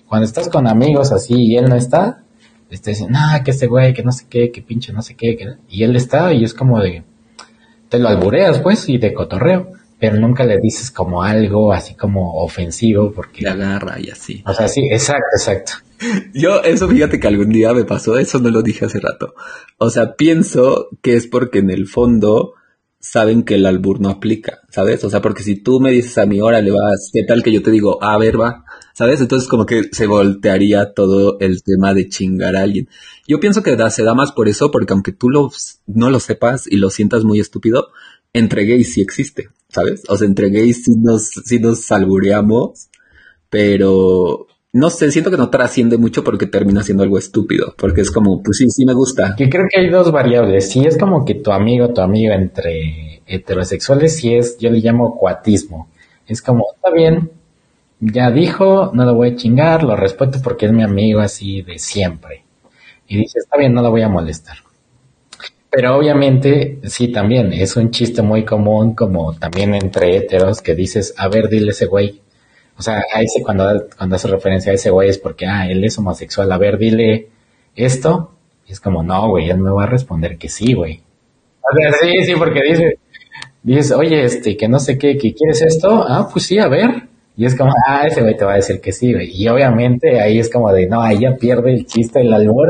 [0.09, 2.23] cuando estás con amigos así y él no está,
[2.71, 5.17] le estás diciendo, ah, que este güey, que no sé qué, que pinche no sé
[5.17, 5.37] qué.
[5.69, 7.05] Y él está y es como de,
[7.91, 9.73] te lo albureas pues y de cotorreo.
[9.99, 13.43] Pero nunca le dices como algo así como ofensivo porque...
[13.43, 14.43] Le agarra y así.
[14.47, 15.73] O sea, sí, exacto, exacto.
[16.35, 19.35] Yo, eso fíjate que algún día me pasó, eso no lo dije hace rato.
[19.79, 22.55] O sea, pienso que es porque en el fondo
[23.01, 25.05] saben que el albur no aplica, ¿sabes?
[25.05, 27.63] O sea, porque si tú me dices a mí, órale, vas, ¿qué tal que yo
[27.63, 28.65] te digo, a ver, va?
[28.95, 29.21] ¿Sabes?
[29.21, 32.89] Entonces como que se voltearía todo el tema de chingar a alguien.
[33.29, 35.51] Yo pienso que da, se da más por eso, porque aunque tú lo,
[35.87, 37.89] no lo sepas y lo sientas muy estúpido,
[38.39, 40.03] entre gays sí existe, ¿sabes?
[40.09, 42.89] O sea, entre gays sí nos, sí nos albureamos,
[43.51, 48.11] pero no sé, siento que no trasciende mucho porque termina siendo algo estúpido, porque es
[48.11, 49.35] como, pues sí, sí me gusta.
[49.37, 53.23] Que creo que hay dos variables, si es como que tu amigo, tu amigo entre
[53.27, 55.89] heterosexuales, si es, yo le llamo cuatismo,
[56.27, 57.31] es como, está bien,
[58.01, 61.79] ya dijo, no lo voy a chingar, lo respeto porque es mi amigo así de
[61.79, 62.45] siempre.
[63.09, 64.66] Y dice, está bien, no lo voy a molestar.
[65.77, 71.13] Pero obviamente, sí, también es un chiste muy común, como también entre heteros, que dices,
[71.19, 72.23] a ver, dile ese güey,
[72.79, 75.85] o sea, a ese cuando, cuando hace referencia a ese güey es porque, ah, él
[75.85, 76.51] es homosexual.
[76.51, 77.29] A ver, dile
[77.75, 78.33] esto.
[78.67, 81.03] Y es como, no, güey, él me va a responder que sí, güey.
[81.61, 82.99] O sea, sí, sí, porque dice,
[83.63, 86.07] dices, oye, este, que no sé qué, que quieres esto.
[86.09, 87.07] Ah, pues sí, a ver.
[87.37, 89.31] Y es como, ah, ese güey te va a decir que sí, güey.
[89.31, 92.69] Y obviamente ahí es como de, no, ahí ya pierde el chiste, el albur.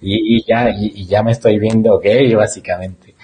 [0.00, 3.14] Y, y ya, y, ya me estoy viendo gay, básicamente.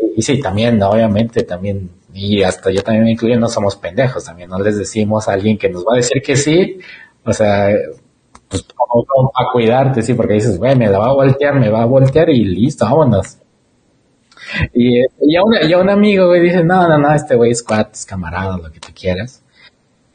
[0.00, 4.24] Y, y sí, también, obviamente, también y hasta yo también me incluyo, no somos pendejos
[4.24, 6.78] también, no les decimos a alguien que nos va a decir que sí,
[7.24, 7.70] o sea,
[8.48, 11.82] pues como, a cuidarte, sí, porque dices, güey, me la va a voltear, me va
[11.82, 13.38] a voltear y listo, vámonos.
[14.72, 17.92] y, y, a un, y, amigo, güey, dice, no, no, no, este güey es cuat,
[17.92, 19.44] es camarada, lo que tú quieras.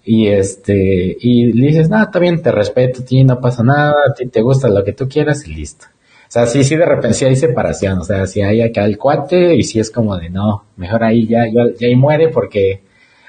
[0.06, 3.94] Y este, y le dices, no, está bien, te respeto, a ti no pasa nada,
[4.10, 5.86] a ti te gusta lo que tú quieras y listo.
[6.28, 8.98] O sea, sí, sí, de repente sí hay separación, o sea, si hay acá el
[8.98, 12.82] cuate y sí es como de, no, mejor ahí ya, ya, ya ahí muere porque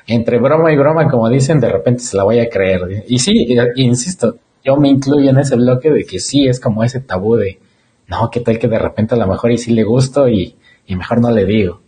[0.06, 3.04] entre broma y broma, como dicen, de repente se la voy a creer.
[3.06, 3.46] Y sí,
[3.76, 7.58] insisto, yo me incluyo en ese bloque de que sí es como ese tabú de,
[8.08, 10.56] no, qué tal que de repente a lo mejor y sí le gusto y,
[10.86, 11.80] y mejor no le digo.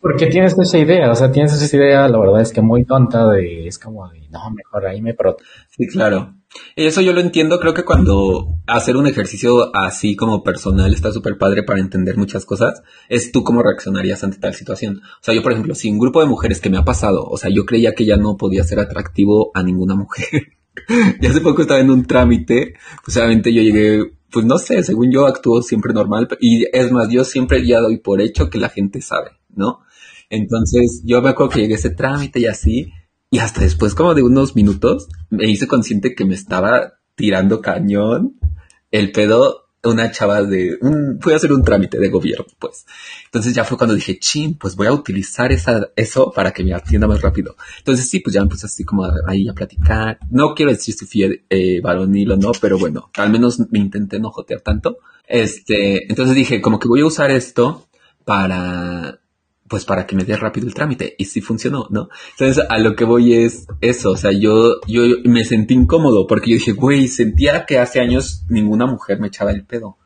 [0.00, 3.28] Porque tienes esa idea, o sea, tienes esa idea, la verdad es que muy tonta
[3.28, 5.48] de, es como de, no, mejor ahí me protejo.
[5.68, 6.34] Sí, claro.
[6.74, 11.38] Eso yo lo entiendo, creo que cuando hacer un ejercicio así como personal está súper
[11.38, 15.00] padre para entender muchas cosas, es tú cómo reaccionarías ante tal situación.
[15.04, 17.36] O sea, yo por ejemplo, si un grupo de mujeres que me ha pasado, o
[17.36, 20.54] sea, yo creía que ya no podía ser atractivo a ninguna mujer.
[21.20, 22.74] y hace poco estaba en un trámite,
[23.04, 27.08] pues obviamente yo llegué, pues no sé, según yo actúo siempre normal, y es más,
[27.10, 29.80] yo siempre ya doy por hecho que la gente sabe, ¿no?
[30.30, 32.92] Entonces, yo me acuerdo que llegué a ese trámite y así,
[33.30, 38.40] y hasta después como de unos minutos me hice consciente que me estaba tirando cañón
[38.90, 42.84] el pedo una chava de un, fui a hacer un trámite de gobierno, pues.
[43.24, 46.74] Entonces ya fue cuando dije, chin, pues voy a utilizar esa, eso para que me
[46.74, 47.56] atienda más rápido.
[47.78, 50.18] Entonces sí, pues ya me puse así como ahí a platicar.
[50.30, 54.20] No quiero decir si fui eh, varonil o no, pero bueno, al menos me intenté
[54.20, 54.98] no jotear tanto.
[55.26, 57.88] Este, entonces dije, como que voy a usar esto
[58.24, 59.20] para,
[59.70, 61.14] pues para que me dé rápido el trámite.
[61.16, 62.08] Y sí funcionó, ¿no?
[62.32, 66.50] Entonces a lo que voy es eso, o sea, yo, yo me sentí incómodo porque
[66.50, 69.96] yo dije, güey, sentía que hace años ninguna mujer me echaba el pedo.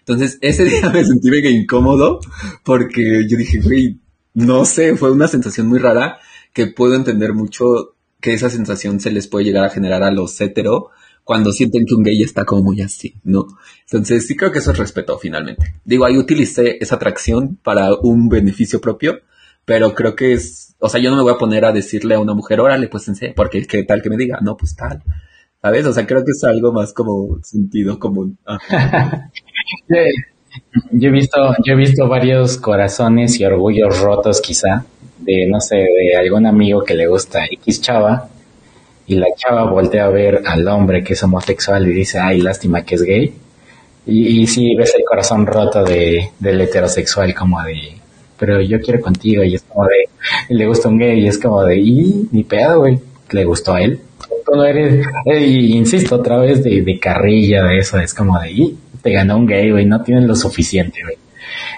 [0.00, 2.20] Entonces ese día me sentí mega incómodo
[2.64, 3.98] porque yo dije, güey,
[4.34, 6.18] no sé, fue una sensación muy rara
[6.52, 10.38] que puedo entender mucho que esa sensación se les puede llegar a generar a los
[10.38, 10.90] hetero
[11.24, 13.46] cuando sienten que un gay está como muy así, ¿no?
[13.90, 15.74] Entonces sí creo que eso es respeto finalmente.
[15.84, 19.20] Digo, ahí utilicé esa atracción para un beneficio propio,
[19.64, 22.20] pero creo que es, o sea, yo no me voy a poner a decirle a
[22.20, 25.02] una mujer, órale, pues en serio, porque qué tal que me diga, no, pues tal.
[25.62, 25.86] ¿Sabes?
[25.86, 28.38] O sea, creo que es algo más como sentido común.
[30.92, 34.84] yo he visto, yo he visto varios corazones y orgullos rotos quizá
[35.20, 38.28] de, no sé, de algún amigo que le gusta X chava
[39.06, 42.84] y la chava voltea a ver al hombre que es homosexual y dice, ay, lástima
[42.84, 43.34] que es gay.
[44.06, 47.96] Y, y sí ves el corazón roto de, del heterosexual como de,
[48.38, 50.08] pero yo quiero contigo y es como de,
[50.54, 52.98] le gusta un gay y es como de, y ni pedo, güey,
[53.30, 54.00] le gustó a él.
[54.44, 58.52] Tú no eres, eh, insisto otra vez de, de, carrilla de eso, es como de,
[58.52, 61.16] y te ganó un gay, güey, no tienes lo suficiente, güey.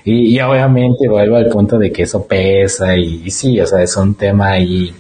[0.05, 3.83] Y, y, obviamente vuelvo al punto de que eso pesa y, y sí, o sea,
[3.83, 4.93] es un tema ahí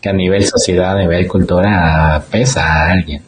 [0.00, 3.22] que a nivel sociedad, a nivel cultura, pesa a alguien.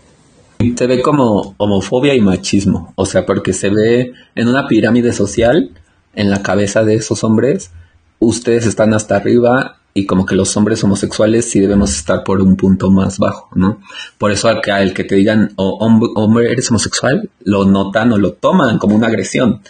[0.76, 5.70] Se ve como homofobia y machismo, o sea, porque se ve en una pirámide social,
[6.14, 7.70] en la cabeza de esos hombres,
[8.18, 12.56] ustedes están hasta arriba y como que los hombres homosexuales sí debemos estar por un
[12.56, 13.80] punto más bajo, ¿no?
[14.18, 18.18] Por eso al que, al que te digan, oh, hombre, eres homosexual, lo notan o
[18.18, 19.62] lo toman como una agresión.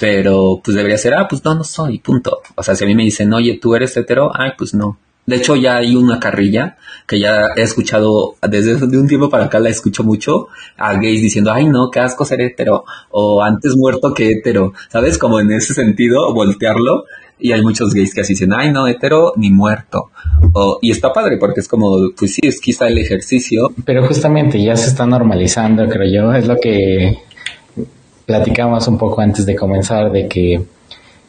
[0.00, 2.40] Pero pues debería ser, ah, pues no, no soy, punto.
[2.56, 4.98] O sea, si a mí me dicen, oye, tú eres hetero, ay, pues no,
[5.28, 9.58] de hecho, ya hay una carrilla que ya he escuchado desde un tiempo para acá
[9.58, 10.48] la escucho mucho
[10.78, 15.18] a gays diciendo, ay no, qué asco ser hetero, o antes muerto que hetero, ¿sabes?
[15.18, 17.04] Como en ese sentido, voltearlo.
[17.38, 20.10] Y hay muchos gays que así dicen, ay no, hetero ni muerto.
[20.54, 23.70] O, y está padre porque es como, pues sí, es quizá el ejercicio.
[23.84, 26.32] Pero justamente ya se está normalizando, creo yo.
[26.32, 27.18] Es lo que
[28.24, 30.64] platicamos un poco antes de comenzar, de que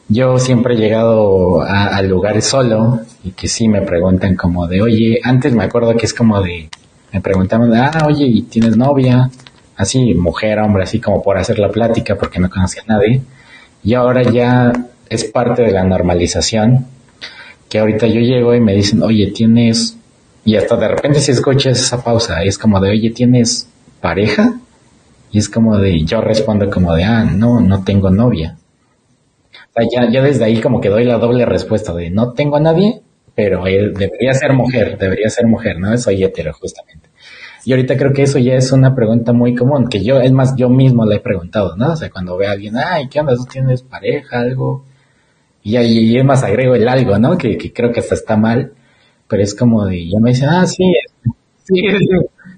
[0.09, 5.19] yo siempre he llegado a, lugares solo y que sí me preguntan como de, oye,
[5.23, 6.67] antes me acuerdo que es como de,
[7.13, 9.29] me preguntaban, ah, oye, ¿y tienes novia?
[9.77, 13.21] Así, mujer, hombre, así como por hacer la plática porque no conocía a nadie.
[13.83, 14.73] Y ahora ya
[15.09, 16.87] es parte de la normalización
[17.69, 19.95] que ahorita yo llego y me dicen, oye, tienes,
[20.43, 23.69] y hasta de repente si escuchas esa pausa, es como de, oye, ¿tienes
[24.01, 24.55] pareja?
[25.31, 28.57] Y es como de, yo respondo como de, ah, no, no tengo novia
[29.75, 33.01] ya, ya desde ahí como que doy la doble respuesta de no tengo a nadie,
[33.35, 35.97] pero debería ser mujer, debería ser mujer, ¿no?
[35.97, 37.09] Soy hetero, justamente.
[37.65, 40.55] Y ahorita creo que eso ya es una pregunta muy común, que yo, es más,
[40.55, 41.93] yo mismo la he preguntado, ¿no?
[41.93, 43.35] O sea, cuando ve a alguien, ay, ¿qué onda?
[43.35, 44.85] ¿Tú tienes pareja, algo?
[45.63, 47.37] Y ahí es más agrego el algo, ¿no?
[47.37, 48.73] Que, creo que hasta está mal,
[49.27, 50.83] pero es como de, ya me dicen, ah, sí,
[51.63, 51.81] sí,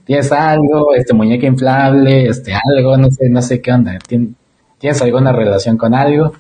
[0.06, 3.98] tienes algo, este muñeca inflable, este algo, no sé, no sé qué onda,
[4.78, 6.34] ¿tienes alguna relación con algo?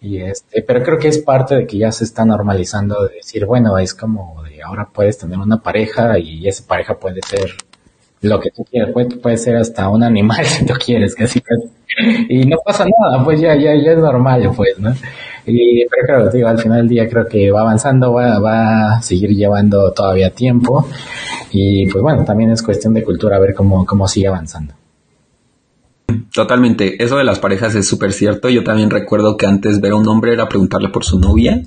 [0.00, 3.46] Y este, pero creo que es parte de que ya se está normalizando de decir,
[3.46, 7.50] bueno, es como de ahora puedes tener una pareja y esa pareja puede ser
[8.22, 11.42] lo que tú quieras, puede, puede ser hasta un animal si tú quieres, casi,
[12.28, 14.92] Y no pasa nada, pues ya, ya, ya es normal, pues, ¿no?
[15.46, 19.02] Y pero claro, digo, al final del día creo que va avanzando, va, va a
[19.02, 20.88] seguir llevando todavía tiempo.
[21.52, 24.74] Y pues bueno, también es cuestión de cultura ver cómo, cómo sigue avanzando.
[26.32, 28.48] Totalmente, eso de las parejas es súper cierto.
[28.48, 31.62] Yo también recuerdo que antes ver a un hombre era preguntarle por su novia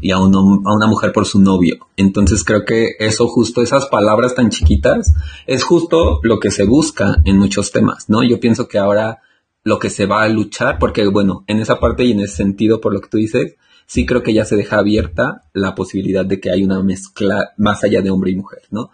[0.00, 1.88] y a, a una mujer por su novio.
[1.96, 5.14] Entonces creo que eso justo, esas palabras tan chiquitas,
[5.46, 8.22] es justo lo que se busca en muchos temas, ¿no?
[8.22, 9.20] Yo pienso que ahora
[9.64, 12.80] lo que se va a luchar, porque bueno, en esa parte y en ese sentido,
[12.80, 13.56] por lo que tú dices,
[13.86, 17.82] sí creo que ya se deja abierta la posibilidad de que haya una mezcla más
[17.82, 18.90] allá de hombre y mujer, ¿no?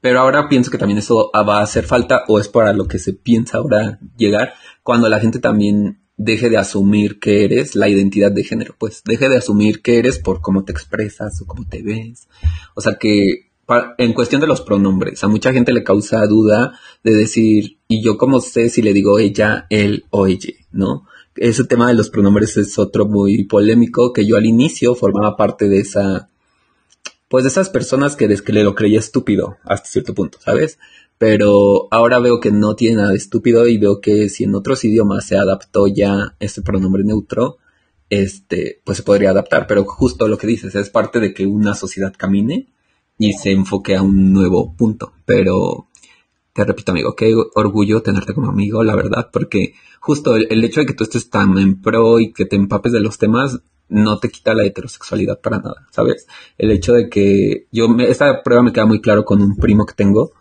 [0.00, 2.98] Pero ahora pienso que también eso va a hacer falta o es para lo que
[2.98, 8.32] se piensa ahora llegar cuando la gente también deje de asumir que eres la identidad
[8.32, 11.82] de género, pues deje de asumir que eres por cómo te expresas o cómo te
[11.82, 12.28] ves.
[12.74, 13.48] O sea que
[13.98, 18.16] en cuestión de los pronombres, a mucha gente le causa duda de decir, ¿y yo
[18.16, 20.54] cómo sé si le digo ella, él o ella?
[20.72, 21.04] ¿No?
[21.36, 25.68] Ese tema de los pronombres es otro muy polémico que yo al inicio formaba parte
[25.68, 26.30] de esa
[27.28, 30.78] pues de esas personas que, que le lo creía estúpido hasta cierto punto, ¿sabes?
[31.18, 34.84] Pero ahora veo que no tiene nada de estúpido y veo que si en otros
[34.84, 37.58] idiomas se adaptó ya ese pronombre neutro,
[38.08, 39.66] este, pues se podría adaptar.
[39.66, 42.68] Pero justo lo que dices, es parte de que una sociedad camine
[43.18, 45.12] y se enfoque a un nuevo punto.
[45.26, 45.87] Pero
[46.52, 50.86] te repito, amigo, qué orgullo tenerte como amigo, la verdad, porque justo el, hecho de
[50.86, 54.28] que tú estés tan en pro y que te empapes de los temas no te
[54.28, 56.26] quita la heterosexualidad para nada, ¿sabes?
[56.58, 59.86] El hecho de que yo, me, esta prueba me queda muy claro con un primo
[59.86, 60.32] que tengo,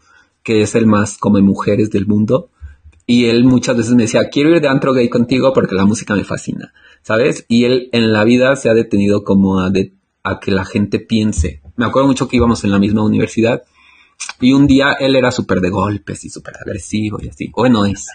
[0.43, 2.49] que es el más come mujeres del mundo,
[3.05, 6.13] y él muchas veces me decía, quiero ir de antro gay contigo porque la música
[6.13, 6.73] me fascina,
[7.03, 7.45] ¿sabes?
[7.47, 11.61] Y él en la vida se ha detenido como a que la gente piense.
[11.77, 13.63] Me acuerdo mucho que íbamos en la misma universidad
[14.39, 18.07] y un día él era súper de golpes y súper agresivo y así, bueno es.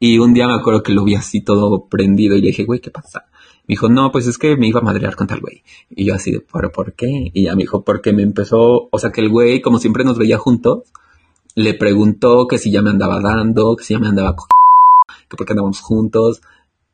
[0.00, 2.80] Y un día me acuerdo que lo vi así todo prendido y le dije, güey,
[2.80, 3.26] ¿qué pasa?
[3.66, 5.62] Me dijo, no, pues es que me iba a madrear con tal güey.
[5.90, 7.30] Y yo así de, ¿pero por qué?
[7.34, 10.16] Y ya me dijo, porque me empezó, o sea que el güey, como siempre nos
[10.16, 10.84] veía juntos,
[11.54, 14.36] le preguntó que si ya me andaba dando, que si ya me andaba
[15.28, 16.40] que por qué andábamos juntos.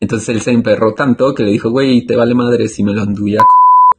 [0.00, 3.02] Entonces él se emperró tanto que le dijo, güey, te vale madre si me lo
[3.02, 3.44] anduviera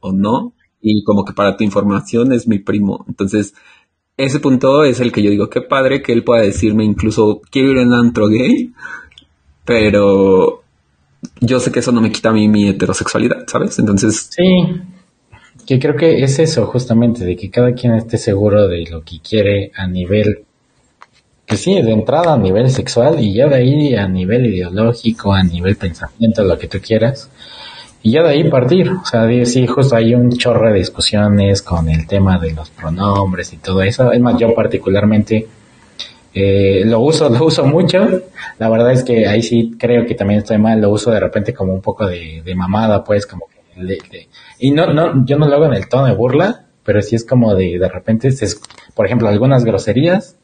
[0.00, 0.52] o no.
[0.82, 3.04] Y como que para tu información es mi primo.
[3.08, 3.54] Entonces,
[4.16, 7.72] ese punto es el que yo digo, qué padre que él pueda decirme incluso, quiero
[7.72, 8.72] ir en antro gay,
[9.64, 10.62] pero
[11.40, 13.78] yo sé que eso no me quita a mí mi heterosexualidad, ¿sabes?
[13.78, 14.30] Entonces...
[14.30, 14.80] Sí,
[15.66, 19.20] que creo que es eso justamente, de que cada quien esté seguro de lo que
[19.20, 20.44] quiere a nivel,
[21.44, 25.42] que sí, de entrada a nivel sexual y ya de ahí a nivel ideológico, a
[25.42, 27.30] nivel pensamiento, lo que tú quieras.
[28.06, 31.88] Y ya de ahí partir, o sea, sí, justo hay un chorro de discusiones con
[31.88, 34.12] el tema de los pronombres y todo eso.
[34.12, 35.48] Es más, yo particularmente
[36.32, 38.06] eh, lo uso, lo uso mucho.
[38.60, 40.80] La verdad es que ahí sí creo que también estoy mal.
[40.80, 43.98] Lo uso de repente como un poco de, mamada, pues, como que
[44.60, 47.24] y no, no, yo no lo hago en el tono de burla, pero sí es
[47.24, 48.32] como de, de repente,
[48.94, 50.36] por ejemplo, algunas groserías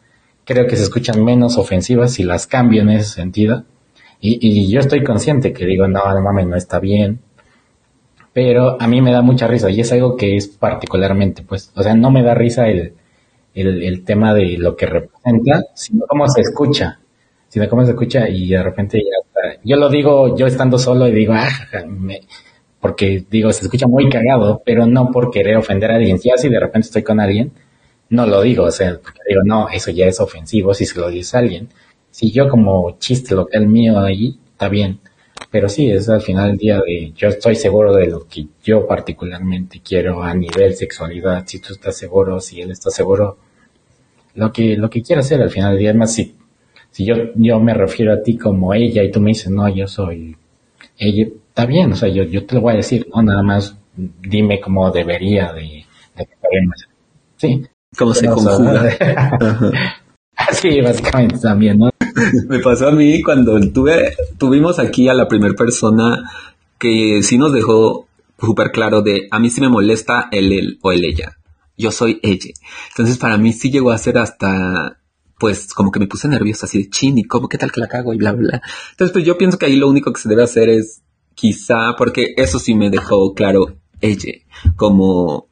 [0.44, 3.62] creo que se escuchan menos ofensivas si las cambio en ese sentido.
[4.20, 7.20] Y, y yo estoy consciente que digo, no, no mames, no está bien.
[8.32, 11.82] Pero a mí me da mucha risa y es algo que es particularmente, pues, o
[11.82, 12.94] sea, no me da risa el,
[13.54, 17.00] el, el tema de lo que representa, sino cómo se escucha,
[17.48, 21.12] sino cómo se escucha y de repente ya Yo lo digo yo estando solo y
[21.12, 21.48] digo, ah,
[21.86, 22.20] me,
[22.80, 26.18] porque digo, se escucha muy cagado, pero no por querer ofender a alguien.
[26.22, 27.52] Ya si de repente estoy con alguien,
[28.08, 31.08] no lo digo, o sea, porque digo, no, eso ya es ofensivo si se lo
[31.10, 31.68] dice a alguien.
[32.10, 35.00] Si yo como chiste local mío ahí, está bien.
[35.52, 38.86] Pero sí, es al final del día de yo estoy seguro de lo que yo
[38.86, 43.36] particularmente quiero a nivel sexualidad, si tú estás seguro, si él está seguro,
[44.34, 46.34] lo que, lo que quiero hacer al final del día, más si,
[46.90, 49.86] si yo, yo me refiero a ti como ella y tú me dices, no, yo
[49.86, 50.34] soy
[50.96, 53.76] ella, está bien, o sea, yo, yo te lo voy a decir, no, nada más
[53.94, 55.84] dime cómo debería de,
[56.16, 56.28] de
[57.36, 57.62] Sí.
[57.98, 58.88] ¿Cómo se conjuga?
[60.52, 61.90] sí, básicamente también, ¿no?
[62.48, 66.30] Me pasó a mí cuando tuve, tuvimos aquí a la primera persona
[66.78, 68.08] que sí nos dejó
[68.38, 71.38] súper claro de a mí sí me molesta el él o el ella.
[71.76, 72.50] Yo soy ella.
[72.90, 74.98] Entonces para mí sí llegó a ser hasta
[75.38, 77.88] pues como que me puse nerviosa así de chin y cómo qué tal que la
[77.88, 78.60] cago y bla bla.
[78.90, 81.02] Entonces pues yo pienso que ahí lo único que se debe hacer es
[81.34, 84.32] quizá porque eso sí me dejó claro ella
[84.76, 85.48] como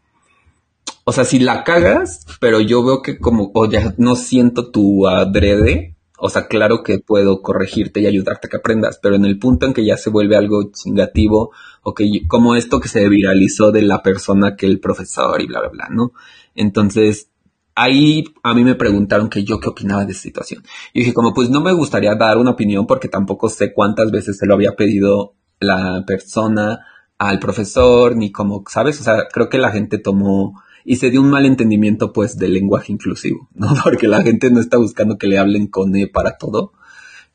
[1.04, 5.08] o sea, si la cagas, pero yo veo que como, o ya no siento tu
[5.08, 9.38] adrede, o sea, claro que puedo corregirte y ayudarte a que aprendas, pero en el
[9.38, 11.52] punto en que ya se vuelve algo chingativo,
[11.82, 15.60] o que como esto que se viralizó de la persona que el profesor y bla,
[15.60, 16.12] bla, bla, ¿no?
[16.54, 17.30] Entonces,
[17.74, 20.62] ahí a mí me preguntaron que yo qué opinaba de esa situación.
[20.92, 24.36] Y dije, como pues no me gustaría dar una opinión porque tampoco sé cuántas veces
[24.36, 26.80] se lo había pedido la persona
[27.18, 29.00] al profesor, ni como, ¿sabes?
[29.00, 32.54] O sea, creo que la gente tomó y se dio un mal entendimiento pues del
[32.54, 33.68] lenguaje inclusivo, ¿no?
[33.84, 36.72] Porque la gente no está buscando que le hablen con E para todo.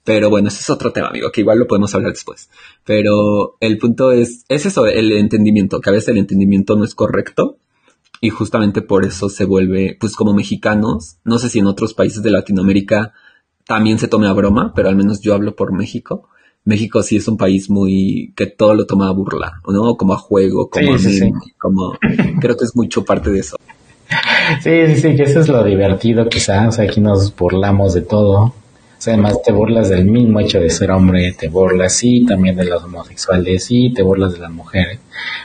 [0.03, 2.49] Pero bueno, ese es otro tema, amigo, que igual lo podemos hablar después.
[2.83, 6.93] Pero el punto es, es eso, el entendimiento, que a veces el entendimiento no es
[6.93, 7.57] correcto
[8.21, 12.21] y justamente por eso se vuelve, pues como mexicanos, no sé si en otros países
[12.21, 13.13] de Latinoamérica
[13.65, 16.29] también se tome a broma, pero al menos yo hablo por México.
[16.65, 19.95] México sí es un país muy que todo lo toma a burla, ¿no?
[19.95, 20.97] Como a juego, como a
[21.59, 21.93] como
[22.41, 23.55] creo que es mucho parte de eso.
[24.61, 28.01] Sí, sí, sí, que eso es lo divertido quizás, o sea, aquí nos burlamos de
[28.01, 28.53] todo.
[28.97, 32.55] O sea, además te burlas del mismo hecho de ser hombre, te burlas, sí, también
[32.55, 34.99] de los homosexuales, sí, te burlas de las mujeres.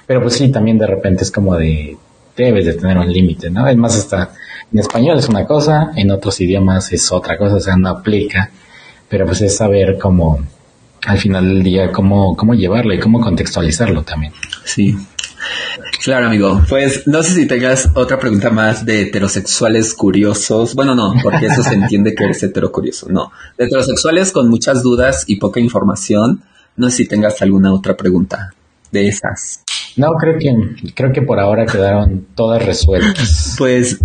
[0.06, 1.98] Pero pues sí, también de repente es como de,
[2.36, 3.68] debes de tener un límite, ¿no?
[3.68, 4.32] Es más, hasta
[4.72, 8.50] en español es una cosa, en otros idiomas es otra cosa, o sea, no aplica.
[9.08, 10.38] Pero pues es saber cómo
[11.06, 14.32] al final del día cómo, cómo llevarlo y cómo contextualizarlo también.
[14.64, 14.96] Sí.
[16.02, 16.62] Claro, amigo.
[16.68, 20.74] Pues no sé si tengas otra pregunta más de heterosexuales curiosos.
[20.74, 23.08] Bueno, no, porque eso se entiende que eres heterocurioso.
[23.10, 23.32] No.
[23.58, 26.42] De heterosexuales con muchas dudas y poca información.
[26.76, 28.54] No sé si tengas alguna otra pregunta
[28.90, 29.62] de esas.
[29.96, 33.54] No, creo que, creo que por ahora quedaron todas resueltas.
[33.58, 33.98] Pues.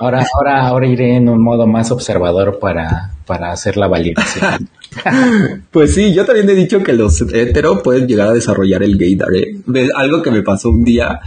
[0.00, 4.68] Ahora, ahora, ahora iré en un modo más observador para, para hacer la validación.
[5.70, 9.34] pues sí, yo también he dicho que los hetero pueden llegar a desarrollar el gaydar.
[9.34, 9.88] ¿eh?
[9.94, 11.20] Algo que me pasó un día.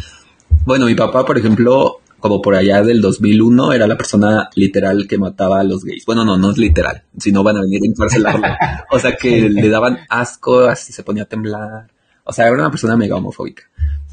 [0.66, 5.18] Bueno, mi papá, por ejemplo, como por allá del 2001, era la persona literal que
[5.18, 6.06] mataba a los gays.
[6.06, 8.48] Bueno, no, no es literal, si no van a venir a encarcelarlo.
[8.92, 11.88] O sea, que le daban asco, así se ponía a temblar.
[12.24, 13.64] O sea, era una persona mega homofóbica.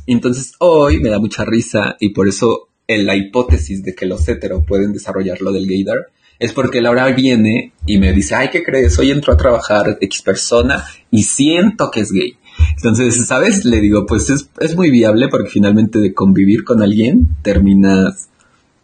[0.06, 4.26] Entonces, hoy me da mucha risa y por eso en la hipótesis de que los
[4.26, 6.06] hetero pueden desarrollar lo del gaydar
[6.38, 8.98] es porque Laura viene y me dice, ay, ¿qué crees?
[8.98, 12.36] Hoy entro a trabajar X persona y siento que es gay.
[12.76, 13.64] Entonces, ¿sabes?
[13.64, 18.28] Le digo, pues es, es muy viable porque finalmente de convivir con alguien terminas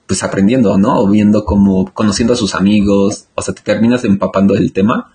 [0.06, 0.98] pues aprendiendo, ¿no?
[1.00, 5.12] O viendo como, conociendo a sus amigos, o sea, te terminas empapando del tema.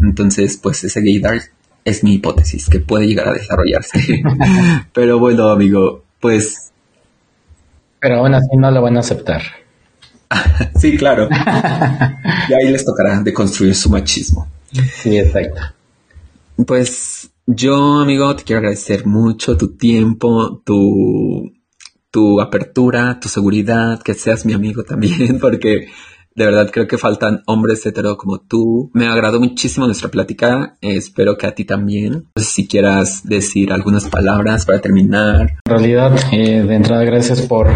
[0.00, 1.40] Entonces, pues ese gaydar
[1.84, 4.22] es mi hipótesis, que puede llegar a desarrollarse.
[4.92, 6.72] Pero bueno, amigo, pues...
[8.00, 9.42] Pero aún así no lo van a aceptar.
[10.80, 11.28] sí, claro.
[12.48, 14.48] y ahí les tocará de construir su machismo.
[14.72, 15.60] Sí, exacto.
[16.66, 21.52] Pues yo, amigo, te quiero agradecer mucho tu tiempo, tu,
[22.10, 25.88] tu apertura, tu seguridad, que seas mi amigo también, porque
[26.34, 28.90] de verdad creo que faltan hombres hetero como tú.
[28.92, 30.76] Me agradó muchísimo nuestra plática.
[30.80, 32.26] espero que a ti también.
[32.34, 35.58] No sé si quieras decir algunas palabras para terminar.
[35.64, 37.68] En realidad, eh, de entrada, gracias por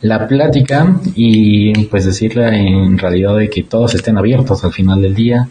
[0.00, 5.14] la plática y pues decirle en realidad de que todos estén abiertos al final del
[5.14, 5.48] día,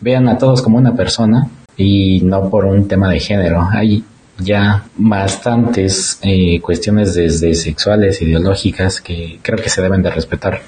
[0.00, 1.48] vean a todos como una persona
[1.78, 3.66] y no por un tema de género.
[3.70, 4.04] Hay
[4.38, 10.60] ya bastantes eh, cuestiones desde sexuales, ideológicas que creo que se deben de respetar.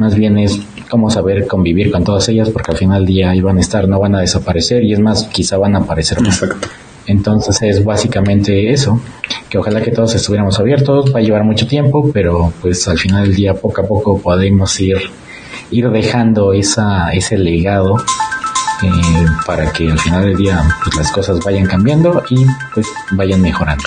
[0.00, 0.58] Más bien es
[0.88, 3.86] cómo saber convivir con todas ellas porque al final del día ahí van a estar,
[3.86, 6.42] no van a desaparecer y es más, quizá van a aparecer más.
[7.06, 8.98] Entonces es básicamente eso,
[9.50, 13.24] que ojalá que todos estuviéramos abiertos, va a llevar mucho tiempo, pero pues al final
[13.24, 14.96] del día poco a poco podemos ir,
[15.70, 17.96] ir dejando esa, ese legado
[18.82, 23.42] eh, para que al final del día pues, las cosas vayan cambiando y pues vayan
[23.42, 23.84] mejorando.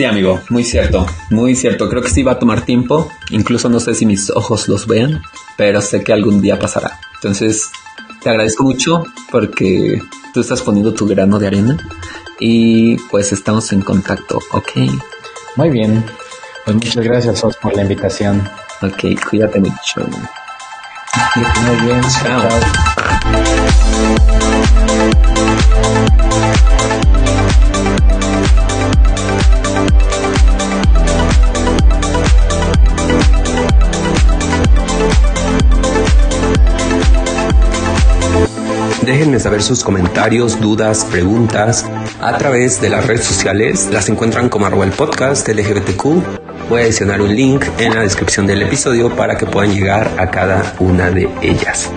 [0.00, 1.90] Sí, amigo, muy cierto, muy cierto.
[1.90, 3.12] Creo que sí va a tomar tiempo.
[3.32, 5.20] Incluso no sé si mis ojos los vean,
[5.58, 6.98] pero sé que algún día pasará.
[7.16, 7.70] Entonces,
[8.22, 10.00] te agradezco mucho porque
[10.32, 11.76] tú estás poniendo tu grano de arena
[12.38, 14.70] y pues estamos en contacto, ¿ok?
[15.56, 16.02] Muy bien.
[16.64, 18.42] Pues muchas gracias, por la invitación.
[18.80, 20.00] Ok, cuídate mucho.
[21.36, 22.48] Muy bien, chao.
[39.04, 41.86] Déjenme saber sus comentarios, dudas, preguntas
[42.20, 43.88] a través de las redes sociales.
[43.90, 46.04] Las encuentran como arroba el podcast LGBTQ.
[46.68, 50.30] Voy a adicionar un link en la descripción del episodio para que puedan llegar a
[50.30, 51.90] cada una de ellas.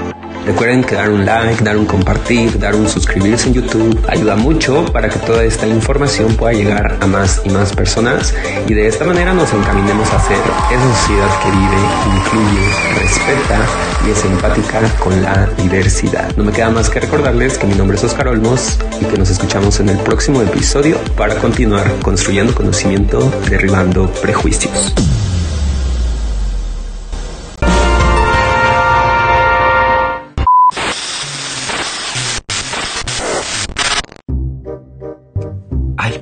[0.45, 4.86] Recuerden que dar un like, dar un compartir, dar un suscribirse en YouTube ayuda mucho
[4.91, 8.34] para que toda esta información pueda llegar a más y más personas
[8.68, 11.78] y de esta manera nos encaminemos a ser esa sociedad que vive,
[12.18, 13.65] incluye, respeta
[14.06, 16.36] y es empática con la diversidad.
[16.36, 19.30] No me queda más que recordarles que mi nombre es Oscar Olmos y que nos
[19.30, 24.94] escuchamos en el próximo episodio para continuar construyendo conocimiento, derribando prejuicios.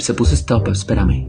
[0.02, 1.28] Se puso stop, espérame.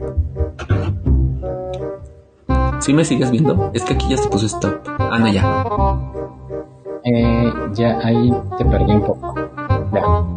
[2.81, 3.71] ¿Sí me sigues viendo?
[3.75, 4.81] Es que aquí ya se puso stop.
[4.99, 5.65] Ah, no, ya.
[7.05, 9.35] Eh, ya ahí te perdí un poco.
[9.93, 10.32] Ya.